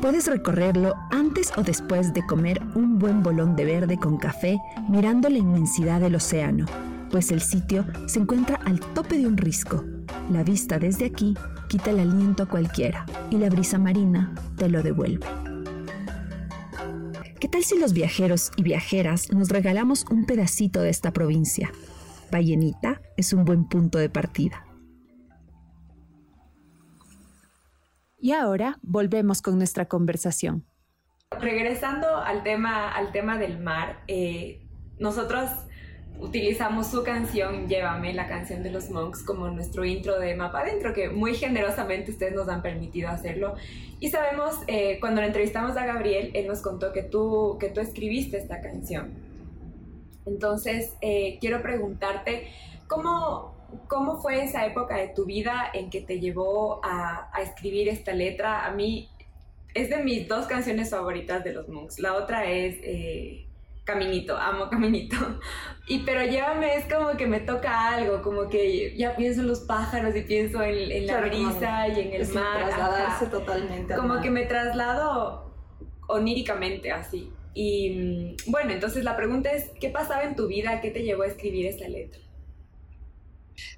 Puedes 0.00 0.28
recorrerlo 0.28 0.94
antes 1.10 1.52
o 1.56 1.62
después 1.62 2.14
de 2.14 2.24
comer 2.24 2.62
un 2.74 2.98
buen 2.98 3.22
bolón 3.22 3.56
de 3.56 3.64
verde 3.64 3.98
con 3.98 4.16
café 4.16 4.58
mirando 4.88 5.28
la 5.28 5.38
inmensidad 5.38 6.00
del 6.00 6.14
océano, 6.14 6.66
pues 7.10 7.32
el 7.32 7.40
sitio 7.40 7.84
se 8.06 8.20
encuentra 8.20 8.60
al 8.64 8.80
tope 8.80 9.18
de 9.18 9.26
un 9.26 9.36
risco. 9.36 9.84
La 10.30 10.44
vista 10.44 10.78
desde 10.78 11.06
aquí 11.06 11.34
quita 11.68 11.90
el 11.90 12.00
aliento 12.00 12.44
a 12.44 12.46
cualquiera 12.46 13.06
y 13.30 13.38
la 13.38 13.50
brisa 13.50 13.78
marina 13.78 14.32
te 14.56 14.68
lo 14.68 14.82
devuelve. 14.82 15.26
¿Qué 17.40 17.46
tal 17.46 17.62
si 17.62 17.78
los 17.78 17.92
viajeros 17.92 18.50
y 18.56 18.64
viajeras 18.64 19.30
nos 19.32 19.48
regalamos 19.48 20.04
un 20.10 20.26
pedacito 20.26 20.80
de 20.80 20.90
esta 20.90 21.12
provincia? 21.12 21.70
Vallenita 22.32 23.00
es 23.16 23.32
un 23.32 23.44
buen 23.44 23.68
punto 23.68 23.98
de 23.98 24.10
partida. 24.10 24.66
Y 28.18 28.32
ahora 28.32 28.80
volvemos 28.82 29.40
con 29.40 29.56
nuestra 29.56 29.86
conversación. 29.86 30.66
Regresando 31.40 32.16
al 32.16 32.42
tema, 32.42 32.90
al 32.90 33.12
tema 33.12 33.38
del 33.38 33.60
mar, 33.60 34.02
eh, 34.08 34.66
nosotros 34.98 35.48
utilizamos 36.20 36.88
su 36.88 37.02
canción 37.02 37.68
Llévame, 37.68 38.12
la 38.14 38.26
canción 38.28 38.62
de 38.62 38.70
los 38.70 38.90
Monks, 38.90 39.22
como 39.22 39.48
nuestro 39.48 39.84
intro 39.84 40.18
de 40.18 40.34
Mapa 40.34 40.60
Adentro, 40.60 40.92
que 40.92 41.08
muy 41.08 41.34
generosamente 41.34 42.10
ustedes 42.10 42.34
nos 42.34 42.48
han 42.48 42.62
permitido 42.62 43.08
hacerlo. 43.08 43.54
Y 44.00 44.10
sabemos, 44.10 44.56
eh, 44.66 44.98
cuando 45.00 45.20
le 45.20 45.28
entrevistamos 45.28 45.76
a 45.76 45.86
Gabriel, 45.86 46.30
él 46.34 46.46
nos 46.46 46.60
contó 46.60 46.92
que 46.92 47.02
tú, 47.02 47.56
que 47.58 47.68
tú 47.68 47.80
escribiste 47.80 48.36
esta 48.38 48.60
canción. 48.60 49.10
Entonces, 50.26 50.94
eh, 51.00 51.38
quiero 51.40 51.62
preguntarte, 51.62 52.48
¿cómo, 52.86 53.58
¿Cómo 53.86 54.20
fue 54.20 54.44
esa 54.44 54.64
época 54.64 54.96
de 54.96 55.08
tu 55.08 55.26
vida 55.26 55.70
en 55.74 55.90
que 55.90 56.00
te 56.00 56.20
llevó 56.20 56.80
a, 56.82 57.30
escribir 57.42 57.88
esta 57.88 58.12
letra? 58.12 58.64
A 58.64 58.72
mí 58.72 59.10
es 59.74 59.90
de 59.90 60.02
mis 60.02 60.26
dos 60.26 60.46
canciones 60.46 60.90
favoritas 60.90 61.44
de 61.44 61.52
los 61.52 61.68
Monks. 61.68 61.98
La 61.98 62.14
otra 62.14 62.50
es 62.50 62.76
eh, 62.82 63.47
Caminito, 63.88 64.36
amo 64.36 64.68
Caminito. 64.68 65.16
Y 65.90 66.00
pero 66.00 66.22
llévame 66.22 66.74
es 66.74 66.84
como 66.92 67.16
que 67.16 67.26
me 67.26 67.40
toca 67.40 67.88
algo, 67.94 68.20
como 68.20 68.50
que 68.50 68.94
ya 68.94 69.16
pienso 69.16 69.40
en 69.40 69.48
los 69.48 69.60
pájaros 69.60 70.14
y 70.14 70.20
pienso 70.20 70.62
en, 70.62 71.06
la 71.06 71.22
brisa 71.22 71.88
y 71.88 72.00
en 72.00 72.12
el 72.12 72.28
mar. 72.34 72.66
Trasladarse 72.66 73.26
totalmente. 73.28 73.94
Como 73.94 74.20
que 74.20 74.30
me 74.30 74.44
traslado 74.44 75.50
oníricamente 76.06 76.92
así. 76.92 77.32
Y 77.54 78.36
mm, 78.46 78.50
bueno, 78.50 78.72
entonces 78.72 79.02
la 79.02 79.16
pregunta 79.16 79.50
es, 79.50 79.70
¿qué 79.80 79.88
pasaba 79.88 80.24
en 80.24 80.36
tu 80.36 80.46
vida? 80.46 80.82
¿Qué 80.82 80.90
te 80.90 81.02
llevó 81.02 81.22
a 81.22 81.26
escribir 81.28 81.64
esta 81.64 81.88
letra? 81.88 82.20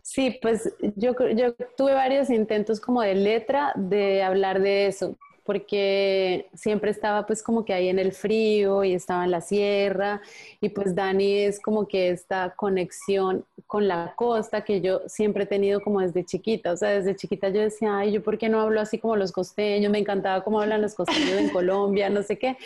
Sí, 0.02 0.36
pues 0.42 0.74
yo, 0.96 1.14
yo 1.36 1.54
tuve 1.76 1.94
varios 1.94 2.28
intentos 2.28 2.80
como 2.80 3.02
de 3.02 3.14
letra 3.14 3.72
de 3.76 4.24
hablar 4.24 4.60
de 4.60 4.88
eso, 4.88 5.16
porque 5.50 6.48
siempre 6.54 6.92
estaba 6.92 7.26
pues 7.26 7.42
como 7.42 7.64
que 7.64 7.74
ahí 7.74 7.88
en 7.88 7.98
el 7.98 8.12
frío 8.12 8.84
y 8.84 8.94
estaba 8.94 9.24
en 9.24 9.32
la 9.32 9.40
sierra 9.40 10.22
y 10.60 10.68
pues 10.68 10.94
Dani 10.94 11.38
es 11.38 11.58
como 11.58 11.88
que 11.88 12.10
esta 12.10 12.54
conexión 12.54 13.44
con 13.66 13.88
la 13.88 14.14
costa 14.14 14.62
que 14.62 14.80
yo 14.80 15.00
siempre 15.08 15.42
he 15.42 15.46
tenido 15.46 15.80
como 15.80 16.02
desde 16.02 16.24
chiquita, 16.24 16.70
o 16.70 16.76
sea, 16.76 16.90
desde 16.90 17.16
chiquita 17.16 17.48
yo 17.48 17.62
decía, 17.62 17.96
ay, 17.96 18.12
yo 18.12 18.22
por 18.22 18.38
qué 18.38 18.48
no 18.48 18.60
hablo 18.60 18.80
así 18.80 18.98
como 18.98 19.16
los 19.16 19.32
costeños, 19.32 19.90
me 19.90 19.98
encantaba 19.98 20.44
cómo 20.44 20.60
hablan 20.60 20.82
los 20.82 20.94
costeños 20.94 21.32
en 21.32 21.48
Colombia, 21.50 22.08
no 22.10 22.22
sé 22.22 22.38
qué, 22.38 22.56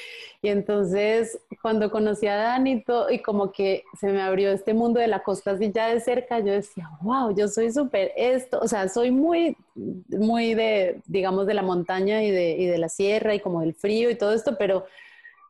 y 0.43 0.49
entonces 0.49 1.39
cuando 1.63 1.91
conocí 1.91 2.27
a 2.27 2.37
Dani 2.37 2.85
y 3.09 3.19
como 3.21 3.51
que 3.51 3.85
se 3.99 4.09
me 4.09 4.21
abrió 4.21 4.51
este 4.51 4.75
mundo 4.75 5.01
de 5.01 5.09
la 5.09 5.23
costa 5.23 5.53
así 5.53 5.73
ya 5.75 5.89
de 5.89 6.01
cerca, 6.01 6.39
yo 6.41 6.53
decía, 6.53 6.91
wow, 7.01 7.35
yo 7.35 7.49
soy 7.49 7.73
súper 7.73 8.13
esto, 8.15 8.61
o 8.61 8.69
sea, 8.69 8.91
soy 8.91 9.11
muy, 9.11 9.57
muy 9.75 10.55
de, 10.55 11.01
digamos, 11.07 11.47
de 11.47 11.55
la 11.55 11.63
montaña 11.63 12.23
y 12.23 12.31
de, 12.31 12.51
y 12.53 12.67
de 12.67 12.79
la 12.79 12.89
sierra 12.89 13.35
y 13.35 13.41
como 13.41 13.61
del 13.61 13.75
frío 13.75 14.11
y 14.11 14.15
todo 14.17 14.33
esto, 14.33 14.57
pero 14.59 14.87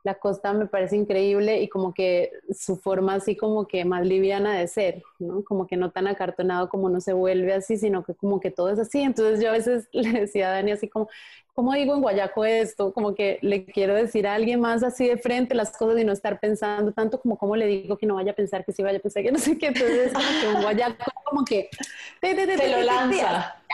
la 0.04 0.16
costa 0.16 0.52
me 0.52 0.66
parece 0.66 0.96
increíble 0.96 1.62
y 1.62 1.68
como 1.68 1.94
que 1.94 2.30
su 2.54 2.76
forma 2.76 3.14
así 3.14 3.36
como 3.36 3.66
que 3.66 3.86
más 3.86 4.04
liviana 4.06 4.52
de 4.54 4.68
ser, 4.68 5.02
¿no? 5.18 5.42
Como 5.42 5.66
que 5.66 5.78
no 5.78 5.92
tan 5.92 6.06
acartonado 6.06 6.68
como 6.68 6.90
no 6.90 7.00
se 7.00 7.14
vuelve 7.14 7.54
así, 7.54 7.78
sino 7.78 8.04
que 8.04 8.14
como 8.14 8.38
que 8.38 8.50
todo 8.50 8.68
es 8.68 8.78
así. 8.78 9.00
Entonces 9.00 9.42
yo 9.42 9.48
a 9.48 9.52
veces 9.52 9.88
le 9.92 10.20
decía 10.20 10.48
a 10.48 10.52
Dani 10.52 10.72
así 10.72 10.88
como, 10.88 11.08
¿cómo 11.54 11.72
digo 11.72 11.94
en 11.94 12.02
Guayaco 12.02 12.44
esto? 12.44 12.92
Como 12.92 13.14
que 13.14 13.38
le 13.40 13.64
quiero 13.64 13.94
decir 13.94 14.26
a 14.26 14.34
alguien 14.34 14.60
más 14.60 14.82
así 14.82 15.08
de 15.08 15.16
frente 15.16 15.54
las 15.54 15.74
cosas 15.74 15.98
y 15.98 16.04
no 16.04 16.12
estar 16.12 16.38
pensando 16.38 16.92
tanto 16.92 17.18
como 17.18 17.38
cómo 17.38 17.56
le 17.56 17.66
digo 17.66 17.96
que 17.96 18.04
no 18.04 18.16
vaya 18.16 18.32
a 18.32 18.36
pensar 18.36 18.62
que 18.62 18.72
sí 18.72 18.82
vaya 18.82 18.98
a 18.98 19.02
pensar 19.02 19.22
que 19.22 19.32
no 19.32 19.38
sé 19.38 19.56
qué. 19.56 19.68
Entonces 19.68 20.12
como 20.12 20.28
que 20.28 20.50
en 20.50 20.62
Guayaco 20.62 21.12
como 21.24 21.44
que... 21.46 21.70
Te, 22.20 22.34
lo 22.68 22.82
lanza. 22.82 23.56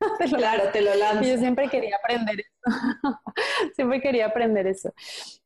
claro, 0.36 0.64
te 0.72 0.82
lo 0.82 0.94
lanzo. 0.94 1.28
yo 1.28 1.38
siempre 1.38 1.68
quería 1.68 1.96
aprender 1.96 2.40
eso. 2.40 2.50
siempre 3.74 4.00
quería 4.00 4.26
aprender 4.26 4.66
eso. 4.66 4.92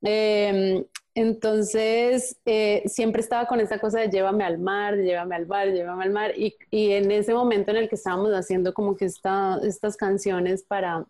Em, 0.03 0.84
entonces, 1.14 2.38
eh, 2.44 2.82
siempre 2.86 3.20
estaba 3.22 3.46
con 3.46 3.61
esa 3.61 3.78
cosa 3.78 4.01
de 4.01 4.09
llévame 4.09 4.44
al 4.44 4.59
mar, 4.59 4.96
llévame 4.96 5.36
al 5.36 5.46
mar, 5.46 5.68
llévame 5.68 6.05
al 6.05 6.11
mar. 6.11 6.32
Y, 6.36 6.57
y 6.70 6.92
en 6.92 7.11
ese 7.11 7.34
momento 7.34 7.70
en 7.70 7.78
el 7.78 7.88
que 7.88 7.96
estábamos 7.96 8.30
haciendo 8.32 8.72
como 8.74 8.96
que 8.96 9.07
esta, 9.07 9.59
estas 9.62 9.96
canciones 9.96 10.62
para, 10.64 11.07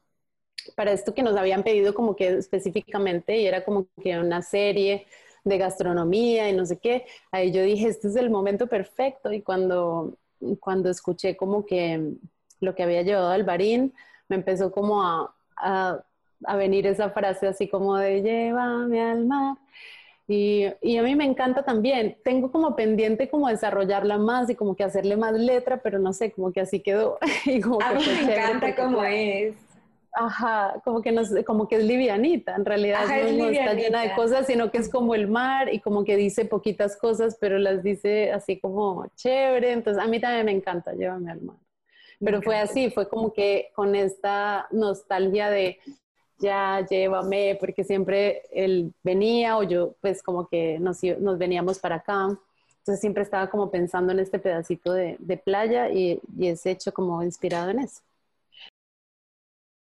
para 0.77 0.93
esto 0.93 1.15
que 1.15 1.23
nos 1.23 1.37
habían 1.37 1.63
pedido 1.63 1.95
como 1.95 2.17
que 2.17 2.29
específicamente, 2.29 3.39
y 3.39 3.47
era 3.47 3.65
como 3.65 3.89
que 4.03 4.19
una 4.19 4.43
serie 4.43 5.07
de 5.45 5.59
gastronomía 5.59 6.49
y 6.51 6.53
no 6.55 6.67
sé 6.67 6.79
qué, 6.79 7.07
ahí 7.31 7.53
yo 7.53 7.63
dije, 7.63 7.89
este 7.89 8.09
es 8.09 8.17
el 8.17 8.31
momento 8.31 8.67
perfecto. 8.67 9.33
Y 9.33 9.43
cuando, 9.43 10.17
cuando 10.61 10.91
escuché 10.91 11.37
como 11.37 11.65
que 11.67 12.15
lo 12.61 12.75
que 12.75 12.83
había 12.83 13.03
llevado 13.03 13.31
al 13.31 13.45
barín, 13.45 13.95
me 14.29 14.37
empezó 14.37 14.73
como 14.73 15.03
a, 15.03 15.35
a, 15.57 16.57
venir 16.57 16.87
esa 16.87 17.11
frase 17.11 17.49
así 17.49 17.69
como 17.69 17.97
de 17.97 18.23
llévame 18.23 19.01
al 19.01 19.27
mar. 19.27 19.57
Y, 20.31 20.67
y, 20.83 20.99
a 20.99 21.03
mí 21.03 21.17
me 21.17 21.25
encanta 21.25 21.65
también. 21.65 22.19
Tengo 22.23 22.53
como 22.53 22.77
pendiente 22.77 23.31
como 23.31 23.49
desarrollarla 23.49 24.19
más 24.19 24.51
y 24.51 24.55
como 24.55 24.77
que 24.77 24.85
hacerle 24.85 25.17
más 25.17 25.33
letra, 25.33 25.79
pero 25.79 25.99
no 25.99 26.13
sé, 26.13 26.33
como 26.33 26.53
que 26.53 26.61
así 26.61 26.81
quedó. 26.81 27.17
a 27.23 27.95
mí 27.95 28.05
me 28.07 28.35
encanta 28.35 28.77
como 28.77 29.03
es. 29.05 29.57
ajá, 30.13 30.83
como 30.85 31.01
que, 31.01 31.13
nos, 31.13 31.31
como 31.47 31.67
que 31.67 31.77
es 31.77 31.85
livianita, 31.85 32.55
en 32.57 32.67
realidad 32.67 33.07
no, 33.07 33.49
está 33.49 33.73
llena 33.73 34.03
de 34.03 34.13
cosas, 34.15 34.47
sino 34.47 34.71
que 34.71 34.79
es 34.79 34.91
como 34.91 35.15
el 35.15 35.29
mar 35.29 35.73
y 35.73 35.81
como 35.81 36.05
que 36.05 36.17
dice 36.17 36.45
poquitas 36.45 36.99
cosas, 36.99 37.39
pero 37.41 37.59
las 37.59 37.83
dice 37.83 38.31
así 38.31 38.61
como 38.61 39.07
chévere, 39.17 39.73
entonces 39.73 40.03
a 40.03 40.07
mí 40.09 40.21
también 40.21 40.45
me 40.45 40.53
encanta, 40.53 40.93
llévame 40.93 41.31
al 41.31 41.41
mar. 41.41 41.57
Pero 42.23 42.43
fue 42.43 42.57
así, 42.59 42.91
fue 42.91 43.09
como 43.09 43.33
que 43.33 43.71
con 43.75 43.95
esta 43.95 44.67
nostalgia 44.71 45.51
de 45.51 45.79
ya 46.39 46.85
llévame, 46.89 47.57
porque 47.61 47.85
siempre 47.85 48.43
él 48.53 48.93
venía 49.03 49.57
o 49.59 49.63
yo 49.63 49.95
pues 50.01 50.23
como 50.23 50.49
que 50.49 50.79
nos, 50.79 51.03
nos 51.21 51.39
veníamos 51.39 51.79
para 51.79 51.97
acá. 51.97 52.29
Entonces 52.79 53.01
siempre 53.01 53.23
estaba 53.23 53.51
como 53.51 53.71
pensando 53.71 54.13
en 54.13 54.21
este 54.21 54.39
pedacito 54.39 54.93
de, 54.93 55.17
de 55.19 55.37
playa 55.37 55.91
y, 55.91 56.21
y 56.37 56.49
es 56.49 56.65
hecho 56.67 56.93
como 56.93 57.23
inspirado 57.23 57.71
en 57.71 57.81
eso. 57.81 58.01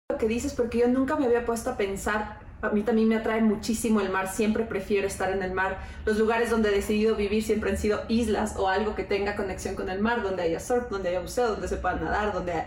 Lo 0.09 0.19
que 0.19 0.29
dices, 0.29 0.55
porque 0.55 0.79
yo 0.79 0.89
nunca 0.89 1.17
me 1.17 1.27
había 1.27 1.45
puesto 1.45 1.71
a 1.71 1.77
pensar, 1.77 2.39
a 2.67 2.71
mí 2.71 2.83
también 2.83 3.09
me 3.09 3.17
atrae 3.17 3.41
muchísimo 3.41 4.01
el 4.01 4.11
mar, 4.11 4.29
siempre 4.29 4.65
prefiero 4.65 5.07
estar 5.07 5.33
en 5.33 5.43
el 5.43 5.53
mar. 5.53 5.79
Los 6.05 6.19
lugares 6.19 6.51
donde 6.51 6.69
he 6.69 6.73
decidido 6.73 7.17
vivir 7.17 7.43
siempre 7.43 7.71
han 7.71 7.79
sido 7.79 8.03
islas 8.09 8.57
o 8.57 8.69
algo 8.69 8.95
que 8.95 9.05
tenga 9.05 9.37
conexión 9.37 9.75
con 9.75 9.89
el 9.89 10.01
mar, 10.01 10.23
donde 10.23 10.43
haya 10.43 10.61
surf, 10.61 10.89
donde 10.91 11.11
haya 11.11 11.21
buceo, 11.21 11.49
donde 11.49 11.69
se 11.69 11.77
pueda 11.77 11.97
nadar, 11.97 12.33
donde 12.33 12.65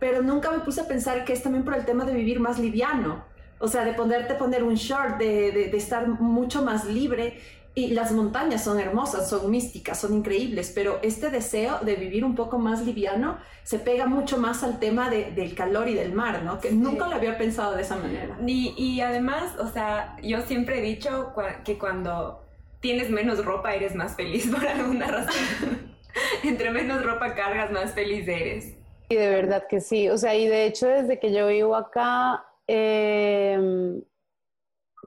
pero 0.00 0.22
nunca 0.22 0.50
me 0.50 0.60
puse 0.60 0.80
a 0.80 0.88
pensar 0.88 1.24
que 1.24 1.34
es 1.34 1.42
también 1.42 1.62
por 1.62 1.74
el 1.74 1.84
tema 1.84 2.04
de 2.04 2.14
vivir 2.14 2.40
más 2.40 2.58
liviano, 2.58 3.22
o 3.58 3.68
sea, 3.68 3.84
de 3.84 3.92
poderte 3.92 4.34
poner 4.34 4.64
un 4.64 4.74
short, 4.74 5.18
de, 5.18 5.70
estar 5.76 6.08
mucho 6.08 6.62
más 6.62 6.86
libre. 6.86 7.38
Y 7.74 7.88
las 7.88 8.10
montañas 8.10 8.64
son 8.64 8.80
hermosas, 8.80 9.30
son 9.30 9.50
místicas, 9.50 10.00
son 10.00 10.14
increíbles, 10.14 10.72
pero 10.74 10.98
este 11.02 11.30
deseo 11.30 11.78
de 11.78 11.94
vivir 11.94 12.24
un 12.24 12.34
poco 12.34 12.58
más 12.58 12.84
liviano 12.84 13.38
se 13.62 13.78
pega 13.78 14.06
mucho 14.06 14.38
más 14.38 14.64
al 14.64 14.80
tema 14.80 15.08
de, 15.08 15.30
del 15.30 15.54
calor 15.54 15.88
y 15.88 15.94
del 15.94 16.12
mar, 16.12 16.42
¿no? 16.42 16.60
Que 16.60 16.72
nunca 16.72 17.06
lo 17.06 17.14
había 17.14 17.38
pensado 17.38 17.76
de 17.76 17.82
esa 17.82 17.96
manera. 17.96 18.36
Y, 18.44 18.74
y 18.76 19.00
además, 19.00 19.56
o 19.58 19.68
sea, 19.68 20.16
yo 20.22 20.42
siempre 20.42 20.80
he 20.80 20.82
dicho 20.82 21.32
que 21.64 21.78
cuando 21.78 22.44
tienes 22.80 23.10
menos 23.10 23.44
ropa 23.44 23.74
eres 23.74 23.94
más 23.94 24.16
feliz 24.16 24.50
por 24.54 24.66
alguna 24.66 25.06
razón. 25.06 25.90
Entre 26.42 26.70
menos 26.70 27.04
ropa 27.04 27.34
cargas, 27.34 27.70
más 27.70 27.92
feliz 27.94 28.26
eres. 28.26 28.76
Y 29.08 29.14
de 29.14 29.28
verdad 29.28 29.66
que 29.68 29.80
sí. 29.80 30.08
O 30.08 30.18
sea, 30.18 30.34
y 30.34 30.48
de 30.48 30.66
hecho 30.66 30.88
desde 30.88 31.18
que 31.18 31.32
yo 31.32 31.46
vivo 31.48 31.76
acá, 31.76 32.44
em, 32.66 34.02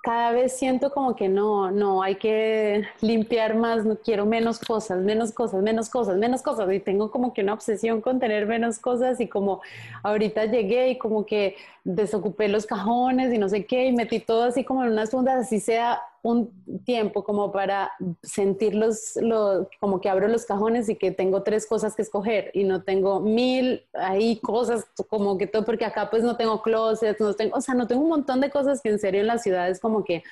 cada 0.04 0.34
vez 0.34 0.58
siento 0.58 0.92
como 0.92 1.16
que 1.16 1.30
no, 1.30 1.72
no, 1.72 2.04
hay 2.04 2.16
que 2.16 2.84
limpiar 3.00 3.56
más, 3.56 3.86
no 3.86 3.96
quiero 3.96 4.26
menos 4.26 4.60
cosas, 4.60 5.00
menos 5.02 5.32
cosas, 5.32 5.64
menos 5.64 5.88
cosas, 5.88 6.18
menos 6.18 6.42
cosas. 6.42 6.70
Y 6.74 6.82
tengo 6.82 7.10
como 7.10 7.34
que 7.34 7.42
una 7.42 7.54
obsesión 7.54 8.02
con 8.02 8.20
tener 8.20 8.46
menos 8.46 8.80
cosas 8.80 9.22
y 9.22 9.30
como 9.30 9.62
ahorita 10.04 10.44
llegué 10.48 10.90
y 10.90 10.98
como 10.98 11.26
que 11.26 11.56
desocupé 11.86 12.50
los 12.50 12.66
cajones 12.66 13.34
y 13.34 13.38
no 13.38 13.48
sé 13.48 13.66
qué 13.66 13.86
y 13.86 13.94
metí 13.94 14.20
todo 14.20 14.44
así 14.44 14.66
como 14.66 14.84
en 14.84 14.92
unas 14.92 15.10
fundas, 15.10 15.46
así 15.46 15.62
sea 15.62 16.02
un 16.24 16.50
tiempo 16.86 17.24
como 17.26 17.52
para 17.52 17.92
sentir 18.24 18.76
los, 18.76 19.20
como 19.82 20.00
que 20.00 20.08
abro 20.08 20.30
los 20.30 20.46
cajones 20.46 20.88
y 20.88 20.96
que 20.96 21.12
tengo 21.12 21.44
tres 21.44 21.68
cosas 21.68 21.96
que 21.96 22.02
escoger 22.02 22.50
y 22.54 22.64
no 22.64 22.82
tengo 22.84 23.20
mil 23.20 23.86
ahí 23.94 24.40
cosas 24.40 24.86
como 25.10 25.38
que 25.38 25.48
todo, 25.48 25.66
porque 25.66 25.84
acá 25.84 26.10
pues 26.10 26.24
no 26.24 26.38
tengo 26.38 26.62
closet, 26.62 27.20
no 27.20 27.34
tengo, 27.34 27.58
o 27.58 27.62
sea, 27.62 27.76
no 27.76 27.88
tengo 27.88 28.02
un 28.02 28.10
montón 28.10 28.40
de 28.40 28.50
cosas 28.50 28.82
que 28.82 28.90
en 28.90 29.00
serio 29.00 29.20
en 29.20 29.28
la 29.28 29.38
ciudad 29.38 29.70
es 29.70 29.82
como 29.82 30.06
que, 30.06 30.24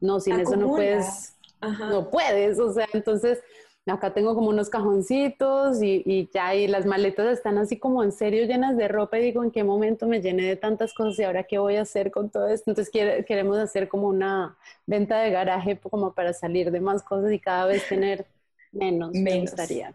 no, 0.00 0.20
sin 0.20 0.38
eso 0.38 0.54
no 0.54 0.68
puedes, 0.68 1.34
no 1.60 2.08
puedes, 2.08 2.60
o 2.60 2.72
sea, 2.72 2.86
entonces 2.92 3.40
acá 3.86 4.14
tengo 4.14 4.34
como 4.34 4.48
unos 4.48 4.70
cajoncitos 4.70 5.82
y, 5.82 6.02
y, 6.06 6.30
ya, 6.32 6.54
y 6.54 6.68
las 6.68 6.86
maletas 6.86 7.26
están 7.26 7.58
así 7.58 7.78
como 7.78 8.04
en 8.04 8.12
serio 8.12 8.46
llenas 8.46 8.76
de 8.76 8.88
ropa 8.88 9.18
y 9.18 9.22
digo, 9.22 9.42
¿en 9.42 9.50
qué 9.50 9.64
momento 9.64 10.06
me 10.06 10.20
llené 10.20 10.44
de 10.44 10.56
tantas 10.56 10.94
cosas 10.94 11.18
y 11.18 11.24
ahora 11.24 11.44
qué 11.44 11.58
voy 11.58 11.76
a 11.76 11.82
hacer 11.82 12.10
con 12.10 12.30
todo 12.30 12.48
esto? 12.48 12.70
Entonces 12.70 12.92
queremos 13.26 13.58
hacer 13.58 13.88
como 13.88 14.08
una 14.08 14.56
venta 14.86 15.20
de 15.20 15.30
garaje 15.30 15.78
como 15.78 16.12
para 16.14 16.32
salir 16.32 16.70
de 16.70 16.80
más 16.80 17.02
cosas 17.02 17.32
y 17.32 17.40
cada 17.40 17.66
vez 17.66 17.88
tener 17.88 18.26
menos, 18.72 19.12
me 19.12 19.40
gustaría. 19.40 19.92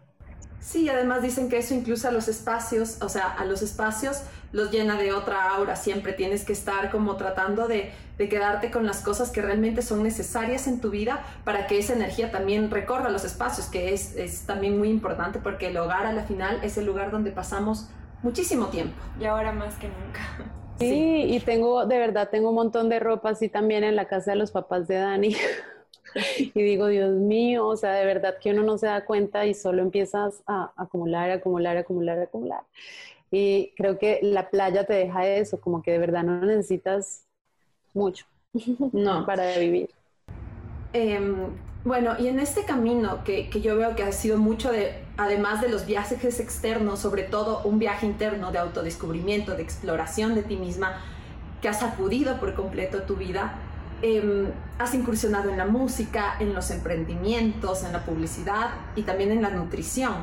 Sí, 0.60 0.88
además 0.88 1.22
dicen 1.22 1.48
que 1.48 1.58
eso 1.58 1.74
incluso 1.74 2.08
a 2.08 2.10
los 2.10 2.28
espacios, 2.28 2.98
o 3.00 3.08
sea, 3.08 3.28
a 3.28 3.44
los 3.44 3.62
espacios 3.62 4.22
los 4.52 4.70
llena 4.70 4.98
de 4.98 5.12
otra 5.12 5.50
aura. 5.50 5.76
Siempre 5.76 6.12
tienes 6.12 6.44
que 6.44 6.52
estar 6.52 6.90
como 6.90 7.16
tratando 7.16 7.68
de, 7.68 7.92
de, 8.18 8.28
quedarte 8.28 8.70
con 8.70 8.86
las 8.86 9.00
cosas 9.00 9.30
que 9.30 9.40
realmente 9.40 9.82
son 9.82 10.02
necesarias 10.02 10.66
en 10.66 10.80
tu 10.80 10.90
vida 10.90 11.22
para 11.44 11.66
que 11.66 11.78
esa 11.78 11.94
energía 11.94 12.30
también 12.30 12.70
recorra 12.70 13.10
los 13.10 13.24
espacios, 13.24 13.66
que 13.66 13.92
es, 13.94 14.16
es 14.16 14.46
también 14.46 14.78
muy 14.78 14.90
importante 14.90 15.38
porque 15.38 15.68
el 15.68 15.76
hogar 15.76 16.06
a 16.06 16.12
la 16.12 16.24
final 16.24 16.60
es 16.62 16.76
el 16.76 16.86
lugar 16.86 17.10
donde 17.10 17.30
pasamos 17.30 17.88
muchísimo 18.22 18.66
tiempo. 18.66 18.96
Y 19.20 19.26
ahora 19.26 19.52
más 19.52 19.74
que 19.76 19.88
nunca. 19.88 20.20
Sí, 20.78 21.24
y 21.28 21.40
tengo, 21.40 21.86
de 21.86 21.98
verdad, 21.98 22.28
tengo 22.30 22.50
un 22.50 22.54
montón 22.54 22.88
de 22.88 23.00
ropa 23.00 23.30
así 23.30 23.48
también 23.48 23.84
en 23.84 23.96
la 23.96 24.06
casa 24.06 24.32
de 24.32 24.36
los 24.36 24.52
papás 24.52 24.86
de 24.86 24.96
Dani. 24.96 25.36
y 26.38 26.62
digo, 26.62 26.86
Dios 26.86 27.10
mío, 27.12 27.66
o 27.66 27.76
sea, 27.76 27.92
de 27.92 28.04
verdad 28.04 28.38
que 28.40 28.52
uno 28.52 28.62
no 28.62 28.78
se 28.78 28.86
da 28.86 29.04
cuenta 29.04 29.46
y 29.46 29.54
solo 29.54 29.82
empiezas 29.82 30.42
a 30.46 30.72
acumular, 30.76 31.30
acumular, 31.30 31.76
acumular, 31.76 32.18
acumular. 32.18 32.62
Y 33.30 33.72
creo 33.76 33.98
que 33.98 34.20
la 34.22 34.48
playa 34.50 34.84
te 34.84 34.94
deja 34.94 35.26
eso, 35.26 35.60
como 35.60 35.82
que 35.82 35.92
de 35.92 35.98
verdad 35.98 36.22
no 36.22 36.40
necesitas 36.40 37.26
mucho 37.92 38.26
no. 38.92 39.26
para 39.26 39.58
vivir. 39.58 39.90
Em, 40.92 41.48
bueno, 41.84 42.16
y 42.18 42.28
en 42.28 42.40
este 42.40 42.64
camino 42.64 43.22
que, 43.24 43.50
que, 43.50 43.60
yo 43.60 43.76
veo 43.76 43.94
que 43.94 44.02
ha 44.02 44.12
sido 44.12 44.38
mucho 44.38 44.72
de, 44.72 44.94
además 45.16 45.60
de 45.60 45.68
los 45.68 45.86
viajes 45.86 46.40
externos, 46.40 47.00
sobre 47.00 47.22
todo 47.22 47.62
un 47.64 47.78
viaje 47.78 48.06
interno 48.06 48.50
de 48.50 48.58
autodescubrimiento, 48.58 49.54
de 49.54 49.62
exploración 49.62 50.34
de 50.34 50.42
ti 50.42 50.56
misma, 50.56 50.98
que 51.60 51.68
ha 51.68 51.74
sacudido 51.74 52.38
por 52.38 52.54
completo 52.54 53.02
tu 53.02 53.16
vida, 53.16 53.58
eh, 54.02 54.52
has 54.78 54.94
incursionado 54.94 55.50
en 55.50 55.58
la 55.58 55.66
música, 55.66 56.36
en 56.40 56.54
los 56.54 56.70
emprendimientos, 56.70 57.84
en 57.84 57.92
la 57.92 58.04
publicidad 58.04 58.70
y 58.96 59.02
también 59.02 59.30
en 59.30 59.42
la 59.42 59.50
nutrición. 59.50 60.14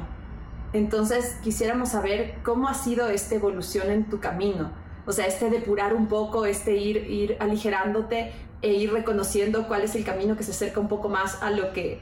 Entonces 0.73 1.37
quisiéramos 1.43 1.89
saber 1.89 2.35
cómo 2.43 2.67
ha 2.67 2.73
sido 2.73 3.09
esta 3.09 3.35
evolución 3.35 3.91
en 3.91 4.09
tu 4.09 4.19
camino. 4.19 4.71
O 5.05 5.11
sea, 5.11 5.25
este 5.25 5.49
depurar 5.49 5.93
un 5.93 6.07
poco, 6.07 6.45
este 6.45 6.75
ir, 6.75 6.97
ir 7.09 7.37
aligerándote 7.39 8.31
e 8.61 8.73
ir 8.73 8.91
reconociendo 8.91 9.67
cuál 9.67 9.83
es 9.83 9.95
el 9.95 10.03
camino 10.03 10.35
que 10.35 10.43
se 10.43 10.51
acerca 10.51 10.79
un 10.79 10.87
poco 10.87 11.07
más 11.09 11.41
a 11.43 11.51
lo 11.51 11.71
que, 11.71 12.01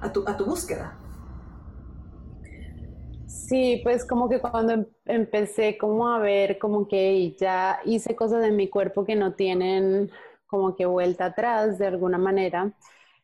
a 0.00 0.12
tu, 0.12 0.24
a 0.26 0.36
tu 0.36 0.44
búsqueda. 0.44 0.98
Sí, 3.50 3.80
pues 3.82 4.04
como 4.04 4.28
que 4.28 4.40
cuando 4.40 4.72
em, 4.72 4.86
empecé 5.06 5.78
como 5.78 6.08
a 6.08 6.18
ver 6.18 6.58
como 6.58 6.88
que 6.88 7.34
ya 7.38 7.80
hice 7.84 8.14
cosas 8.16 8.44
en 8.44 8.56
mi 8.56 8.68
cuerpo 8.68 9.04
que 9.04 9.16
no 9.16 9.34
tienen 9.34 10.10
como 10.50 10.76
que 10.76 10.86
vuelta 10.86 11.26
atrás 11.26 11.78
de 11.78 11.86
alguna 11.86 12.18
manera. 12.18 12.72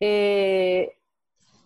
Eh, 0.01 0.93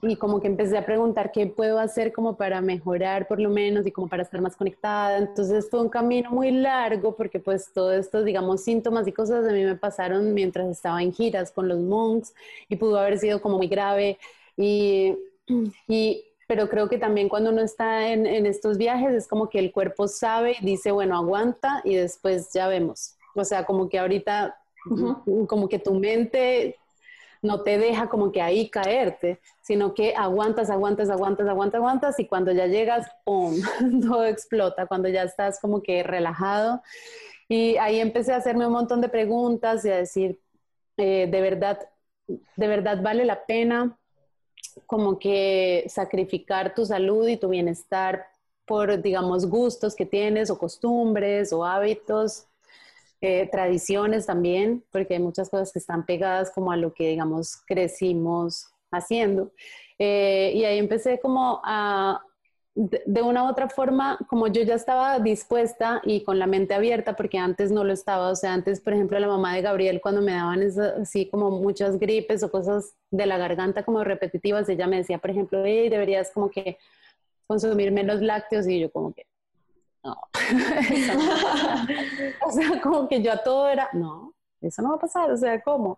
y 0.03 0.17
como 0.17 0.41
que 0.41 0.47
empecé 0.47 0.79
a 0.79 0.87
preguntar 0.87 1.31
qué 1.31 1.47
puedo 1.47 1.79
hacer 1.79 2.13
como 2.13 2.37
para 2.37 2.61
mejorar 2.63 3.29
por 3.29 3.39
lo 3.39 3.51
menos 3.51 3.87
y 3.87 3.93
como 3.93 4.09
para 4.09 4.23
estar 4.23 4.41
más 4.41 4.57
conectada. 4.57 5.19
Entonces 5.19 5.69
fue 5.71 5.83
un 5.83 5.91
camino 5.91 6.31
muy 6.31 6.51
largo 6.51 7.17
porque 7.17 7.39
pues 7.39 7.71
todos 7.75 7.95
estos, 7.95 8.25
digamos, 8.25 8.63
síntomas 8.63 9.07
y 9.07 9.13
cosas 9.13 9.45
de 9.45 9.53
mí 9.53 9.65
me 9.65 9.77
pasaron 9.77 10.33
mientras 10.33 10.69
estaba 10.69 11.03
en 11.03 11.13
giras 11.13 11.53
con 11.53 11.69
los 11.69 11.79
monks 11.81 12.35
y 12.69 12.77
pudo 12.77 12.99
haber 12.99 13.19
sido 13.19 13.43
como 13.43 13.59
muy 13.59 13.69
grave. 13.69 14.19
Y, 14.57 15.17
y 15.87 16.25
pero 16.47 16.69
creo 16.69 16.89
que 16.89 16.99
también 16.99 17.29
cuando 17.29 17.51
uno 17.51 17.61
está 17.63 18.09
en, 18.09 18.27
en 18.27 18.47
estos 18.47 18.79
viajes 18.79 19.13
es 19.13 19.29
como 19.29 19.49
que 19.51 19.59
el 19.59 19.71
cuerpo 19.71 20.09
sabe 20.09 20.57
y 20.61 20.65
dice, 20.67 20.91
bueno, 20.93 21.17
aguanta 21.17 21.83
y 21.85 21.95
después 21.97 22.51
ya 22.55 22.69
vemos. 22.69 23.17
O 23.35 23.45
sea, 23.45 23.67
como 23.67 23.89
que 23.89 23.99
ahorita 23.99 24.57
como 25.47 25.69
que 25.69 25.79
tu 25.79 25.95
mente 25.95 26.79
no 27.43 27.63
te 27.63 27.79
deja 27.79 28.09
como 28.09 28.33
que 28.33 28.43
ahí 28.43 28.69
caerte, 28.69 29.41
sino 29.63 29.95
que 29.95 30.15
aguantas, 30.15 30.71
aguantas, 30.71 31.09
aguantas, 31.09 31.49
aguantas, 31.49 31.79
aguantas 31.79 32.21
y 32.21 32.27
cuando 32.27 32.53
ya 32.53 32.67
llegas, 32.67 33.09
¡pum!, 33.25 33.55
todo 34.03 34.25
explota, 34.25 34.87
cuando 34.87 35.09
ya 35.09 35.23
estás 35.23 35.61
como 35.61 35.83
que 35.83 36.03
relajado. 36.03 36.83
Y 37.49 37.77
ahí 37.79 37.99
empecé 37.99 38.33
a 38.33 38.37
hacerme 38.37 38.67
un 38.67 38.73
montón 38.73 39.01
de 39.01 39.09
preguntas 39.09 39.85
y 39.85 39.91
a 39.91 39.97
decir, 39.97 40.39
eh, 40.97 41.29
de 41.31 41.41
verdad, 41.41 41.79
de 42.29 42.69
verdad 42.69 43.03
vale 43.03 43.25
la 43.25 43.45
pena 43.45 43.97
como 44.87 45.19
que 45.19 45.85
sacrificar 45.89 46.75
tu 46.75 46.85
salud 46.85 47.27
y 47.27 47.37
tu 47.37 47.49
bienestar 47.49 48.27
por, 48.67 49.03
digamos, 49.03 49.47
gustos 49.47 49.97
que 49.97 50.07
tienes 50.07 50.51
o 50.51 50.59
costumbres 50.59 51.53
o 51.53 51.65
hábitos 51.65 52.47
eh, 53.21 53.49
tradiciones 53.51 54.27
también, 54.27 54.85
porque 54.91 55.15
hay 55.15 55.21
muchas 55.21 55.51
cosas 55.51 55.73
que 55.73 55.79
están 55.79 56.07
pegadas 56.07 56.51
como 56.51 56.73
a 56.73 56.77
lo 56.77 56.95
que, 56.95 57.09
digamos, 57.09 57.57
crecimos 57.67 58.69
haciendo. 58.91 59.53
Eh, 59.99 60.53
y 60.55 60.65
ahí 60.65 60.79
empecé 60.79 61.21
como 61.21 61.61
a, 61.63 62.23
de, 62.75 63.23
una 63.23 63.45
u 63.45 63.49
otra 63.49 63.69
forma, 63.69 64.19
como 64.29 64.47
yo 64.47 64.63
ya 64.63 64.75
estaba 64.75 65.19
dispuesta 65.19 66.01
y 66.05 66.25
con 66.25 66.39
la 66.39 66.47
mente 66.47 66.75
abierta, 66.75 67.15
porque 67.17 67.39
antes 67.39 67.71
no 67.71 67.85
lo 67.85 67.93
estaba, 67.93 68.31
o 68.31 68.37
sea, 68.37 68.55
antes, 68.55 68.81
por 68.81 68.95
ejemplo, 68.95 69.19
la 69.19 69.27
mamá 69.27 69.55
de 69.55 69.63
Gabriel, 69.63 70.01
cuando 70.01 70.23
me 70.23 70.33
daban 70.33 70.63
así 71.01 71.29
como 71.29 71.51
muchas 71.51 71.99
gripes 71.99 72.43
o 72.43 72.51
cosas 72.51 72.95
de 73.11 73.27
la 73.27 73.39
garganta 73.39 73.85
como 73.85 74.05
repetitivas, 74.05 74.69
ella 74.69 74.87
me 74.87 74.97
decía, 74.97 75.19
por 75.19 75.31
ejemplo, 75.31 75.63
hey, 75.65 75.89
deberías 75.89 76.31
como 76.31 76.51
que 76.51 76.79
consumir 77.47 77.91
menos 77.93 78.23
lácteos 78.23 78.67
y 78.69 78.81
yo 78.81 78.91
como 78.91 79.13
que, 79.13 79.27
no. 80.03 80.17
o 82.47 82.51
sea, 82.51 82.81
como 82.81 83.09
que 83.09 83.23
yo 83.23 83.33
a 83.33 83.43
todo 83.43 83.69
era, 83.69 83.89
no, 83.93 84.35
eso 84.61 84.83
no 84.83 84.91
va 84.91 84.97
a 84.97 85.01
pasar, 85.01 85.31
o 85.31 85.37
sea, 85.37 85.61
¿cómo? 85.63 85.97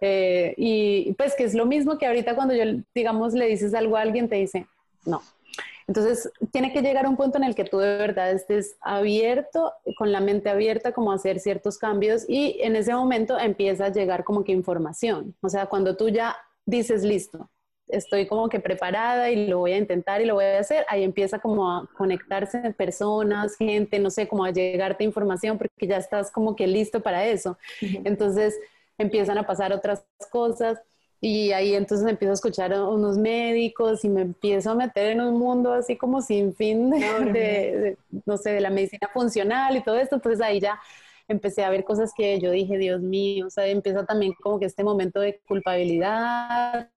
Eh, 0.00 0.54
y 0.56 1.12
pues 1.14 1.34
que 1.34 1.44
es 1.44 1.54
lo 1.54 1.66
mismo 1.66 1.98
que 1.98 2.06
ahorita 2.06 2.34
cuando 2.34 2.54
yo, 2.54 2.64
digamos, 2.94 3.34
le 3.34 3.46
dices 3.46 3.74
algo 3.74 3.96
a 3.96 4.02
alguien, 4.02 4.28
te 4.28 4.36
dice, 4.36 4.66
no. 5.04 5.22
Entonces, 5.88 6.30
tiene 6.50 6.72
que 6.72 6.82
llegar 6.82 7.06
a 7.06 7.08
un 7.08 7.16
punto 7.16 7.38
en 7.38 7.44
el 7.44 7.54
que 7.54 7.64
tú 7.64 7.78
de 7.78 7.96
verdad 7.96 8.32
estés 8.32 8.76
abierto, 8.80 9.72
con 9.96 10.10
la 10.10 10.20
mente 10.20 10.50
abierta, 10.50 10.92
como 10.92 11.12
a 11.12 11.14
hacer 11.14 11.38
ciertos 11.38 11.78
cambios 11.78 12.24
y 12.28 12.58
en 12.60 12.74
ese 12.74 12.92
momento 12.92 13.38
empieza 13.38 13.86
a 13.86 13.92
llegar 13.92 14.24
como 14.24 14.42
que 14.42 14.50
información. 14.50 15.36
O 15.42 15.48
sea, 15.48 15.66
cuando 15.66 15.96
tú 15.96 16.08
ya 16.08 16.36
dices, 16.64 17.04
listo, 17.04 17.48
estoy 17.88 18.26
como 18.26 18.48
que 18.48 18.60
preparada 18.60 19.30
y 19.30 19.46
lo 19.46 19.58
voy 19.58 19.72
a 19.72 19.78
intentar 19.78 20.20
y 20.20 20.26
lo 20.26 20.34
voy 20.34 20.44
a 20.44 20.58
hacer, 20.58 20.84
ahí 20.88 21.04
empieza 21.04 21.38
como 21.38 21.70
a 21.70 21.88
conectarse 21.96 22.58
personas, 22.74 23.56
gente, 23.56 23.98
no 23.98 24.10
sé, 24.10 24.26
como 24.28 24.44
a 24.44 24.50
llegarte 24.50 25.04
información 25.04 25.58
porque 25.58 25.86
ya 25.86 25.96
estás 25.96 26.30
como 26.30 26.56
que 26.56 26.66
listo 26.66 27.00
para 27.00 27.26
eso. 27.26 27.58
Entonces 27.80 28.58
empiezan 28.98 29.38
a 29.38 29.46
pasar 29.46 29.72
otras 29.72 30.04
cosas 30.30 30.80
y 31.20 31.52
ahí 31.52 31.74
entonces 31.74 32.06
empiezo 32.06 32.32
a 32.32 32.34
escuchar 32.34 32.72
a 32.72 32.88
unos 32.88 33.18
médicos 33.18 34.04
y 34.04 34.08
me 34.08 34.22
empiezo 34.22 34.70
a 34.70 34.74
meter 34.74 35.12
en 35.12 35.20
un 35.20 35.38
mundo 35.38 35.72
así 35.72 35.96
como 35.96 36.20
sin 36.20 36.54
fin 36.54 36.90
de, 36.90 37.96
no 38.26 38.36
sé, 38.36 38.50
de 38.50 38.60
la 38.60 38.70
medicina 38.70 39.08
funcional 39.12 39.76
y 39.76 39.82
todo 39.82 39.96
esto. 39.96 40.16
Entonces 40.16 40.40
ahí 40.40 40.60
ya 40.60 40.78
empecé 41.28 41.64
a 41.64 41.70
ver 41.70 41.84
cosas 41.84 42.12
que 42.16 42.38
yo 42.38 42.50
dije, 42.50 42.78
Dios 42.78 43.00
mío, 43.00 43.46
o 43.46 43.50
sea, 43.50 43.66
empieza 43.66 44.04
también 44.04 44.34
como 44.42 44.58
que 44.58 44.66
este 44.66 44.84
momento 44.84 45.20
de 45.20 45.40
culpabilidad, 45.46 46.90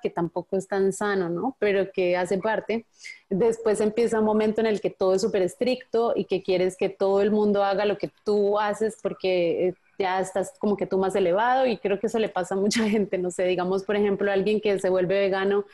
que 0.00 0.10
tampoco 0.10 0.56
es 0.56 0.66
tan 0.66 0.92
sano, 0.92 1.28
¿no? 1.28 1.56
Pero 1.58 1.90
que 1.92 2.16
hace 2.16 2.38
parte. 2.38 2.86
Después 3.28 3.80
empieza 3.80 4.18
un 4.18 4.24
momento 4.24 4.60
en 4.60 4.66
el 4.66 4.80
que 4.80 4.90
todo 4.90 5.14
es 5.14 5.22
súper 5.22 5.42
estricto 5.42 6.12
y 6.16 6.24
que 6.24 6.42
quieres 6.42 6.76
que 6.76 6.88
todo 6.88 7.20
el 7.22 7.30
mundo 7.30 7.64
haga 7.64 7.84
lo 7.84 7.98
que 7.98 8.10
tú 8.24 8.58
haces 8.58 8.98
porque 9.02 9.68
eh, 9.68 9.74
ya 9.98 10.20
estás 10.20 10.52
como 10.58 10.76
que 10.76 10.86
tú 10.86 10.98
más 10.98 11.14
elevado 11.14 11.66
y 11.66 11.76
creo 11.78 12.00
que 12.00 12.06
eso 12.06 12.18
le 12.18 12.28
pasa 12.28 12.54
a 12.54 12.58
mucha 12.58 12.82
gente, 12.88 13.18
no 13.18 13.30
sé, 13.30 13.44
digamos, 13.44 13.84
por 13.84 13.96
ejemplo, 13.96 14.32
alguien 14.32 14.60
que 14.60 14.78
se 14.78 14.90
vuelve 14.90 15.20
vegano 15.20 15.64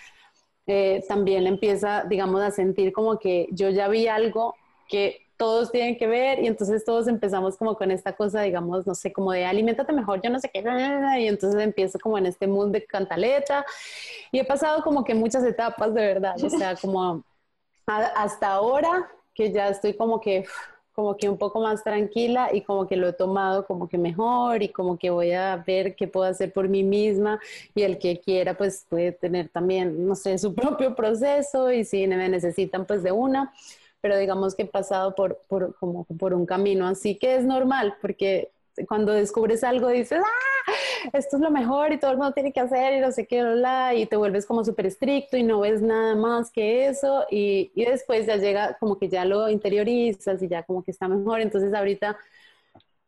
eh, 0.66 1.04
también 1.08 1.46
empieza, 1.46 2.04
digamos, 2.04 2.42
a 2.42 2.50
sentir 2.50 2.92
como 2.92 3.18
que 3.18 3.46
yo 3.52 3.70
ya 3.70 3.88
vi 3.88 4.08
algo 4.08 4.56
que 4.88 5.25
todos 5.36 5.70
tienen 5.70 5.98
que 5.98 6.06
ver 6.06 6.42
y 6.42 6.46
entonces 6.46 6.84
todos 6.84 7.08
empezamos 7.08 7.56
como 7.56 7.76
con 7.76 7.90
esta 7.90 8.14
cosa, 8.14 8.42
digamos, 8.42 8.86
no 8.86 8.94
sé, 8.94 9.12
como 9.12 9.32
de 9.32 9.44
alimentate 9.44 9.92
mejor, 9.92 10.20
yo 10.22 10.30
no 10.30 10.40
sé 10.40 10.50
qué, 10.52 10.64
y 11.18 11.26
entonces 11.26 11.60
empiezo 11.60 11.98
como 11.98 12.18
en 12.18 12.26
este 12.26 12.46
mundo 12.46 12.78
de 12.78 12.84
cantaleta. 12.84 13.64
Y 14.32 14.38
he 14.38 14.44
pasado 14.44 14.82
como 14.82 15.04
que 15.04 15.14
muchas 15.14 15.44
etapas 15.44 15.92
de 15.94 16.00
verdad, 16.00 16.34
o 16.42 16.50
sea, 16.50 16.76
como 16.76 17.22
hasta 17.86 18.52
ahora 18.52 19.08
que 19.34 19.52
ya 19.52 19.68
estoy 19.68 19.94
como 19.94 20.20
que 20.20 20.44
como 20.96 21.14
que 21.18 21.28
un 21.28 21.36
poco 21.36 21.60
más 21.60 21.84
tranquila 21.84 22.48
y 22.54 22.62
como 22.62 22.88
que 22.88 22.96
lo 22.96 23.08
he 23.08 23.12
tomado 23.12 23.66
como 23.66 23.86
que 23.86 23.98
mejor 23.98 24.62
y 24.62 24.70
como 24.70 24.98
que 24.98 25.10
voy 25.10 25.32
a 25.32 25.56
ver 25.56 25.94
qué 25.94 26.08
puedo 26.08 26.24
hacer 26.24 26.54
por 26.54 26.70
mí 26.70 26.82
misma 26.82 27.38
y 27.74 27.82
el 27.82 27.98
que 27.98 28.18
quiera 28.18 28.54
pues 28.54 28.86
puede 28.88 29.12
tener 29.12 29.50
también, 29.50 30.08
no 30.08 30.14
sé, 30.14 30.38
su 30.38 30.54
propio 30.54 30.96
proceso 30.96 31.70
y 31.70 31.84
si 31.84 32.06
me 32.06 32.30
necesitan 32.30 32.86
pues 32.86 33.02
de 33.02 33.12
una 33.12 33.52
pero 34.06 34.18
digamos 34.18 34.54
que 34.54 34.62
he 34.62 34.66
pasado 34.66 35.16
por, 35.16 35.40
por, 35.48 35.74
como 35.80 36.04
por 36.04 36.32
un 36.32 36.46
camino 36.46 36.86
así 36.86 37.16
que 37.16 37.34
es 37.34 37.44
normal, 37.44 37.96
porque 38.00 38.52
cuando 38.86 39.10
descubres 39.10 39.64
algo 39.64 39.88
dices, 39.88 40.20
ah, 40.24 40.72
esto 41.12 41.34
es 41.34 41.42
lo 41.42 41.50
mejor 41.50 41.92
y 41.92 41.98
todo 41.98 42.12
el 42.12 42.18
mundo 42.18 42.32
tiene 42.32 42.52
que 42.52 42.60
hacer 42.60 42.92
y 42.94 43.00
no 43.00 43.10
sé 43.10 43.26
qué, 43.26 43.42
y 43.96 44.06
te 44.06 44.14
vuelves 44.14 44.46
como 44.46 44.64
súper 44.64 44.86
estricto 44.86 45.36
y 45.36 45.42
no 45.42 45.58
ves 45.58 45.82
nada 45.82 46.14
más 46.14 46.52
que 46.52 46.86
eso 46.86 47.24
y, 47.28 47.72
y, 47.74 47.84
después 47.84 48.26
ya 48.26 48.36
llega 48.36 48.76
como 48.78 48.96
que 48.96 49.08
ya 49.08 49.24
lo 49.24 49.48
interiorizas 49.48 50.40
y 50.40 50.46
ya 50.46 50.62
como 50.62 50.84
que 50.84 50.92
está 50.92 51.08
mejor. 51.08 51.40
Entonces 51.40 51.74
ahorita 51.74 52.16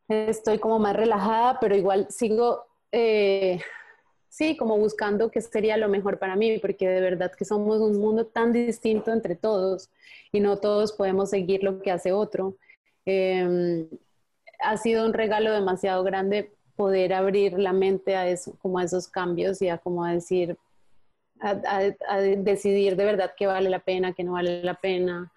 estoy 0.09 0.59
como 0.59 0.81
más 0.81 0.97
relajada, 0.97 1.61
pero 1.61 1.77
igual 1.77 2.09
sigo 2.11 2.65
eh, 2.91 3.61
sí, 4.39 4.57
como 4.57 4.79
buscando 4.79 5.31
qué 5.33 5.41
sería 5.41 5.77
lo 5.77 5.89
mejor 5.89 6.21
para 6.21 6.37
mí, 6.37 6.59
porque 6.61 6.89
de 6.89 7.01
verdad 7.01 7.33
que 7.37 7.45
somos 7.45 7.81
un 7.81 7.99
mundo 7.99 8.25
tan 8.27 8.53
distinto 8.53 9.13
entre 9.13 9.35
todos 9.35 9.91
y 10.31 10.39
no 10.39 10.59
todos 10.59 10.93
podemos 10.93 11.31
seguir 11.31 11.65
lo 11.65 11.83
que 11.83 11.91
hace 11.91 12.13
otro. 12.13 12.57
Em, 13.05 13.89
ha 14.61 14.77
sido 14.77 15.05
un 15.05 15.13
regalo 15.13 15.53
demasiado 15.53 16.05
grande 16.05 16.53
poder 16.77 17.15
abrir 17.15 17.59
la 17.59 17.73
mente 17.73 18.15
a 18.15 18.29
eso, 18.29 18.57
como 18.63 18.79
a 18.79 18.85
esos 18.85 19.09
cambios 19.09 19.61
y 19.61 19.69
a 19.71 19.79
como 19.79 20.07
decir, 20.07 20.57
a 21.41 22.19
decidir 22.21 22.97
de 22.97 23.05
verdad 23.05 23.33
qué 23.37 23.47
vale 23.49 23.69
la 23.71 23.81
pena, 23.81 24.13
qué 24.13 24.23
no 24.25 24.33
vale 24.33 24.63
la 24.63 24.75
pena, 24.75 25.33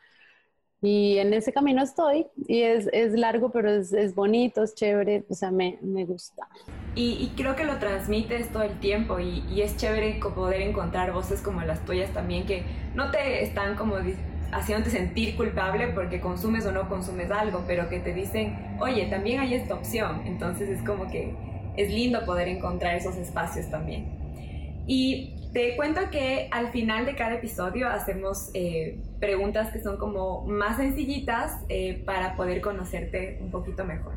y 0.82 1.18
en 1.18 1.34
ese 1.34 1.54
camino 1.54 1.84
estoy 1.84 2.28
y 2.48 2.62
es, 2.62 2.88
es 2.92 3.14
largo, 3.14 3.50
pero 3.52 3.70
es, 3.72 3.94
es, 3.94 4.16
bonito, 4.16 4.64
es 4.64 4.74
chévere, 4.74 5.24
o 5.30 5.34
sea, 5.34 5.52
me, 5.52 5.78
me 5.82 6.06
gusta. 6.06 6.48
Y, 6.94 7.14
y, 7.14 7.34
creo 7.38 7.56
que 7.56 7.64
lo 7.64 7.78
transmites 7.78 8.50
todo 8.50 8.64
el 8.64 8.78
tiempo 8.80 9.18
y, 9.20 9.46
y, 9.50 9.62
es 9.62 9.78
chévere 9.78 10.20
poder 10.20 10.62
encontrar 10.62 11.14
voces 11.14 11.42
como 11.42 11.62
las 11.62 11.86
tuyas 11.86 12.10
también 12.12 12.46
que 12.46 12.64
no 12.96 13.12
te 13.12 13.44
están 13.44 13.76
como 13.76 13.96
haciéndote 14.52 14.90
sentir 14.90 15.36
culpable 15.38 15.88
porque 15.90 16.20
consumes 16.20 16.66
o 16.66 16.72
no 16.72 16.90
consumes 16.90 17.32
algo, 17.32 17.64
pero 17.66 17.90
que 17.90 18.00
te 18.00 18.14
dicen, 18.14 18.76
oye, 18.80 19.06
también 19.06 19.40
hay 19.40 19.54
esta 19.54 19.76
opción. 19.76 20.24
Entonces 20.26 20.70
es 20.70 20.84
como 20.84 21.10
que 21.10 21.34
es 21.78 21.90
lindo 21.90 22.26
poder 22.26 22.48
encontrar 22.48 22.96
esos 22.96 23.16
espacios 23.16 23.70
también. 23.70 24.20
Y 24.86 25.36
te 25.54 25.76
cuento 25.76 26.02
que 26.12 26.48
al 26.52 26.72
final 26.72 27.06
de 27.06 27.16
cada 27.16 27.36
episodio 27.36 27.90
hacemos 27.90 28.50
eh, 28.54 29.00
preguntas 29.20 29.72
que 29.72 29.82
son 29.82 29.98
como 29.98 30.46
más 30.46 30.78
sencillitas 30.78 31.58
eh, 31.70 32.02
para 32.06 32.36
poder 32.36 32.62
conocerte 32.62 33.38
un 33.42 33.52
poquito 33.52 33.86
mejor. 33.86 34.14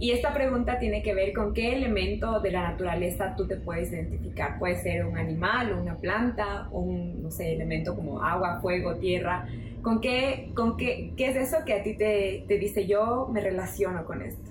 Y 0.00 0.12
esta 0.12 0.32
pregunta 0.32 0.78
tiene 0.78 1.02
que 1.02 1.12
ver 1.12 1.34
con 1.34 1.52
qué 1.52 1.74
elemento 1.74 2.40
de 2.40 2.52
la 2.52 2.70
naturaleza 2.70 3.34
tú 3.36 3.46
te 3.46 3.56
puedes 3.56 3.92
identificar. 3.92 4.58
Puede 4.58 4.76
ser 4.76 5.04
un 5.04 5.18
animal, 5.18 5.74
una 5.74 5.98
planta, 5.98 6.70
un, 6.72 7.22
no 7.22 7.30
sé, 7.30 7.52
elemento 7.52 7.94
como 7.94 8.22
agua, 8.22 8.60
fuego, 8.62 8.96
tierra. 8.96 9.46
¿Con 9.82 10.00
qué, 10.00 10.52
con 10.56 10.78
qué, 10.78 11.12
qué 11.18 11.28
es 11.28 11.36
eso 11.36 11.66
que 11.66 11.74
a 11.74 11.82
ti 11.82 11.98
te, 11.98 12.46
dice 12.48 12.86
yo 12.86 13.28
me 13.30 13.42
relaciono 13.42 14.06
con 14.06 14.22
esto? 14.22 14.50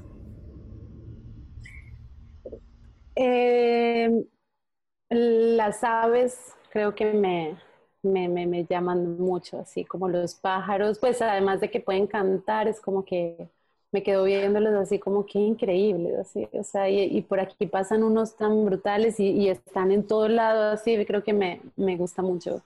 Eh, 3.16 4.24
las 5.10 5.84
aves 5.84 6.56
creo 6.72 6.94
que 6.94 7.12
me, 7.12 7.58
me, 8.04 8.66
llaman 8.66 9.18
mucho, 9.18 9.62
así 9.62 9.84
como 9.84 10.08
los 10.10 10.36
pájaros, 10.36 11.00
pues 11.00 11.24
además 11.24 11.60
de 11.60 11.72
que 11.72 11.80
pueden 11.80 12.06
cantar, 12.06 12.68
es 12.68 12.80
como 12.80 13.04
que 13.04 13.50
me 13.92 14.04
quedo 14.04 14.24
viéndolos 14.24 14.74
así 14.76 15.00
como 15.00 15.26
que 15.26 15.40
increíbles, 15.40 16.18
así, 16.20 16.48
o 16.54 16.64
sea, 16.64 16.90
y, 16.90 17.22
por 17.22 17.40
aquí 17.40 17.66
pasan 17.66 18.04
unos 18.04 18.36
tan 18.36 18.66
brutales 18.66 19.20
y, 19.20 19.50
están 19.50 19.92
en 19.92 20.06
todo 20.06 20.28
lado, 20.28 20.72
así, 20.72 21.04
creo 21.06 21.24
que 21.24 21.34
me, 21.34 21.62
gusta 21.98 22.22
mucho, 22.22 22.62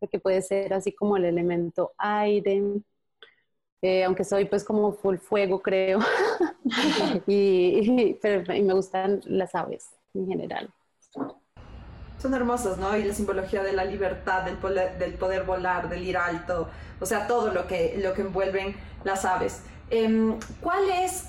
porque 0.00 0.18
puede 0.18 0.42
ser 0.42 0.74
así 0.74 0.92
como 0.92 1.16
el 1.16 1.24
elemento 1.24 1.92
aire, 1.98 2.62
eh, 3.82 4.04
aunque 4.04 4.24
soy 4.24 4.46
pues 4.46 4.64
como 4.64 4.92
full 4.92 5.18
fuego, 5.18 5.60
creo, 5.62 6.00
y, 7.26 8.18
y 8.56 8.62
me 8.62 8.74
gustan 8.74 9.20
las 9.26 9.54
aves 9.54 9.90
en 10.14 10.26
general 10.26 10.70
son 12.18 12.34
hermosas, 12.34 12.78
¿no? 12.78 12.96
Y 12.96 13.04
la 13.04 13.14
simbología 13.14 13.62
de 13.62 13.72
la 13.72 13.84
libertad, 13.84 14.42
del 14.42 14.56
poder, 14.56 14.98
del 14.98 15.14
poder 15.14 15.44
volar, 15.44 15.88
del 15.88 16.02
ir 16.02 16.16
alto, 16.16 16.68
o 17.00 17.06
sea, 17.06 17.26
todo 17.26 17.52
lo 17.52 17.66
que, 17.66 17.98
lo 17.98 18.14
que 18.14 18.22
envuelven 18.22 18.74
las 19.06 19.24
aves. 19.24 19.60
Em, 19.88 20.38
¿Cuál 20.60 20.90
es, 20.90 21.28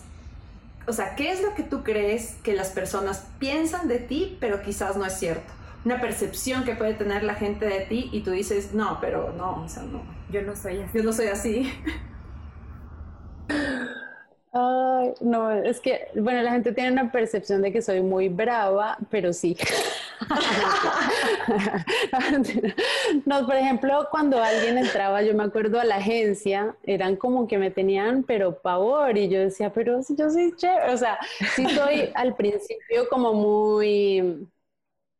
o 0.88 0.93
sea, 0.93 1.15
qué 1.15 1.32
es 1.32 1.41
lo 1.41 1.53
que 1.53 1.63
tú 1.63 1.84
crees 1.84 2.36
que 2.43 2.53
las 2.53 2.69
personas 2.69 3.25
piensan 3.39 3.88
de 3.88 3.99
ti, 3.99 4.36
pero 4.41 4.61
quizás 4.61 4.97
no 4.97 5.05
es 5.05 5.13
cierto? 5.13 5.53
Una 5.86 6.01
percepción 6.01 6.65
que 6.65 6.75
puede 6.75 6.95
tener 6.95 7.23
la 7.23 7.36
gente 7.36 7.65
de 7.65 7.82
ti 7.82 8.09
y 8.11 8.21
tú 8.21 8.32
dices, 8.32 8.73
no, 8.73 8.97
pero 8.99 9.32
no, 9.38 9.63
o 9.63 9.69
sea, 9.69 9.84
no. 9.84 10.01
Yo 10.30 10.41
no 10.41 10.55
soy 10.55 10.82
así. 10.82 10.97
Yo 10.97 11.03
no 11.03 11.13
soy 11.13 11.28
así. 11.28 11.71
Ay, 14.59 15.13
no, 15.21 15.51
es 15.51 15.79
que, 15.79 16.07
bueno, 16.15 16.41
la 16.41 16.51
gente 16.51 16.73
tiene 16.73 16.91
una 16.91 17.11
percepción 17.11 17.61
de 17.61 17.71
que 17.71 17.81
soy 17.81 18.01
muy 18.01 18.27
brava, 18.27 18.97
pero 19.11 19.31
sí. 19.31 19.55
no, 23.25 23.45
por 23.45 23.55
ejemplo, 23.55 24.07
cuando 24.09 24.41
alguien 24.41 24.79
entraba, 24.79 25.21
yo 25.21 25.35
me 25.35 25.43
acuerdo 25.43 25.79
a 25.79 25.85
la 25.85 25.97
agencia, 25.97 26.75
eran 26.83 27.15
como 27.17 27.47
que 27.47 27.59
me 27.59 27.69
tenían, 27.69 28.23
pero 28.23 28.59
pavor, 28.59 29.15
y 29.17 29.29
yo 29.29 29.39
decía, 29.39 29.71
pero 29.71 29.99
yo 30.17 30.29
soy 30.31 30.55
chévere, 30.55 30.91
o 30.93 30.97
sea, 30.97 31.19
sí 31.55 31.67
soy 31.69 32.09
al 32.15 32.35
principio 32.35 33.07
como 33.09 33.33
muy 33.33 34.47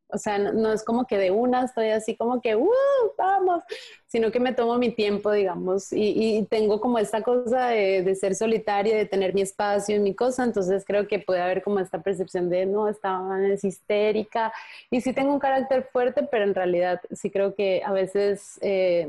o 0.08 0.18
sea, 0.18 0.38
no, 0.38 0.72
es 0.72 0.84
como 0.84 1.06
que 1.06 1.18
de 1.18 1.30
una 1.30 1.64
estoy 1.64 1.88
así 1.88 2.16
como 2.16 2.40
que, 2.40 2.56
¡uh! 2.56 2.68
¡Vamos! 3.16 3.62
Sino 4.06 4.30
que 4.30 4.40
me 4.40 4.54
tomo 4.54 4.78
mi 4.78 4.90
tiempo, 4.90 5.30
digamos, 5.32 5.92
y, 5.92 6.46
tengo 6.50 6.80
como 6.80 6.98
esta 6.98 7.22
cosa 7.22 7.68
de, 7.68 8.14
ser 8.14 8.34
solitaria, 8.34 8.96
de 8.96 9.06
tener 9.06 9.34
mi 9.34 9.42
espacio 9.42 9.96
y 9.96 10.00
mi 10.00 10.14
cosa. 10.14 10.44
Entonces 10.44 10.84
creo 10.86 11.06
que 11.08 11.18
puede 11.18 11.40
haber 11.42 11.62
como 11.62 11.80
esta 11.80 12.02
percepción 12.02 12.48
de, 12.50 12.66
no, 12.66 12.88
esta 12.88 13.20
es 13.52 13.64
histérica. 13.64 14.52
Y 14.90 15.00
sí 15.00 15.12
tengo 15.12 15.32
un 15.32 15.40
carácter 15.40 15.88
fuerte, 15.92 16.26
pero 16.30 16.44
en 16.44 16.54
realidad 16.54 17.00
sí 17.12 17.30
creo 17.30 17.54
que 17.54 17.82
a 17.84 17.92
veces. 17.92 18.58
Eh, 18.62 19.08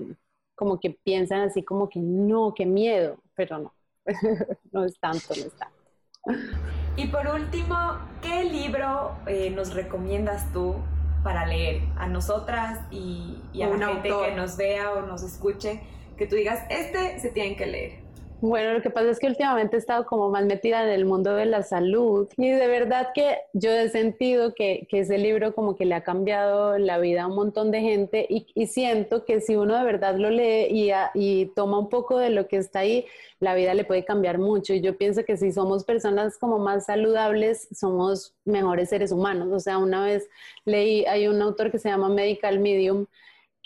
como 0.59 0.77
que 0.77 0.89
piensan 0.89 1.39
así 1.39 1.63
como 1.63 1.87
que 1.87 1.99
no, 1.99 2.53
qué 2.53 2.65
miedo. 2.65 3.17
pero 3.33 3.59
no, 3.59 3.73
no 4.73 4.83
es 4.83 4.99
tanto, 4.99 5.29
no 5.29 5.45
es 5.45 5.53
tanto. 5.53 5.78
Y 6.95 7.07
por 7.07 7.27
último, 7.27 7.97
¿qué 8.21 8.43
libro 8.43 9.15
eh, 9.25 9.49
nos 9.51 9.73
recomiendas 9.73 10.51
tú 10.51 10.75
para 11.23 11.45
leer 11.45 11.81
a 11.97 12.07
nosotras 12.07 12.79
y, 12.91 13.37
a 13.61 13.67
la 13.67 13.87
gente 13.87 14.09
que 14.09 14.35
nos 14.35 14.57
vea 14.57 14.91
o 14.91 15.01
nos 15.01 15.23
escuche? 15.23 15.81
Que 16.17 16.27
tú 16.27 16.35
digas, 16.35 16.63
este 16.69 17.19
se 17.19 17.29
tienen 17.29 17.55
que 17.55 17.65
leer. 17.65 18.08
Bueno, 18.41 18.71
lo 18.73 18.81
que 18.81 18.89
pasa 18.89 19.09
es 19.09 19.19
que 19.19 19.27
últimamente 19.27 19.75
he 19.75 19.79
estado 19.79 20.05
como 20.05 20.29
más 20.29 20.45
metida 20.45 20.81
en 20.83 20.89
el 20.91 21.03
mundo 21.03 21.35
de 21.35 21.45
la 21.45 21.61
salud 21.61 22.29
y 22.37 22.49
de 22.49 22.67
verdad 22.67 23.09
que 23.13 23.37
yo 23.51 23.69
he 23.69 23.89
sentido 23.89 24.53
que, 24.53 24.87
que 24.89 24.99
ese 24.99 25.17
libro 25.17 25.53
como 25.53 25.75
que 25.75 25.83
le 25.83 25.95
ha 25.95 26.03
cambiado 26.03 26.77
la 26.77 26.99
vida 26.99 27.23
a 27.23 27.27
un 27.27 27.35
montón 27.35 27.69
de 27.69 27.81
gente 27.81 28.25
y, 28.29 28.47
y 28.55 28.67
siento 28.67 29.25
que 29.25 29.41
si 29.41 29.57
uno 29.57 29.77
de 29.77 29.83
verdad 29.83 30.15
lo 30.15 30.29
lee 30.29 30.67
y, 30.69 30.91
y, 31.15 31.47
toma 31.47 31.79
un 31.79 31.89
poco 31.89 32.17
de 32.17 32.29
lo 32.29 32.47
que 32.47 32.55
está 32.55 32.79
ahí, 32.79 33.05
la 33.41 33.55
vida 33.55 33.73
le 33.73 33.83
puede 33.83 34.05
cambiar 34.05 34.37
mucho 34.37 34.73
y 34.73 34.79
yo 34.79 34.97
pienso 34.97 35.25
que 35.25 35.35
si 35.35 35.51
somos 35.51 35.83
personas 35.83 36.37
como 36.37 36.59
más 36.59 36.85
saludables, 36.85 37.67
somos 37.73 38.35
mejores 38.45 38.87
seres 38.87 39.11
humanos. 39.11 39.49
O 39.51 39.59
sea, 39.59 39.77
una 39.79 40.05
vez 40.05 40.29
leí, 40.63 41.05
hay 41.05 41.27
un 41.27 41.41
autor 41.41 41.71
que 41.71 41.79
se 41.79 41.89
llama 41.89 42.07
Medical 42.07 42.59
Medium 42.59 43.05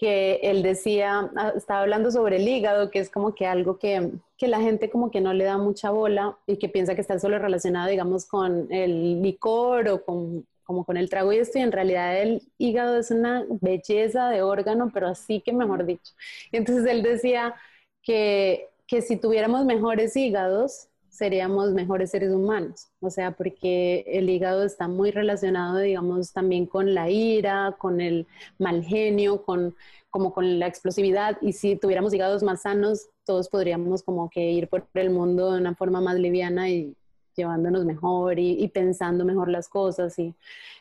que 0.03 0.41
él 0.43 0.63
decía, 0.63 1.31
ah, 1.37 1.53
estaba 1.55 1.79
hablando 1.79 2.11
sobre 2.11 2.35
el 2.35 2.45
hígado, 2.45 2.91
que 2.91 2.99
es 2.99 3.09
como 3.09 3.33
que 3.33 3.45
algo 3.45 3.79
que, 3.79 4.11
que, 4.37 4.49
la 4.49 4.59
gente 4.59 4.89
como 4.89 5.09
que 5.11 5.21
no 5.21 5.31
le 5.31 5.45
da 5.45 5.57
mucha 5.57 5.91
bola 5.91 6.37
y 6.45 6.57
que 6.57 6.67
piensa 6.67 6.93
que 6.93 6.99
está 6.99 7.17
solo 7.19 7.39
relacionado, 7.39 7.87
digamos, 7.89 8.25
con 8.25 8.67
el 8.69 9.21
licor 9.21 9.87
o 9.87 10.03
con, 10.03 10.45
como 10.65 10.83
con 10.83 10.97
el 10.97 11.09
trago 11.09 11.31
y 11.31 11.37
esto, 11.37 11.57
y 11.57 11.61
en 11.61 11.71
realidad 11.71 12.21
el 12.21 12.41
hígado 12.57 12.97
es 12.97 13.11
una 13.11 13.45
belleza 13.61 14.29
de 14.29 14.41
órgano, 14.41 14.91
pero 14.93 15.07
así 15.07 15.39
que 15.39 15.53
mejor 15.53 15.85
dicho. 15.85 16.11
Entonces 16.51 16.85
él 16.85 17.01
decía 17.01 17.55
que, 18.01 18.67
que 18.85 19.01
si 19.01 19.15
tuviéramos 19.15 19.63
mejores 19.63 20.17
hígados, 20.17 20.89
seríamos 21.13 21.73
mejores 21.73 22.09
seres 22.09 22.31
humanos, 22.31 22.87
o 22.99 23.11
sea, 23.11 23.31
porque 23.31 24.03
el 24.07 24.27
hígado 24.31 24.63
está 24.63 24.87
muy 24.87 25.11
relacionado, 25.11 25.77
digamos, 25.77 26.33
también 26.33 26.65
con 26.65 26.95
la 26.95 27.07
ira, 27.07 27.75
con 27.77 28.01
el 28.01 28.25
mal 28.57 28.83
genio, 28.83 29.43
con, 29.43 29.75
como 30.09 30.33
con 30.33 30.57
la 30.57 30.65
explosividad, 30.65 31.37
y 31.39 31.53
si 31.53 31.75
tuviéramos 31.75 32.15
hígados 32.15 32.41
más 32.41 32.63
sanos, 32.63 33.09
todos 33.25 33.47
podríamos 33.47 34.01
como 34.01 34.27
que 34.31 34.51
ir 34.51 34.67
por 34.67 34.87
el 34.95 35.11
mundo 35.11 35.51
de 35.51 35.59
una 35.59 35.75
forma 35.75 36.01
más 36.01 36.15
liviana 36.15 36.67
y 36.69 36.95
llevándonos 37.35 37.85
mejor 37.85 38.39
y, 38.39 38.67
pensando 38.69 39.23
mejor 39.23 39.49
las 39.49 39.69
cosas. 39.69 40.17
Y, 40.17 40.33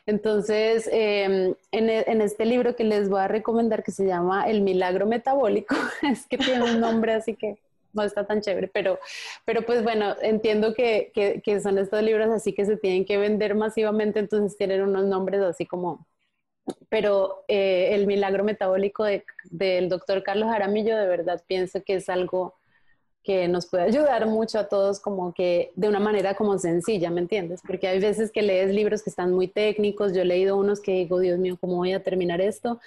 entonces, 0.07 0.89
em, 0.91 1.53
en, 1.71 1.89
en, 1.89 2.21
este 2.21 2.45
libro 2.45 2.75
que 2.75 2.83
les 2.83 3.07
voy 3.07 3.21
a 3.21 3.27
recomendar, 3.27 3.83
que 3.83 3.91
se 3.91 4.07
llama 4.07 4.49
El 4.49 4.61
Milagro 4.61 5.05
Metabólico, 5.05 5.75
es 6.01 6.25
que 6.25 6.39
tiene 6.39 6.63
un 6.63 6.79
nombre 6.79 7.13
así 7.13 7.35
que 7.35 7.59
no 7.93 8.03
está 8.03 8.25
tan 8.25 8.41
chévere, 8.41 8.67
pero, 8.67 8.99
pero 9.45 9.65
pues 9.65 9.83
bueno, 9.83 10.15
entiendo 10.21 10.73
que, 10.73 11.11
que, 11.13 11.61
son 11.61 11.77
estos 11.77 12.01
libros 12.03 12.29
así 12.29 12.53
que 12.53 12.65
se 12.65 12.77
tienen 12.77 13.05
que 13.05 13.17
vender 13.17 13.55
masivamente, 13.55 14.19
entonces 14.19 14.57
tienen 14.57 14.81
unos 14.81 15.05
nombres 15.05 15.41
así 15.41 15.65
como... 15.65 16.05
Pero 16.89 17.43
eh, 17.49 17.89
el 17.91 18.07
milagro 18.07 18.43
metabólico 18.45 19.03
del 19.03 19.89
doctor 19.89 20.23
Carlos 20.23 20.49
Jaramillo, 20.49 20.97
de 20.97 21.07
verdad 21.07 21.43
pienso 21.45 21.83
que 21.83 21.95
es 21.95 22.07
algo 22.07 22.55
que 23.23 23.47
nos 23.47 23.67
puede 23.67 23.83
ayudar 23.83 24.25
mucho 24.27 24.59
a 24.59 24.67
todos 24.67 24.99
como 24.99 25.33
que 25.33 25.71
de 25.75 25.87
una 25.87 25.99
manera 25.99 26.35
como 26.35 26.57
sencilla, 26.59 27.09
¿me 27.09 27.21
entiendes? 27.21 27.61
Porque 27.65 27.87
hay 27.87 27.99
veces 27.99 28.31
que 28.31 28.41
lees 28.41 28.73
libros 28.73 29.01
que 29.01 29.09
están 29.09 29.33
muy 29.33 29.47
técnicos, 29.47 30.13
yo 30.13 30.21
he 30.21 30.25
leído 30.25 30.57
unos 30.57 30.81
que 30.81 30.91
digo, 30.91 31.19
Dios 31.19 31.39
mío, 31.39 31.57
¿cómo 31.59 31.77
voy 31.77 31.93
a 31.93 32.03
terminar 32.03 32.41
esto? 32.41 32.81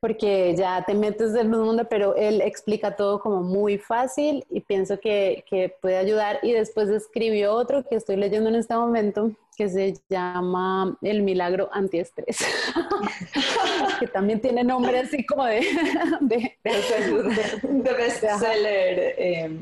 Porque 0.00 0.54
ya 0.56 0.84
te 0.86 0.94
metes 0.94 1.34
en 1.34 1.38
el 1.38 1.48
mundo, 1.48 1.86
pero 1.88 2.14
él 2.14 2.40
explica 2.40 2.94
todo 2.94 3.20
como 3.20 3.42
muy 3.42 3.78
fácil 3.78 4.44
y 4.50 4.60
pienso 4.60 5.00
que, 5.00 5.44
que, 5.48 5.74
puede 5.80 5.96
ayudar. 5.96 6.38
Y 6.42 6.52
después 6.52 6.88
escribió 6.88 7.52
otro 7.52 7.84
que 7.84 7.96
estoy 7.96 8.16
leyendo 8.16 8.48
en 8.48 8.56
este 8.56 8.74
momento, 8.74 9.32
que 9.56 9.68
se 9.68 9.94
llama 10.08 10.96
El 11.02 11.22
Milagro 11.22 11.68
Antiestrés, 11.72 12.38
que 14.00 14.06
también 14.06 14.40
tiene 14.40 14.62
nombre 14.62 15.00
así 15.00 15.26
como 15.26 15.44
de... 15.44 15.60
de, 16.20 16.56
de, 16.62 17.60
de 17.62 17.92
bestseller. 17.92 19.14
Eh. 19.18 19.58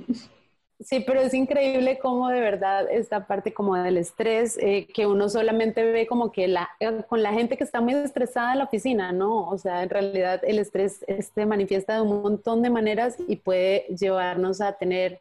Sí, 0.81 1.01
pero 1.01 1.21
es 1.23 1.33
increíble 1.33 1.99
cómo 1.99 2.29
de 2.29 2.39
verdad 2.41 2.87
esta 2.91 3.27
parte 3.27 3.55
como 3.55 3.77
del 3.77 3.97
estrés, 3.97 4.59
eh, 4.61 4.87
que 4.93 5.07
uno 5.07 5.31
solamente 5.31 5.83
ve 5.85 6.07
como 6.07 6.31
que 6.33 6.49
la, 6.49 6.69
eh, 6.81 7.03
con 7.09 7.23
la 7.23 7.33
gente 7.33 7.57
que 7.57 7.65
está 7.65 7.81
muy 7.81 7.95
estresada 7.95 8.53
en 8.53 8.59
la 8.59 8.65
oficina, 8.65 9.11
¿no? 9.11 9.49
O 9.49 9.57
sea, 9.57 9.83
en 9.83 9.89
realidad 9.89 10.43
el 10.45 10.59
estrés 10.59 10.99
se 10.99 11.19
este, 11.19 11.47
manifiesta 11.47 11.95
de 11.95 12.03
un 12.03 12.21
montón 12.23 12.63
de 12.63 12.69
maneras 12.69 13.17
y 13.27 13.37
puede 13.37 13.87
llevarnos 13.89 14.61
a 14.61 14.73
tener 14.75 15.21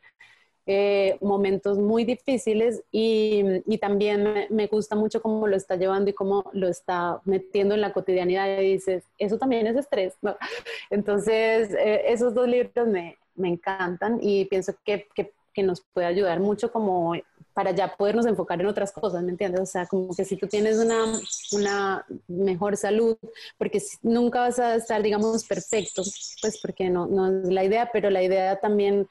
eh, 0.65 1.17
momentos 1.21 1.77
muy 1.77 2.03
difíciles 2.03 2.83
y, 2.91 3.61
también 3.79 4.47
me, 4.49 4.67
gusta 4.67 4.95
mucho 4.95 5.21
cómo 5.21 5.47
lo 5.47 5.55
está 5.55 5.77
llevando 5.77 6.09
y 6.09 6.13
cómo 6.13 6.49
lo 6.53 6.67
está 6.67 7.21
metiendo 7.23 7.75
en 7.75 7.81
la 7.81 7.93
cotidianidad 7.93 8.59
y 8.59 8.73
dices, 8.73 9.05
eso 9.19 9.37
también 9.37 9.67
es 9.67 9.77
estrés, 9.77 10.15
¿no? 10.21 10.35
Entonces, 10.89 11.69
esos 12.05 12.33
dos 12.33 12.47
libros 12.47 12.87
me, 12.87 13.17
me 13.35 13.47
encantan 13.49 14.19
y 14.21 14.45
pienso 14.45 14.73
que 14.83 15.07
que 15.55 15.63
nos 15.63 15.81
puede 15.81 16.05
ayudar 16.05 16.39
mucho 16.39 16.71
como 16.71 17.15
para 17.53 17.71
ya 17.71 17.95
podernos 17.95 18.25
enfocar 18.25 18.59
en 18.59 18.67
otras 18.67 18.91
cosas, 18.91 19.23
¿me 19.23 19.31
entiendes? 19.31 19.61
O 19.61 19.65
sea, 19.65 19.87
como 19.87 20.13
que 20.13 20.25
si 20.25 20.35
tú 20.35 20.45
tienes 20.45 20.77
una, 20.77 21.05
una 21.53 22.05
mejor 22.27 22.75
salud, 22.75 23.17
porque 23.57 23.81
nunca 24.03 24.41
vas 24.41 24.59
a 24.59 24.75
estar, 24.75 25.01
digamos, 25.01 25.45
perfecto, 25.45 26.03
pues 26.41 26.59
porque 26.61 26.89
no, 26.89 27.07
no 27.07 27.27
es 27.27 27.47
la 27.47 27.63
idea, 27.63 27.89
pero 27.93 28.09
la 28.09 28.21
idea 28.21 28.59
también 28.59 29.07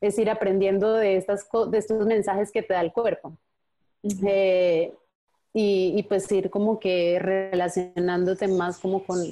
es 0.00 0.18
ir 0.18 0.30
aprendiendo 0.30 0.94
de, 0.94 1.18
estas, 1.18 1.46
de 1.70 1.78
estos 1.78 2.06
mensajes 2.06 2.50
que 2.50 2.62
te 2.62 2.72
da 2.72 2.80
el 2.80 2.92
cuerpo. 2.92 3.36
Eh, 4.02 4.92
y, 5.54 5.92
y, 5.94 6.02
pues 6.04 6.32
ir 6.32 6.48
como 6.48 6.80
que 6.80 7.18
relacionándote 7.20 8.48
más 8.48 8.78
como 8.78 9.04
con, 9.04 9.22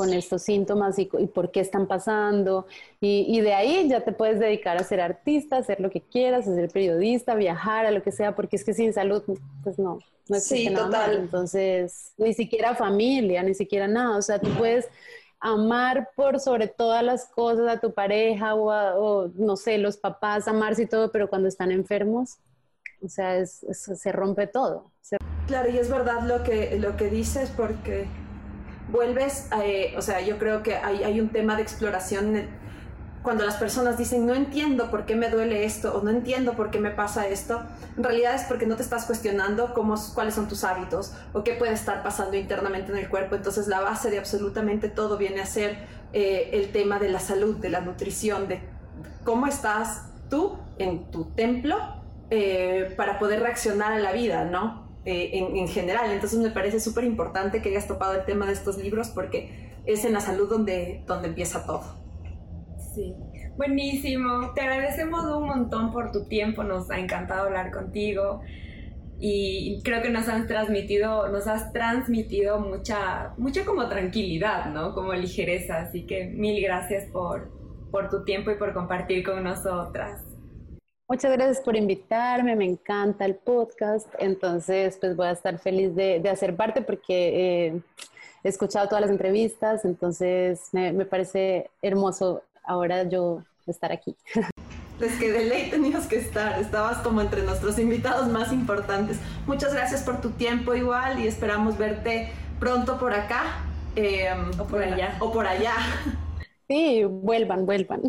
con 0.00 0.14
estos 0.14 0.40
síntomas 0.40 0.98
y, 0.98 1.04
por 1.04 1.50
qué 1.50 1.60
están 1.60 1.86
pasando. 1.86 2.66
Y, 3.02 3.38
de 3.42 3.52
ahí 3.52 3.86
ya 3.86 4.00
te 4.00 4.12
puedes 4.12 4.40
dedicar 4.40 4.78
a 4.78 4.82
ser 4.84 4.98
artista, 4.98 5.58
hacer 5.58 5.78
lo 5.78 5.90
que 5.90 6.00
quieras, 6.00 6.48
a 6.48 6.54
ser 6.54 6.70
periodista, 6.70 7.34
viajar, 7.34 7.84
a 7.84 7.90
lo 7.90 8.02
que 8.02 8.10
sea, 8.10 8.34
porque 8.34 8.56
es 8.56 8.64
que 8.64 8.72
sin 8.72 8.94
salud, 8.94 9.22
pues 9.62 9.78
no, 9.78 9.98
no 10.26 10.36
existe 10.36 10.70
nada 10.70 11.12
Entonces, 11.12 12.14
ni 12.16 12.32
siquiera 12.32 12.74
familia, 12.74 13.42
ni 13.42 13.52
siquiera 13.52 13.86
nada. 13.88 14.16
O 14.16 14.22
sea, 14.22 14.38
tú 14.38 14.48
puedes 14.56 14.88
amar 15.38 16.08
por 16.16 16.40
sobre 16.40 16.66
todas 16.66 17.04
las 17.04 17.26
cosas 17.26 17.68
a 17.68 17.78
tu 17.78 17.92
pareja 17.92 18.54
o, 18.54 19.28
no 19.34 19.58
sé, 19.58 19.76
los 19.76 19.98
papás, 19.98 20.48
amarse 20.48 20.84
y 20.84 20.86
todo, 20.86 21.12
pero 21.12 21.28
cuando 21.28 21.46
están 21.46 21.72
enfermos, 21.72 22.38
o 23.02 23.08
sea, 23.10 23.44
se 23.44 24.12
rompe 24.12 24.46
todo. 24.46 24.90
Claro, 25.46 25.68
y 25.68 25.76
es 25.76 25.90
verdad 25.90 26.22
lo 26.22 26.42
que, 26.42 26.78
lo 26.78 26.96
que 26.96 27.10
dices 27.10 27.52
porque 27.54 28.06
vuelves, 28.90 29.48
eh, 29.62 29.94
o 29.96 30.02
sea, 30.02 30.20
yo 30.20 30.38
creo 30.38 30.62
que 30.62 30.76
hay, 30.76 31.04
hay 31.04 31.20
un 31.20 31.30
tema 31.30 31.56
de 31.56 31.62
exploración 31.62 32.48
cuando 33.22 33.44
las 33.44 33.56
personas 33.56 33.98
dicen 33.98 34.26
no 34.26 34.34
entiendo 34.34 34.90
por 34.90 35.04
qué 35.04 35.14
me 35.14 35.28
duele 35.28 35.64
esto 35.64 35.94
o 35.94 36.02
no 36.02 36.10
entiendo 36.10 36.54
por 36.54 36.70
qué 36.70 36.78
me 36.78 36.90
pasa 36.90 37.28
esto, 37.28 37.62
en 37.96 38.02
realidad 38.02 38.34
es 38.34 38.44
porque 38.44 38.66
no 38.66 38.76
te 38.76 38.82
estás 38.82 39.04
cuestionando 39.04 39.74
cómo, 39.74 39.94
cuáles 40.14 40.34
son 40.34 40.48
tus 40.48 40.64
hábitos 40.64 41.12
o 41.32 41.44
qué 41.44 41.52
puede 41.52 41.74
estar 41.74 42.02
pasando 42.02 42.36
internamente 42.36 42.92
en 42.92 42.98
el 42.98 43.08
cuerpo. 43.08 43.36
Entonces 43.36 43.66
la 43.68 43.80
base 43.80 44.10
de 44.10 44.18
absolutamente 44.18 44.88
todo 44.88 45.18
viene 45.18 45.40
a 45.40 45.46
ser 45.46 45.84
eh, 46.12 46.50
el 46.52 46.72
tema 46.72 46.98
de 46.98 47.10
la 47.10 47.20
salud, 47.20 47.56
de 47.56 47.68
la 47.68 47.80
nutrición, 47.80 48.48
de 48.48 48.60
cómo 49.24 49.46
estás 49.46 50.06
tú 50.30 50.58
en 50.78 51.10
tu 51.10 51.26
templo 51.32 51.76
eh, 52.30 52.94
para 52.96 53.18
poder 53.18 53.40
reaccionar 53.40 53.92
a 53.92 53.98
la 53.98 54.12
vida, 54.12 54.44
¿no? 54.44 54.89
Eh, 55.06 55.30
en, 55.32 55.66
general. 55.66 56.12
Entonces 56.12 56.38
me 56.40 56.50
parece 56.50 56.78
súper 56.78 57.04
importante 57.04 57.62
que 57.62 57.70
hayas 57.70 57.86
topado 57.86 58.14
el 58.14 58.26
tema 58.26 58.46
de 58.46 58.52
estos 58.52 58.76
libros 58.76 59.08
porque 59.08 59.70
es 59.86 60.04
en 60.04 60.12
la 60.12 60.20
salud 60.20 60.48
donde, 60.50 61.02
donde 61.06 61.28
empieza 61.28 61.64
todo. 61.64 61.82
Sí, 62.94 63.14
buenísimo. 63.56 64.52
Te 64.54 64.60
agradecemos 64.60 65.24
un 65.24 65.46
montón 65.46 65.90
por 65.90 66.12
tu 66.12 66.26
tiempo, 66.26 66.64
nos 66.64 66.90
ha 66.90 66.98
encantado 66.98 67.46
hablar 67.46 67.70
contigo 67.70 68.42
y 69.18 69.80
creo 69.84 70.02
que 70.02 70.10
nos 70.10 70.28
has 70.28 70.46
transmitido, 70.46 71.28
nos 71.28 71.46
has 71.46 71.72
transmitido 71.72 72.60
mucha, 72.60 73.32
mucha 73.38 73.64
como 73.64 73.88
tranquilidad, 73.88 74.66
¿no? 74.66 74.94
Como 74.94 75.14
ligereza, 75.14 75.80
así 75.80 76.06
que 76.06 76.26
mil 76.26 76.62
gracias 76.62 77.04
por, 77.10 77.50
por 77.90 78.10
tu 78.10 78.24
tiempo 78.24 78.50
y 78.50 78.56
por 78.56 78.74
compartir 78.74 79.24
con 79.24 79.42
nosotras. 79.44 80.29
Muchas 81.10 81.32
gracias 81.32 81.60
por 81.60 81.74
invitarme, 81.74 82.54
me 82.54 82.64
encanta 82.64 83.24
el 83.24 83.34
podcast, 83.34 84.06
entonces 84.20 84.96
pues 85.00 85.16
voy 85.16 85.26
a 85.26 85.32
estar 85.32 85.58
feliz 85.58 85.96
de, 85.96 86.22
hacer 86.30 86.54
parte 86.54 86.82
porque 86.82 87.66
eh, 87.66 87.80
he 88.44 88.48
escuchado 88.48 88.86
todas 88.86 89.00
las 89.00 89.10
entrevistas, 89.10 89.84
entonces 89.84 90.68
me, 90.70 91.04
parece 91.04 91.68
hermoso 91.82 92.44
ahora 92.62 93.02
yo 93.02 93.42
estar 93.66 93.90
aquí. 93.90 94.14
Pues 95.00 95.18
que 95.18 95.32
de 95.32 95.46
ley 95.46 95.70
tenías 95.70 96.06
que 96.06 96.16
estar, 96.16 96.60
estabas 96.60 96.98
como 96.98 97.22
entre 97.22 97.42
nuestros 97.42 97.78
invitados 97.78 98.28
más 98.28 98.52
importantes. 98.52 99.18
Muchas 99.46 99.72
gracias 99.72 100.02
por 100.02 100.20
tu 100.20 100.28
tiempo 100.32 100.74
igual 100.74 101.18
y 101.18 101.26
esperamos 101.26 101.78
verte 101.78 102.30
pronto 102.58 102.98
por 102.98 103.14
acá. 103.14 103.64
Em, 103.96 104.50
o 104.60 104.66
por 104.66 104.82
allá. 104.82 105.16
O 105.18 105.32
por 105.32 105.46
allá. 105.46 105.72
Sí, 106.70 107.02
vuelvan, 107.02 107.66
vuelvan. 107.66 108.02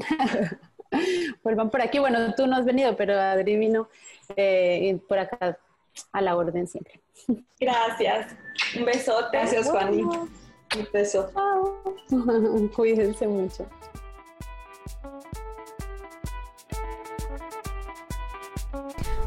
Vuelvan 1.43 1.69
por 1.69 1.81
aquí. 1.81 1.99
Bueno, 1.99 2.33
tú 2.35 2.47
no 2.47 2.55
has 2.55 2.65
venido, 2.65 2.95
pero 2.95 3.19
Adri 3.19 3.57
vino 3.57 3.87
eh, 4.35 4.99
por 5.07 5.19
acá 5.19 5.57
a 6.11 6.21
la 6.21 6.35
orden 6.35 6.67
siempre. 6.67 6.99
Gracias. 7.59 8.35
Un 8.77 8.85
besote. 8.85 9.37
Gracias, 9.37 9.69
Juani. 9.69 10.01
Un 10.03 10.29
beso. 10.93 11.29
Cuídense 12.75 13.27
mucho. 13.27 13.67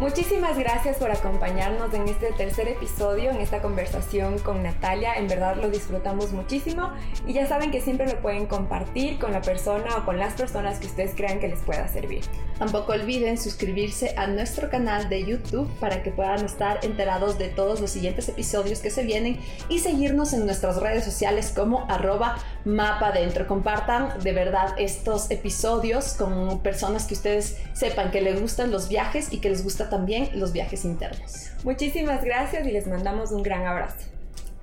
Muchísimas 0.04 0.58
gracias 0.58 0.98
por 0.98 1.10
acompañarnos 1.10 1.94
en 1.94 2.06
este 2.06 2.30
tercer 2.32 2.68
episodio, 2.68 3.30
en 3.30 3.40
esta 3.40 3.62
conversación 3.62 4.38
con 4.38 4.62
Natalia. 4.62 5.14
En 5.14 5.28
verdad 5.28 5.56
lo 5.56 5.70
disfrutamos 5.70 6.30
muchísimo 6.32 6.90
y 7.26 7.32
ya 7.32 7.46
saben 7.46 7.70
que 7.70 7.80
siempre 7.80 8.06
lo 8.06 8.20
pueden 8.20 8.44
compartir 8.44 9.18
con 9.18 9.32
la 9.32 9.40
persona 9.40 9.96
o 9.96 10.04
con 10.04 10.18
las 10.18 10.34
personas 10.34 10.78
que 10.78 10.88
ustedes 10.88 11.14
crean 11.16 11.40
que 11.40 11.48
les 11.48 11.60
pueda 11.60 11.88
servir. 11.88 12.20
Tampoco 12.58 12.92
olviden 12.92 13.38
suscribirse 13.38 14.14
a 14.18 14.26
nuestro 14.26 14.68
canal 14.68 15.08
de 15.08 15.24
YouTube 15.24 15.70
para 15.80 16.02
que 16.02 16.10
puedan 16.10 16.44
estar 16.44 16.84
enterados 16.84 17.38
de 17.38 17.48
todos 17.48 17.80
los 17.80 17.90
siguientes 17.90 18.28
episodios 18.28 18.80
que 18.80 18.90
se 18.90 19.04
vienen 19.04 19.40
y 19.70 19.78
seguirnos 19.78 20.34
en 20.34 20.44
nuestras 20.44 20.76
redes 20.82 21.04
sociales 21.04 21.50
como 21.56 21.90
arroba 21.90 22.36
mapa 22.66 23.10
dentro. 23.10 23.46
Compartan 23.46 24.22
de 24.22 24.32
verdad 24.32 24.74
estos 24.76 25.30
episodios 25.30 26.12
con 26.12 26.60
personas 26.60 27.06
que 27.06 27.14
ustedes 27.14 27.56
sepan 27.72 28.10
que 28.10 28.20
les 28.20 28.38
gustan 28.38 28.70
los 28.70 28.90
viajes 28.90 29.32
y 29.32 29.38
que 29.38 29.48
les 29.48 29.64
gusta 29.64 29.88
también 29.94 30.28
los 30.40 30.52
viajes 30.52 30.84
internos. 30.84 31.50
Muchísimas 31.62 32.24
gracias 32.24 32.66
y 32.66 32.72
les 32.72 32.88
mandamos 32.88 33.30
un 33.30 33.44
gran 33.44 33.64
abrazo. 33.64 34.08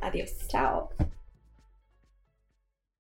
Adiós. 0.02 0.32
Chao. 0.50 0.90